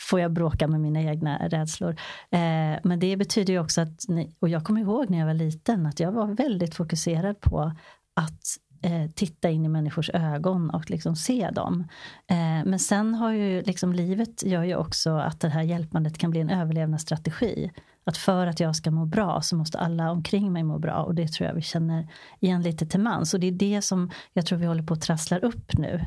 [0.00, 1.90] får jag bråka med mina egna rädslor.
[2.30, 4.04] Eh, men det betyder ju också att,
[4.38, 7.72] och jag kommer ihåg när jag var liten, att jag var väldigt fokuserad på
[8.18, 11.88] att eh, titta in i människors ögon och liksom se dem.
[12.30, 16.30] Eh, men sen har ju liksom livet gör ju också att det här hjälpandet kan
[16.30, 17.70] bli en överlevnadsstrategi.
[18.04, 21.14] Att för att jag ska må bra så måste alla omkring mig må bra och
[21.14, 22.08] det tror jag vi känner
[22.40, 23.34] igen lite till mans.
[23.34, 26.06] Och det är det som jag tror vi håller på att trasslar upp nu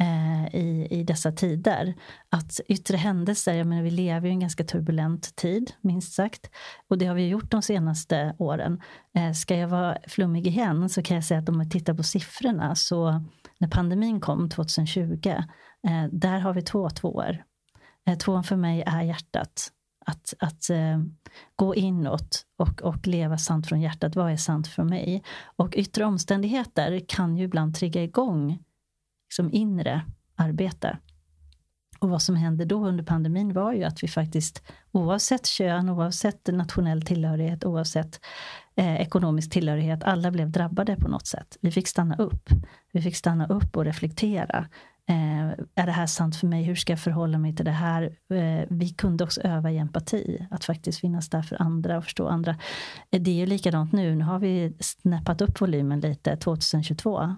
[0.00, 1.94] eh, i, i dessa tider.
[2.28, 6.50] Att yttre händelser, jag menar vi lever i en ganska turbulent tid, minst sagt.
[6.88, 8.80] Och det har vi gjort de senaste åren.
[9.16, 12.02] Eh, ska jag vara flummig igen så kan jag säga att om man tittar på
[12.02, 13.24] siffrorna så
[13.58, 15.44] när pandemin kom 2020, eh,
[16.12, 17.44] där har vi två tvåor.
[18.06, 19.68] Eh, tvåan för mig är hjärtat.
[20.06, 20.98] Att, att eh,
[21.56, 24.16] gå inåt och, och leva sant från hjärtat.
[24.16, 25.22] Vad är sant för mig?
[25.56, 28.58] Och yttre omständigheter kan ju ibland trigga igång
[29.32, 30.02] liksom inre
[30.36, 30.98] arbete.
[31.98, 36.46] Och vad som hände då under pandemin var ju att vi faktiskt oavsett kön, oavsett
[36.46, 38.20] nationell tillhörighet, oavsett
[38.76, 41.58] eh, ekonomisk tillhörighet, alla blev drabbade på något sätt.
[41.60, 42.48] Vi fick stanna upp.
[42.92, 44.68] Vi fick stanna upp och reflektera.
[45.08, 46.62] Eh, är det här sant för mig?
[46.62, 48.02] Hur ska jag förhålla mig till det här?
[48.30, 52.28] Eh, vi kunde också öva i empati, att faktiskt finnas där för andra och förstå
[52.28, 52.56] andra.
[53.10, 54.14] Eh, det är ju likadant nu.
[54.14, 57.36] Nu har vi snäppat upp volymen lite 2022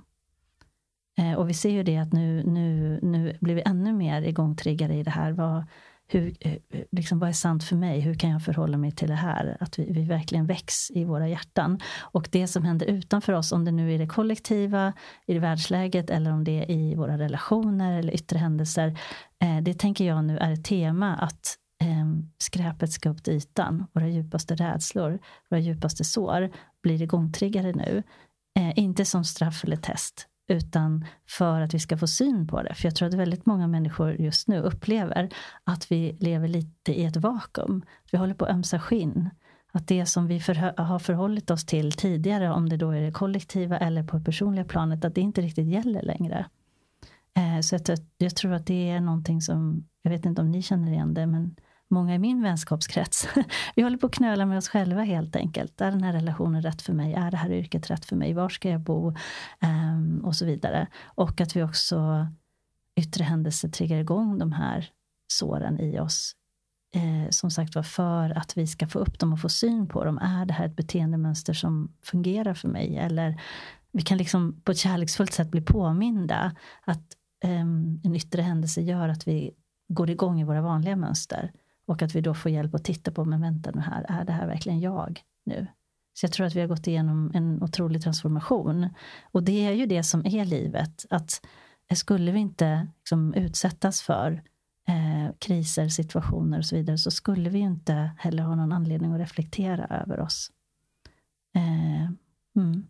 [1.18, 4.94] Eh, och vi ser ju det att nu, nu, nu blir vi ännu mer igångtriggade
[4.94, 5.32] i det här.
[5.32, 5.64] Vad,
[6.06, 6.58] hur, eh,
[6.92, 8.00] liksom, vad är sant för mig?
[8.00, 9.56] Hur kan jag förhålla mig till det här?
[9.60, 11.80] Att vi, vi verkligen väcks i våra hjärtan.
[12.00, 14.92] Och det som händer utanför oss, om det nu är det kollektiva,
[15.26, 18.98] i det världsläget eller om det är i våra relationer eller yttre händelser.
[19.42, 23.86] Eh, det tänker jag nu är ett tema att ehm, skräpet ska upp till ytan.
[23.92, 25.18] Våra djupaste rädslor,
[25.50, 26.50] våra djupaste sår
[26.82, 28.02] blir igångtriggade nu.
[28.58, 32.74] Eh, inte som straff eller test, utan för att vi ska få syn på det.
[32.74, 35.28] För jag tror att väldigt många människor just nu upplever
[35.64, 37.84] att vi lever lite i ett vakuum.
[38.12, 39.30] Vi håller på att ömsa skinn.
[39.72, 43.12] Att det som vi för, har förhållit oss till tidigare, om det då är det
[43.12, 46.46] kollektiva eller på det personliga planet, att det inte riktigt gäller längre.
[47.36, 50.62] Eh, så jag, jag tror att det är någonting som, jag vet inte om ni
[50.62, 51.56] känner igen det, men
[51.94, 53.28] många i min vänskapskrets.
[53.74, 55.80] Vi håller på att knöla med oss själva helt enkelt.
[55.80, 57.14] Är den här relationen rätt för mig?
[57.14, 58.32] Är det här yrket rätt för mig?
[58.32, 59.14] Var ska jag bo?
[59.62, 60.86] Um, och så vidare.
[61.04, 62.26] Och att vi också
[62.96, 64.90] yttre händelser triggar igång de här
[65.32, 66.36] såren i oss.
[66.94, 70.04] Eh, som sagt var för att vi ska få upp dem och få syn på
[70.04, 70.18] dem.
[70.18, 72.96] Är det här ett beteendemönster som fungerar för mig?
[72.96, 73.40] Eller
[73.92, 79.08] vi kan liksom på ett kärleksfullt sätt bli påminda att um, en yttre händelse gör
[79.08, 79.50] att vi
[79.88, 81.52] går igång i våra vanliga mönster.
[81.86, 84.32] Och att vi då får hjälp att titta på, men vänta nu här, är det
[84.32, 85.66] här verkligen jag nu?
[86.14, 88.88] Så jag tror att vi har gått igenom en otrolig transformation.
[89.32, 91.06] Och det är ju det som är livet.
[91.10, 91.46] Att
[91.90, 94.42] eh, skulle vi inte liksom utsättas för
[94.88, 99.20] eh, kriser, situationer och så vidare så skulle vi inte heller ha någon anledning att
[99.20, 100.50] reflektera över oss.
[101.54, 102.04] Eh,
[102.56, 102.86] mm.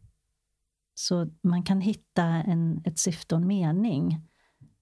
[0.95, 4.21] Så man kan hitta en, ett syfte och en mening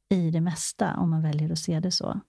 [0.08, 2.20] i det mesta om man väljer att se det så.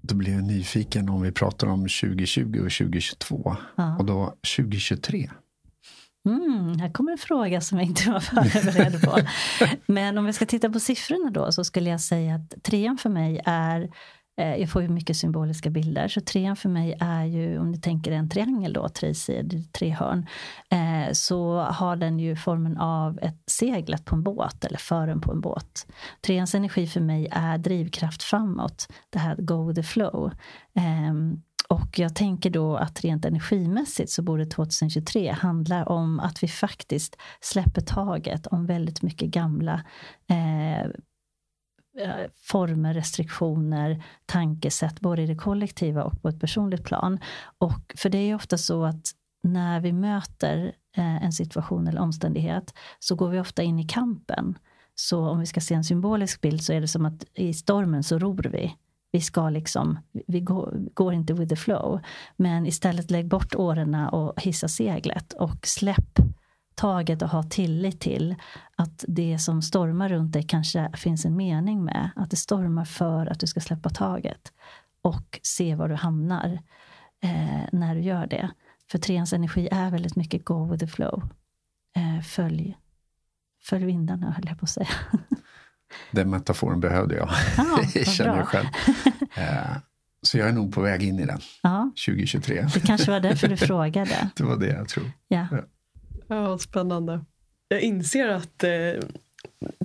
[0.00, 3.96] Då blir jag nyfiken om vi pratar om 2020 och 2022 ja.
[3.98, 5.30] och då 2023.
[6.26, 9.18] Mm, här kommer en fråga som jag inte var förberedd på.
[9.92, 13.10] Men om vi ska titta på siffrorna då så skulle jag säga att trean för
[13.10, 13.90] mig är
[14.36, 16.08] Eh, jag får ju mycket symboliska bilder.
[16.08, 20.26] Så trean för mig är ju, om ni tänker en triangel då, tresid, tre hörn,
[20.70, 25.32] eh, så har den ju formen av ett seglet på en båt eller fören på
[25.32, 25.86] en båt.
[26.26, 30.30] Treans energi för mig är drivkraft framåt, det här go with the flow.
[30.74, 36.48] Ehm, och jag tänker då att rent energimässigt så borde 2023 handla om att vi
[36.48, 39.82] faktiskt släpper taget om väldigt mycket gamla
[40.28, 40.90] Eh,
[41.98, 47.18] Eh, former, restriktioner, tankesätt, både i det kollektiva och på ett personligt plan.
[47.58, 49.02] Och för det är ofta så att
[49.42, 54.58] när vi möter eh, en situation eller omständighet så går vi ofta in i kampen.
[54.94, 58.02] Så om vi ska se en symbolisk bild så är det som att i stormen
[58.02, 58.76] så ror vi.
[59.12, 62.00] Vi ska liksom, vi går, går inte with the flow.
[62.36, 66.18] Men istället lägg bort årorna och hissa seglet och släpp
[66.76, 68.34] taget och ha tillit till
[68.76, 72.10] att det som stormar runt dig kanske finns en mening med.
[72.16, 74.52] Att det stormar för att du ska släppa taget.
[75.02, 76.58] Och se var du hamnar
[77.22, 78.50] eh, när du gör det.
[78.90, 81.28] För treans energi är väldigt mycket go with the flow.
[81.96, 82.76] Eh, följ,
[83.62, 84.88] följ vindarna, höll jag på att säga.
[86.10, 87.28] Den metaforen behövde jag.
[87.58, 88.66] Ah, jag känner jag själv.
[89.38, 89.76] Eh,
[90.22, 92.66] så jag är nog på väg in i den Ja, 2023.
[92.74, 94.30] det kanske var därför du frågade.
[94.36, 95.10] Det var det jag tror.
[95.28, 95.46] Ja.
[96.28, 97.24] Ja, spännande.
[97.68, 98.70] Jag inser att eh,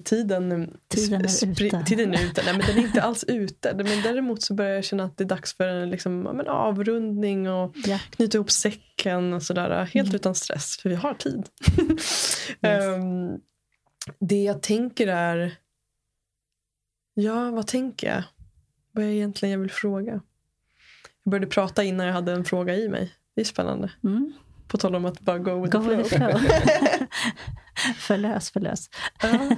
[0.03, 1.83] tiden, Tiden är ute.
[1.85, 2.41] Tiden är ute.
[2.45, 3.73] Nej, men den är inte alls ute.
[3.75, 6.47] Men däremot så börjar jag känna att det är dags för en liksom, ja, men
[6.47, 7.99] avrundning och Ja.
[8.09, 9.69] knyta ihop säcken och sådär.
[9.85, 10.15] Helt Mm.
[10.15, 11.49] utan stress, för vi har tid.
[12.61, 13.39] Ehm,
[14.19, 15.55] det jag tänker är...
[17.13, 18.23] Ja, vad tänker jag?
[18.91, 20.21] Vad är egentligen jag vill fråga?
[21.23, 23.13] Jag började prata innan jag hade en fråga i mig.
[23.35, 23.91] Det är spännande.
[24.03, 24.33] Mm.
[24.71, 26.29] På tal om att bara go with Go the with the flow.
[26.37, 26.51] flow.
[27.97, 28.89] förlös, förlös.
[29.21, 29.55] Ja.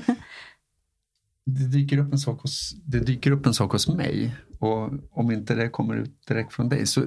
[1.45, 5.31] Det dyker, upp en sak hos, det dyker upp en sak hos mig och om
[5.31, 7.05] inte det kommer ut direkt från dig så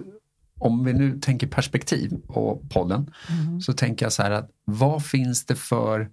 [0.58, 3.60] om vi nu tänker perspektiv och podden Mm.
[3.60, 6.10] så tänker jag så här att vad finns det för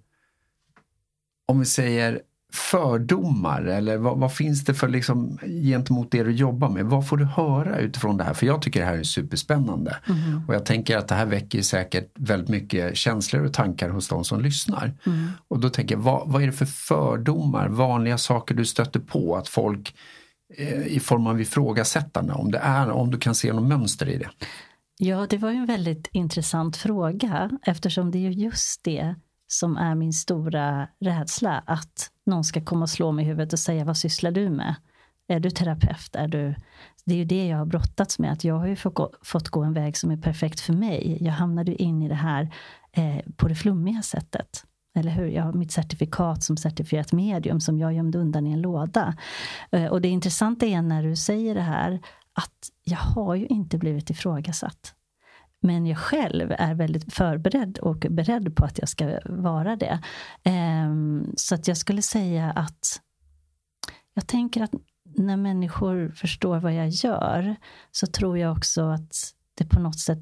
[1.46, 2.20] om vi säger
[2.54, 6.84] fördomar eller vad, vad finns det för liksom gentemot det du jobbar med?
[6.84, 8.34] Vad får du höra utifrån det här?
[8.34, 9.96] För jag tycker det här är superspännande.
[10.08, 10.42] Mm.
[10.48, 14.24] Och jag tänker att det här väcker säkert väldigt mycket känslor och tankar hos de
[14.24, 14.94] som lyssnar.
[15.06, 15.28] Mm.
[15.48, 19.36] Och då tänker jag, vad, vad är det för fördomar, vanliga saker du stöter på?
[19.36, 19.94] Att folk
[20.56, 24.18] eh, i form av ifrågasättande, om det är, om du kan se något mönster i
[24.18, 24.28] det.
[24.98, 29.14] Ja, det var ju en väldigt intressant fråga eftersom det är ju just det
[29.46, 31.62] som är min stora rädsla.
[31.66, 34.74] Att någon ska komma och slå mig i huvudet och säga vad sysslar du med?
[35.28, 36.16] Är du terapeut?
[36.16, 36.54] Är du...
[37.04, 38.32] Det är ju det jag har brottats med.
[38.32, 41.18] Att jag har ju fått gå, fått gå en väg som är perfekt för mig.
[41.20, 42.54] Jag hamnade ju in i det här
[42.92, 44.64] eh, på det flummiga sättet.
[44.96, 45.26] Eller hur?
[45.26, 49.16] Jag har mitt certifikat som certifierat medium som jag gömde undan i en låda.
[49.70, 52.00] Eh, och det intressanta är när du säger det här
[52.32, 54.93] att jag har ju inte blivit ifrågasatt.
[55.64, 60.00] Men jag själv är väldigt förberedd och beredd på att jag ska vara det.
[60.42, 63.00] Ehm, så att jag skulle säga att
[64.14, 64.74] jag tänker att
[65.16, 67.56] när människor förstår vad jag gör
[67.90, 70.18] så tror jag också att det på något sätt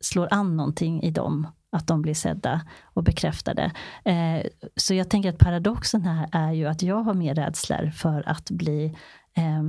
[0.00, 1.46] slår an någonting i dem.
[1.70, 3.72] Att de blir sedda och bekräftade.
[4.04, 4.46] Eh,
[4.76, 8.50] så jag tänker att paradoxen här är ju att jag har mer rädslor för att
[8.50, 8.96] bli
[9.36, 9.62] eh,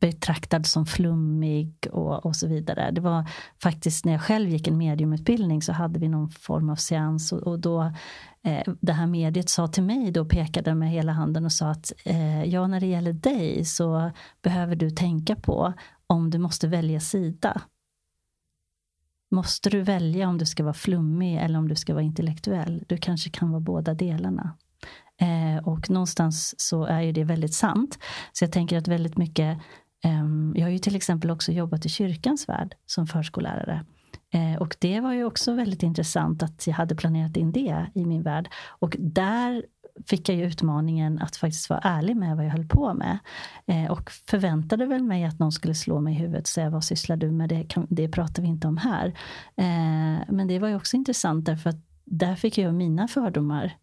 [0.00, 2.90] betraktad som flummig och, och så vidare.
[2.90, 3.30] Det var
[3.62, 7.42] faktiskt när jag själv gick en mediumutbildning så hade vi någon form av seans och,
[7.42, 7.82] och då
[8.42, 11.92] eh, det här mediet sa till mig då pekade med hela handen och sa att
[12.04, 14.10] eh, ja när det gäller dig så
[14.42, 15.72] behöver du tänka på
[16.06, 17.62] om du måste välja sida.
[19.30, 22.84] Måste du välja om du ska vara flummig eller om du ska vara intellektuell?
[22.88, 24.56] Du kanske kan vara båda delarna.
[25.20, 27.98] Eh, och någonstans så är ju det väldigt sant.
[28.32, 29.58] Så jag tänker att väldigt mycket
[30.04, 33.84] Ehm, jag har ju till exempel också jobbat i kyrkans värld som förskollärare.
[34.32, 38.04] Ehm, och det var ju också väldigt intressant att jag hade planerat in det i
[38.04, 38.48] min värld.
[38.78, 39.62] Och där
[40.06, 43.18] fick jag ju utmaningen att faktiskt vara ärlig med vad jag höll på med.
[43.66, 46.84] Eh, och förväntade väl mig att någon skulle slå mig i huvudet och säga vad
[46.84, 49.06] sysslar du med, det, kan, det pratar vi inte om här.
[49.56, 53.76] Eh, men det var ju också intressant därför att där fick jag mina fördomar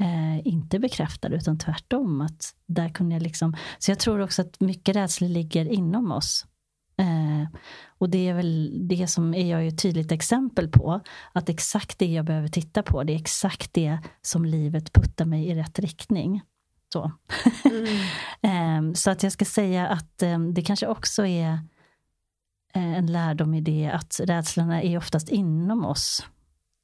[0.00, 2.20] eh, inte bekräftade utan tvärtom.
[2.20, 6.46] Att där kunde jag liksom, så jag tror också att mycket rädslor ligger inom oss.
[6.98, 7.58] Eh,
[7.98, 11.00] och det är väl det som är jag ju ett tydligt exempel på.
[11.32, 15.48] Att exakt det jag behöver titta på, det är exakt det som livet puttar mig
[15.48, 16.42] i rätt riktning.
[16.92, 17.12] Så,
[17.64, 18.88] Mm.
[18.90, 21.52] eh, så att jag ska säga att eh, det kanske också är
[22.74, 26.26] eh, en lärdom i det att rädslorna är oftast inom oss.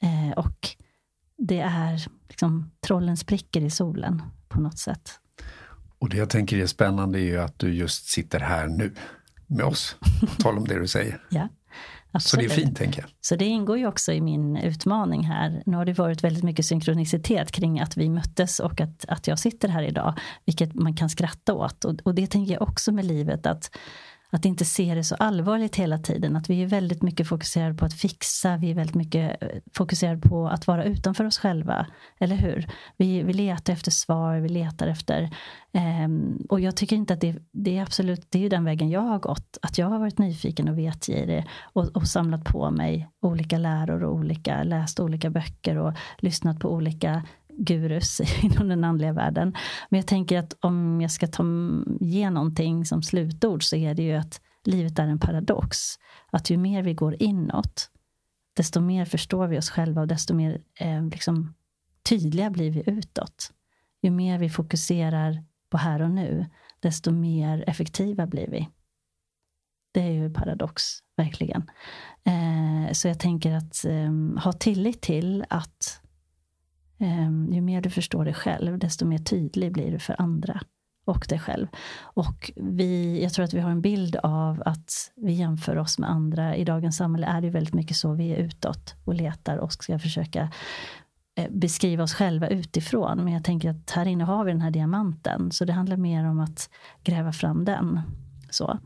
[0.02, 0.76] Eh, och
[1.46, 5.20] det är liksom trollen spricker i solen på något sätt.
[5.98, 8.94] Och det jag tänker är spännande är ju att du just sitter här nu
[9.46, 9.96] med oss.
[10.20, 11.22] På tal om det du säger.
[11.30, 11.48] Ja,
[12.18, 12.52] Så det är absolut.
[12.52, 13.10] fint tänker jag.
[13.20, 15.62] Så det ingår ju också i min utmaning här.
[15.66, 19.38] Nu har det varit väldigt mycket synkronicitet kring att vi möttes och att, att jag
[19.38, 20.14] sitter här idag.
[20.44, 21.84] Vilket man kan skratta åt.
[21.84, 23.46] Och, och det tänker jag också med livet.
[23.46, 23.70] att
[24.34, 26.36] att inte se det så allvarligt hela tiden.
[26.36, 28.56] Att vi är väldigt mycket fokuserade på att fixa.
[28.56, 31.86] Vi är väldigt mycket eh, fokuserade på att vara utanför oss själva.
[32.18, 32.66] Eller hur?
[32.96, 35.30] Vi, vi letar efter svar, vi letar efter...
[35.72, 38.90] ehm, och jag tycker inte att det, det är absolut, det är ju den vägen
[38.90, 39.58] jag har gått.
[39.62, 44.14] Att jag har varit nyfiken och vetgirig och, och samlat på mig olika läror och
[44.14, 47.22] olika, läst olika böcker och lyssnat på olika
[47.56, 49.54] gurus inom den andliga världen.
[49.88, 51.44] Men jag tänker att om jag ska ta,
[52.00, 55.78] ge någonting som slutord så är det ju att livet är en paradox.
[56.30, 57.90] Att ju mer vi går inåt
[58.54, 61.54] desto mer förstår vi oss själva och desto mer eh, liksom,
[62.08, 63.52] tydliga blir vi utåt.
[64.02, 66.46] Ju mer vi fokuserar på här och nu,
[66.80, 68.68] desto mer effektiva blir vi.
[69.92, 70.82] Det är ju paradox,
[71.16, 71.70] verkligen.
[72.24, 76.00] Eh, så jag tänker att eh, ha tillit till att
[76.98, 80.60] Ehm, ju mer du förstår dig själv, desto mer tydlig blir du för andra
[81.04, 81.66] och dig själv.
[82.00, 86.10] Och vi, jag tror att vi har en bild av att vi jämför oss med
[86.10, 86.56] andra.
[86.56, 88.12] I dagens samhälle är det väldigt mycket så.
[88.12, 90.50] Vi är utåt och letar och ska försöka
[91.38, 93.24] eh, beskriva oss själva utifrån.
[93.24, 95.50] Men jag tänker att här inne har vi den här diamanten.
[95.50, 96.70] Så det handlar mer om att
[97.02, 98.00] gräva fram den.
[98.50, 98.78] Så.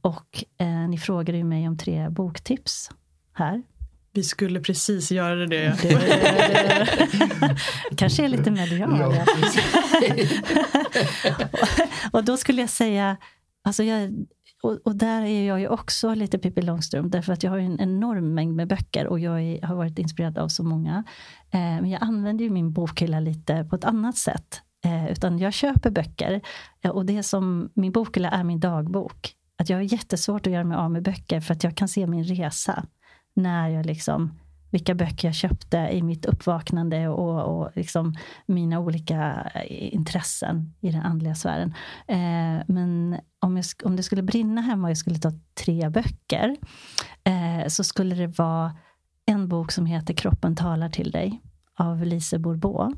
[0.00, 2.90] Och eh, ni frågade ju mig om tre boktips
[3.32, 3.62] här.
[4.16, 5.76] Vi skulle precis göra det.
[5.82, 5.88] det,
[7.90, 8.98] det kanske är lite medial.
[9.00, 9.24] Ja, och,
[12.18, 13.16] och då skulle jag säga,
[13.64, 14.26] alltså jag,
[14.62, 17.80] och, och, där är jag ju också lite Pippi Långstrump därför att jag har en
[17.80, 21.04] enorm mängd med böcker och jag är, har varit inspirerad av så många.
[21.50, 24.60] Eh, men jag använder ju min bokhylla lite på ett annat sätt.
[24.84, 26.40] Eh, utan jag köper böcker
[26.82, 29.32] eh, och det som min bokhylla är min dagbok.
[29.58, 32.06] Att jag har jättesvårt att göra mig av med böcker för att jag kan se
[32.06, 32.86] min resa.
[33.36, 34.38] När jag liksom,
[34.70, 38.14] vilka böcker jag köpte i mitt uppvaknande och, och liksom
[38.46, 41.74] mina olika eh, intressen i den andliga sfären.
[42.08, 46.56] Eh, men om, jag, om det skulle brinna hemma och jag skulle ta tre böcker
[47.24, 48.76] eh, så skulle det vara
[49.26, 51.42] en bok som heter Kroppen talar till dig
[51.74, 52.92] av Lise Bourbeau.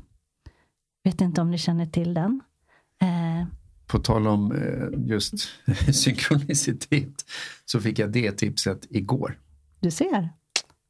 [1.03, 2.41] Vet inte om ni känner till den?
[3.01, 3.47] Eh,
[3.87, 5.33] På tal om eh, just
[5.93, 7.25] synkronicitet
[7.65, 9.37] så fick jag det tipset igår.
[9.79, 10.29] Du ser.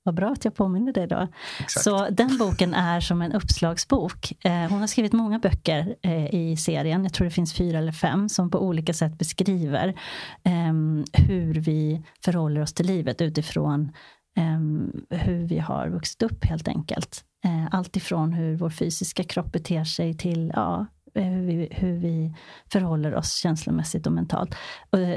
[0.04, 1.28] Vad bra att jag påminner dig då.
[1.60, 1.84] Exakt.
[1.84, 4.34] Så den boken är som en uppslagsbok.
[4.46, 7.04] Eh, hon har skrivit många böcker eh, i serien.
[7.04, 10.00] Jag tror det finns fyra eller fem som på olika sätt beskriver
[10.44, 13.92] ehm, hur vi förhåller oss till livet utifrån
[14.38, 17.24] ehm, hur vi har vuxit upp helt enkelt.
[17.46, 20.86] Eh, allt ifrån hur vår fysiska kropp beter sig till ja,
[21.16, 22.36] hur, vi, hur vi
[22.72, 24.56] förhåller oss känslomässigt och mentalt.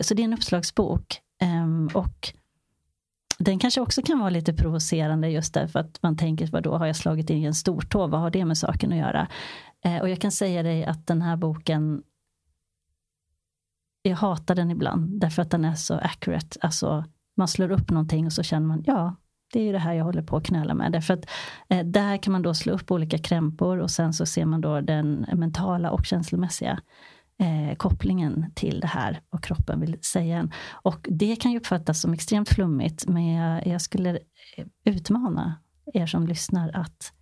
[0.01, 1.21] Så det är en uppslagsbok.
[1.43, 2.33] Ehm, och
[3.43, 6.87] den kanske också kan vara lite provocerande just därför att man tänker, vad då har
[6.87, 8.07] jag slagit in i en stortå?
[8.07, 9.29] Vad har det med saken att göra?
[9.85, 12.03] Eh, och jag kan säga dig att den här boken
[14.03, 16.59] jag hatar den ibland därför att den är så accurate.
[16.61, 17.05] Alltså,
[17.37, 19.17] man slår upp någonting och så känner man, ja,
[19.53, 20.93] det är ju det här jag håller på att knöla med.
[20.93, 21.31] Därför att
[21.69, 24.81] eh, där kan man då slå upp olika krämpor och sen så ser man då
[24.81, 26.81] den mentala och känslomässiga
[27.43, 30.53] eh, kopplingen till det här, och kroppen vill säga en.
[30.73, 34.11] Och det kan ju uppfattas som extremt flummigt, men jag, jag skulle
[34.57, 35.59] eh, utmana
[35.95, 37.13] er som lyssnar att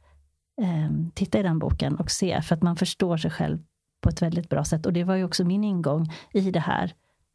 [0.63, 3.59] eh, titta i den boken och se, för att man förstår sig själv
[4.01, 4.87] på ett väldigt bra sätt.
[4.87, 6.93] Och det var ju också min ingång i det här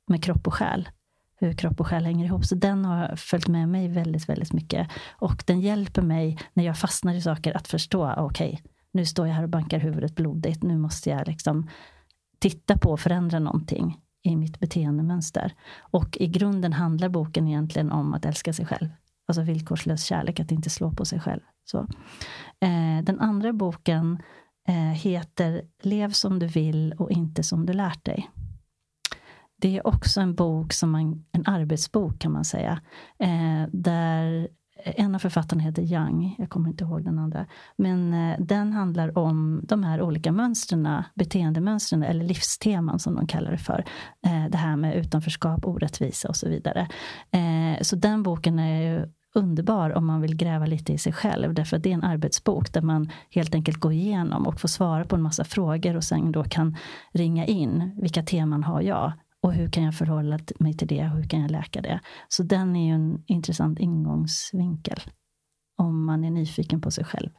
[0.07, 0.89] med kropp och själ
[1.37, 2.45] hur kropp och själ hänger ihop.
[2.45, 4.87] Så den har följt med mig väldigt, väldigt mycket.
[5.11, 9.27] Och den hjälper mig när jag fastnar i saker att förstå, okej, okay, nu står
[9.27, 11.69] jag här och bankar huvudet blodigt, nu måste jag liksom
[12.45, 15.53] titta på och förändra någonting i mitt beteendemönster.
[15.79, 18.89] Och i grunden handlar boken egentligen om att älska sig själv.
[19.27, 21.41] Alltså villkorslös kärlek, att inte slå på sig själv.
[21.63, 21.77] Så.
[22.59, 24.19] Eh, den andra boken
[24.67, 28.29] eh, heter Lev som du vill och inte som du lärt dig.
[29.61, 32.81] Det är också en bok som man, en arbetsbok kan man säga.
[33.19, 34.47] Eh, där
[34.85, 37.45] en av författarna heter Young, jag kommer inte ihåg den andra.
[37.75, 43.51] Men eh, den handlar om de här olika mönstren, beteendemönstren eller livsteman som de kallar
[43.51, 43.85] det för.
[44.25, 46.87] Eh, det här med utanförskap, orättvisa och så vidare.
[47.31, 49.05] Eh, så den boken är ju
[49.35, 51.53] underbar om man vill gräva lite i sig själv.
[51.53, 55.05] Därför att det är en arbetsbok där man helt enkelt går igenom och får svara
[55.05, 56.77] på en massa frågor och sen då kan
[57.11, 57.91] ringa in.
[58.01, 59.11] Vilka teman har jag?
[59.45, 61.03] Och hur kan jag förhålla mig till det?
[61.03, 61.99] Hur kan jag läka det?
[62.27, 65.01] Så den är ju en intressant ingångsvinkel.
[65.77, 67.29] Om man är nyfiken på sig själv.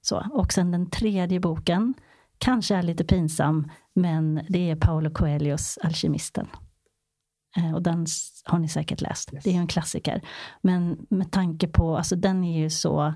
[0.00, 1.94] Så, och sen den tredje boken,
[2.38, 6.48] kanske är lite pinsam, men det är Paolo Coelhos Alkemisten.
[7.56, 8.06] Eh, och den
[8.44, 9.34] har ni säkert läst.
[9.34, 9.44] Yes.
[9.44, 10.22] Det är ju en klassiker.
[10.62, 13.14] Men med tanke på, alltså den är ju så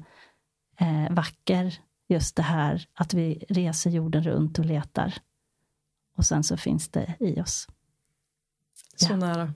[0.80, 5.14] eh, vacker, just det här att vi reser jorden runt och letar.
[6.16, 7.66] Och sen så finns det i oss.
[9.00, 9.16] Så ja.
[9.16, 9.54] nära.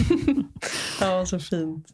[1.00, 1.86] ja, så fint.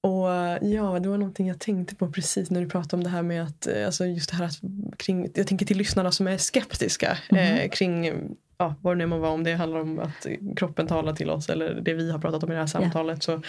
[0.00, 0.28] Och
[0.62, 3.42] ja, det var någonting jag tänkte på precis när du pratade om det här med
[3.42, 4.60] att, eh, alltså just här att
[4.96, 7.58] kring, jag tänker till lyssnarna som är skeptiska mm.
[7.58, 8.12] eh, kring
[8.58, 10.26] ja, vad det nu må vara, om det handlar om att
[10.56, 13.22] kroppen talar till oss eller det vi har pratat om i det här samtalet.
[13.22, 13.42] Så mm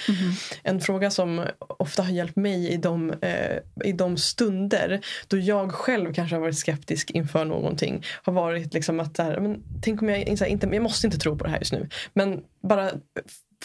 [0.63, 5.71] En fråga som ofta har hjälpt mig i de, eh, i de stunder då jag
[5.71, 10.09] själv kanske har varit skeptisk inför någonting har varit liksom att här, men, tänk om
[10.09, 11.89] jag, här, inte, jag måste inte tro på det här just nu.
[12.13, 12.91] Men bara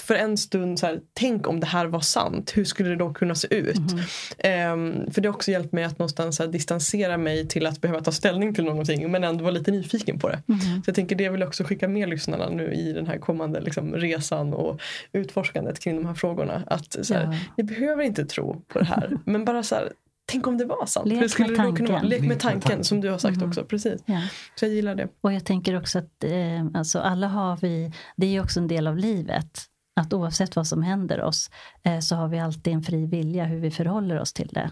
[0.01, 2.53] för en stund så här, tänk om det här var sant.
[2.57, 3.77] Hur skulle det då kunna se ut?
[3.79, 8.01] Um, för det har också hjälpt mig att någonstans här, distansera mig till att behöva
[8.01, 10.43] ta ställning till någonting men ändå vara lite nyfiken på det.
[10.49, 10.61] Mm.
[10.61, 13.61] Så jag tänker det vill jag också skicka med lyssnarna nu i den här kommande
[13.61, 14.81] liksom, resan och
[15.13, 16.63] utforskandet kring de här frågorna.
[16.67, 17.39] Att så här, Ja.
[17.57, 19.93] ni behöver inte tro på det här men bara så här,
[20.27, 21.09] tänk om det var sant.
[21.09, 22.01] Lek Hur skulle med det då kunna vara?
[22.01, 22.09] tanken.
[22.11, 22.85] Lek Lek med med tanken tanken.
[22.85, 23.49] som du har sagt Mhm.
[23.49, 23.65] också.
[23.65, 24.03] Precis.
[24.07, 24.21] Ja.
[24.55, 25.09] Så jag gillar det.
[25.21, 28.69] Och jag tänker också att eh, alltså alla har vi, det är ju också en
[28.69, 29.65] del av livet.
[29.97, 31.51] Att oavsett vad som händer oss
[31.83, 34.71] eh, så har vi alltid en fri vilja hur vi förhåller oss till det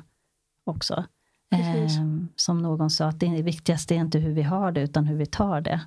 [0.66, 1.04] också.
[1.50, 1.98] Precis.
[1.98, 2.04] Eh,
[2.36, 5.26] som någon sa, att det viktigaste är inte hur vi har det utan hur vi
[5.26, 5.80] tar det.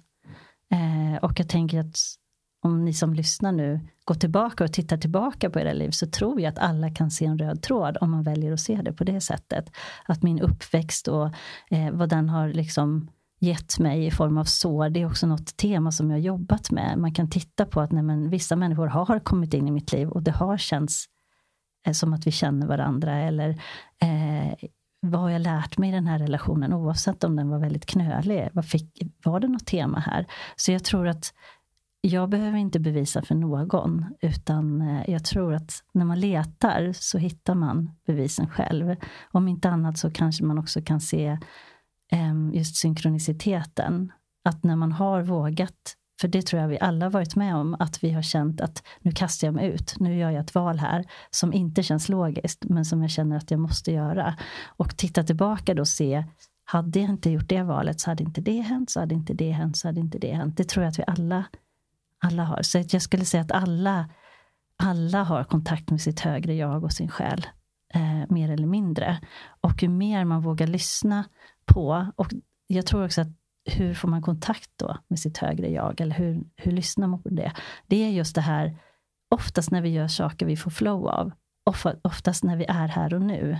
[0.72, 1.98] Eh, och jag tänker att
[2.62, 6.41] om ni som lyssnar nu går tillbaka och tittar tillbaka på era liv så tror
[6.41, 9.03] jag att alla kan se en röd tråd om man väljer att se det på
[9.03, 9.72] det sättet.
[10.06, 11.26] Att min uppväxt och
[11.70, 13.10] eh, vad den har liksom
[13.46, 16.72] gett mig i form av sår, det är också något tema som jag har jobbat
[16.72, 16.98] med.
[16.98, 20.10] Man kan titta på att nej, men, vissa människor har kommit in i mitt liv
[20.10, 21.06] och det har känts
[21.88, 23.50] eh, som att vi känner varandra eller
[24.02, 24.68] eh,
[25.00, 28.50] vad har jag lärt mig i den här relationen oavsett om den var väldigt knölig.
[28.54, 30.26] Vad fick, var det något tema här?
[30.56, 31.34] Så jag tror att
[32.02, 37.18] jag behöver inte bevisa för någon utan eh, jag tror att när man letar så
[37.18, 38.96] hittar man bevisen själv.
[39.32, 41.38] Om inte annat så kanske man också kan se
[42.11, 44.11] Ehm, just synkroniciteten.
[44.45, 48.03] Att när man har vågat, för det tror jag vi alla varit med om, att
[48.03, 51.06] vi har känt att nu kastar jag mig ut, nu gör jag ett val här
[51.30, 54.36] som inte känns logiskt men som jag känner att jag måste göra.
[54.65, 56.26] Och titta tillbaka då och se,
[56.65, 59.52] hade jag inte gjort det valet så hade inte det hänt, så hade inte det
[59.52, 60.57] hänt, så hade inte det hänt.
[60.57, 61.45] Det tror jag att vi alla,
[62.23, 62.61] alla har.
[62.61, 64.10] Så jag skulle säga att alla,
[64.84, 67.45] alla har kontakt med sitt högre jag och sin själ.
[67.96, 69.20] Eh, mer eller mindre.
[69.62, 71.26] Och ju mer man vågar lyssna
[71.66, 72.28] på, och
[72.68, 73.28] jag tror också att
[73.66, 76.02] hur får man kontakt då med sitt högre jag?
[76.02, 77.52] Eller hur, hur lyssnar man på det?
[77.88, 78.78] Det är just det här,
[79.30, 81.32] oftast när vi gör saker vi får flow av.
[82.04, 83.58] Oftast när vi är här och nu.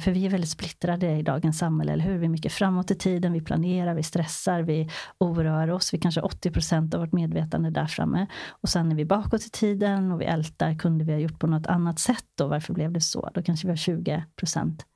[0.00, 2.18] För vi är väldigt splittrade i dagens samhälle, eller hur?
[2.18, 5.94] Vi är mycket framåt i tiden, vi planerar, vi stressar, vi oroar oss.
[5.94, 8.26] Vi kanske har 80 procent av vårt medvetande där framme.
[8.48, 11.46] Och sen är vi bakåt i tiden och vi ältar, kunde vi ha gjort på
[11.46, 12.48] något annat sätt då?
[12.48, 13.30] Varför blev det så?
[13.34, 14.86] Då kanske vi har 20 procent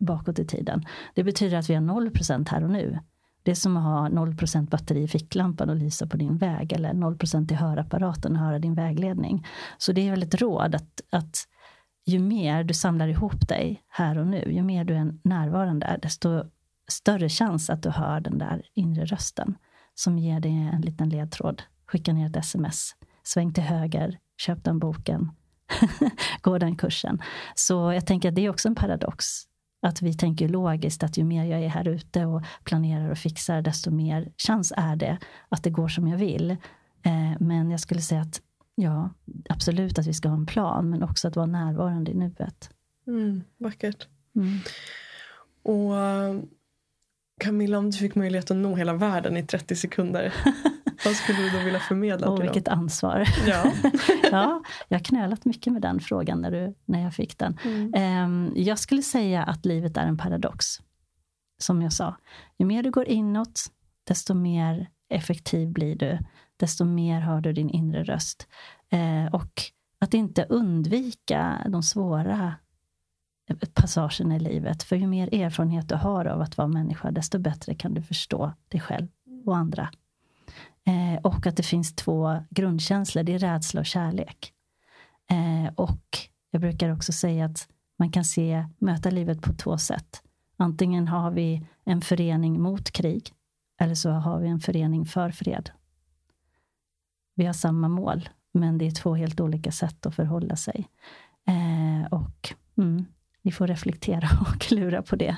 [0.00, 0.84] bakåt i tiden.
[1.14, 2.98] Det betyder att vi har 0 procent här och nu.
[3.42, 6.72] Det är som att ha 0 procent batteri i ficklampan och lysa på din väg
[6.72, 9.46] eller 0 procent i hörapparaten och höra din vägledning.
[9.78, 11.48] Så det är väl ett råd att, att
[12.04, 16.44] ju mer du samlar ihop dig här och nu, ju mer du är närvarande, desto
[16.88, 19.54] större chans att du hör den där inre rösten
[19.94, 21.62] som ger dig en liten ledtråd.
[21.86, 25.30] Skicka ner ett sms, sväng till höger, köp den boken,
[26.40, 27.22] gå den kursen.
[27.54, 29.26] Så jag tänker att det är också en paradox.
[29.86, 33.62] Att vi tänker logiskt att ju mer jag är här ute och planerar och fixar,
[33.62, 35.18] desto mer chans är det
[35.48, 36.50] att det går som jag vill.
[37.02, 38.40] Eh, men jag skulle säga att
[38.74, 39.10] ja,
[39.48, 42.70] absolut att vi ska ha en plan, men också att vara närvarande i nuet.
[43.06, 44.08] Mm, vackert.
[44.36, 44.58] Mm.
[45.62, 45.92] Och
[47.40, 50.34] Camilla, om du fick möjlighet att nå hela världen i 30 sekunder.
[51.04, 52.40] vad skulle du då vilja förmedla till dem?
[52.40, 53.28] vilket ansvar.
[53.46, 53.72] Ja.
[54.30, 57.58] ja, jag har knölat mycket med den frågan när, du, när jag fick den.
[57.64, 57.94] Mm.
[57.94, 60.66] Ehm, jag skulle säga att livet är en paradox.
[61.58, 62.16] Som jag sa,
[62.58, 63.60] ju mer du går inåt,
[64.04, 66.18] desto mer effektiv blir du.
[66.62, 68.48] Desto mer hör du din inre röst.
[68.88, 69.62] Eh, och
[69.98, 72.54] att inte undvika de svåra
[73.48, 74.82] eh, passagerna i livet.
[74.82, 78.52] För ju mer erfarenhet du har av att vara människa, desto bättre kan du förstå
[78.68, 79.08] dig själv
[79.46, 79.90] och andra.
[80.86, 84.52] Eh, och att det finns två grundkänslor, det är rädsla och kärlek.
[85.30, 86.18] Eh, och
[86.50, 87.68] jag brukar också säga att
[87.98, 90.22] man kan se, möta livet på två sätt.
[90.56, 93.32] Antingen har vi en förening mot krig,
[93.80, 95.70] eller så har vi en förening för fred.
[97.34, 100.88] Vi har samma mål, men det är två helt olika sätt att förhålla sig.
[101.48, 103.04] Eh, och mm,
[103.42, 105.36] vi får reflektera och klura på det.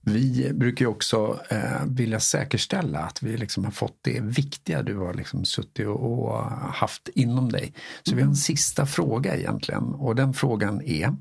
[0.00, 4.96] Vi brukar ju också eh, vilja säkerställa att vi liksom har fått det viktiga du
[4.96, 7.74] har liksom suttit och, och haft inom dig.
[8.02, 11.16] Så vi har en sista fråga egentligen och den frågan är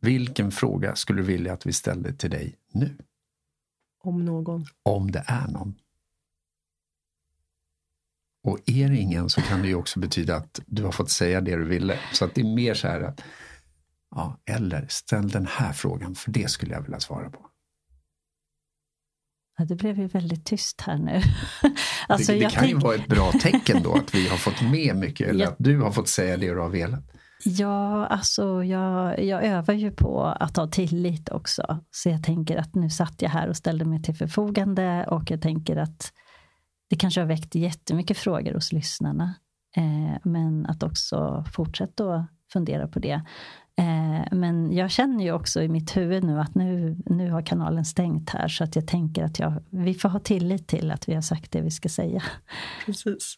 [0.00, 2.96] Vilken fråga skulle du vilja att vi ställde till dig nu?
[4.02, 4.66] Om någon.
[4.82, 5.74] Om det är någon.
[8.44, 11.40] Och är det ingen så kan det ju också betyda att du har fått säga
[11.40, 11.98] det du ville.
[12.12, 13.22] Så att det är mer så här att
[14.16, 17.38] Ja, eller ställ den här frågan, för det skulle jag vilja svara på.
[19.58, 21.20] Ja, det blev ju väldigt tyst här nu.
[22.08, 24.36] alltså, det det jag kan ju tänk- vara ett bra tecken då att vi har
[24.36, 25.50] fått med mycket, eller Ja.
[25.50, 27.04] att du har fått säga det du har velat.
[27.44, 31.80] Ja, alltså jag, jag övar ju på att ha tillit också.
[31.90, 35.42] Så jag tänker att nu satt jag här och ställde mig till förfogande och jag
[35.42, 36.12] tänker att
[36.90, 39.34] det kanske har väckt jättemycket frågor hos lyssnarna.
[39.76, 43.22] Eh, men att också fortsätta att fundera på det.
[43.78, 47.84] Eh, men jag känner ju också i mitt huvud nu att nu, nu har kanalen
[47.84, 48.48] stängt här.
[48.48, 51.52] Så att jag tänker att jag, vi får ha tillit till att vi har sagt
[51.52, 52.22] det vi ska säga.
[52.86, 53.34] Precis.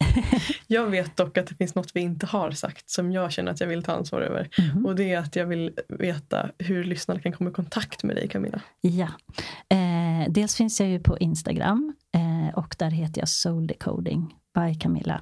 [0.67, 3.59] Jag vet dock att det finns något vi inte har sagt som jag känner att
[3.59, 4.49] jag vill ta ansvar över.
[4.57, 4.85] Mhm.
[4.85, 8.27] Och det är att jag vill veta hur lyssnarna kan komma i kontakt med dig
[8.27, 8.61] Camilla.
[8.81, 9.07] Ja.
[9.69, 14.79] Eh, dels finns jag ju på Instagram eh, och där heter jag Soul Decoding by
[14.79, 15.21] Camilla.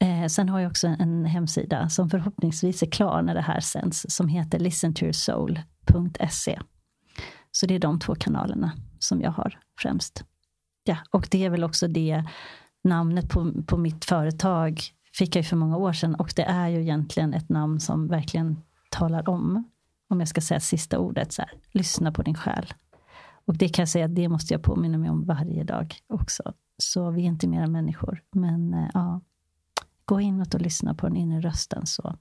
[0.00, 4.06] Eh, sen har jag också en hemsida som förhoppningsvis är klar när det här sänds
[4.08, 6.60] som heter listentoyoursoul.se.
[7.52, 10.24] Så det är de två kanalerna som jag har främst.
[10.84, 12.24] Ja, och det är väl också det
[12.84, 14.80] namnet på, på mitt företag
[15.12, 18.08] fick jag ju för många år sedan och det är ju egentligen ett namn som
[18.08, 19.70] verkligen talar om,
[20.08, 22.74] om jag ska säga sista ordet, så här, lyssna på din själ.
[23.44, 26.54] Och det kan jag säga, det måste jag påminna mig om varje dag också.
[26.78, 28.22] Så vi är inte mera människor.
[28.32, 29.20] Men eh, ja,
[30.10, 32.16] gå inåt och lyssna på den inre rösten så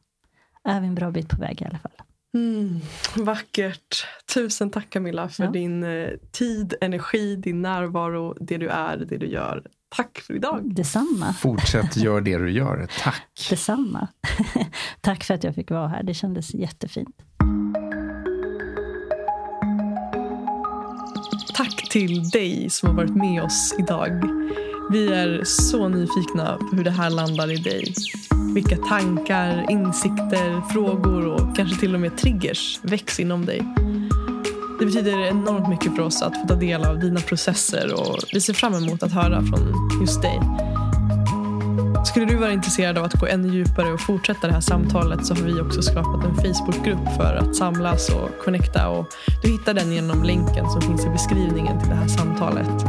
[0.63, 1.91] är vi en bra bit på väg i alla fall.
[2.33, 2.79] Mm,
[3.17, 4.05] vackert.
[4.33, 5.49] Tusen tack Camilla för Ja.
[5.51, 9.63] din eh, tid, energi, din närvaro, det du är, det du gör.
[9.95, 10.75] Tack för idag.
[10.75, 11.33] Detsamma.
[11.33, 12.87] Fortsätt gör det du gör.
[13.03, 13.47] Tack.
[13.49, 14.07] Detsamma.
[15.01, 16.03] Tack för att jag fick vara här.
[16.03, 17.15] Det kändes jättefint.
[21.53, 24.11] Tack till dig som har varit med oss idag.
[24.91, 27.93] Vi är så nyfikna på hur det här landar i dig.
[28.53, 33.61] Vilka tankar, insikter, frågor och kanske till och med triggers väcks inom dig.
[34.79, 38.41] Det betyder enormt mycket för oss att få ta del av dina processer och vi
[38.41, 40.39] ser fram emot att höra från just dig.
[42.05, 45.35] Skulle du vara intresserad av att gå ännu djupare och fortsätta det här samtalet så
[45.35, 48.89] har vi också skapat en Facebookgrupp för att samlas och connecta.
[48.89, 49.07] Och
[49.43, 52.85] du hittar den genom länken som finns i beskrivningen till det här samtalet.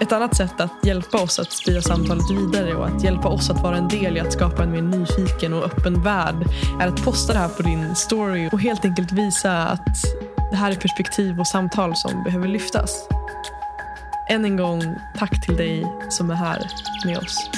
[0.00, 3.62] Ett annat sätt att hjälpa oss att sprida samtalet vidare och att hjälpa oss att
[3.62, 6.46] vara en del i att skapa en mer nyfiken och öppen värld
[6.80, 10.04] är att posta det här på din story och helt enkelt visa att
[10.50, 13.08] det här är perspektiv och samtal som behöver lyftas.
[14.28, 14.82] Än en gång,
[15.18, 16.66] tack till dig som är här
[17.04, 17.50] med oss.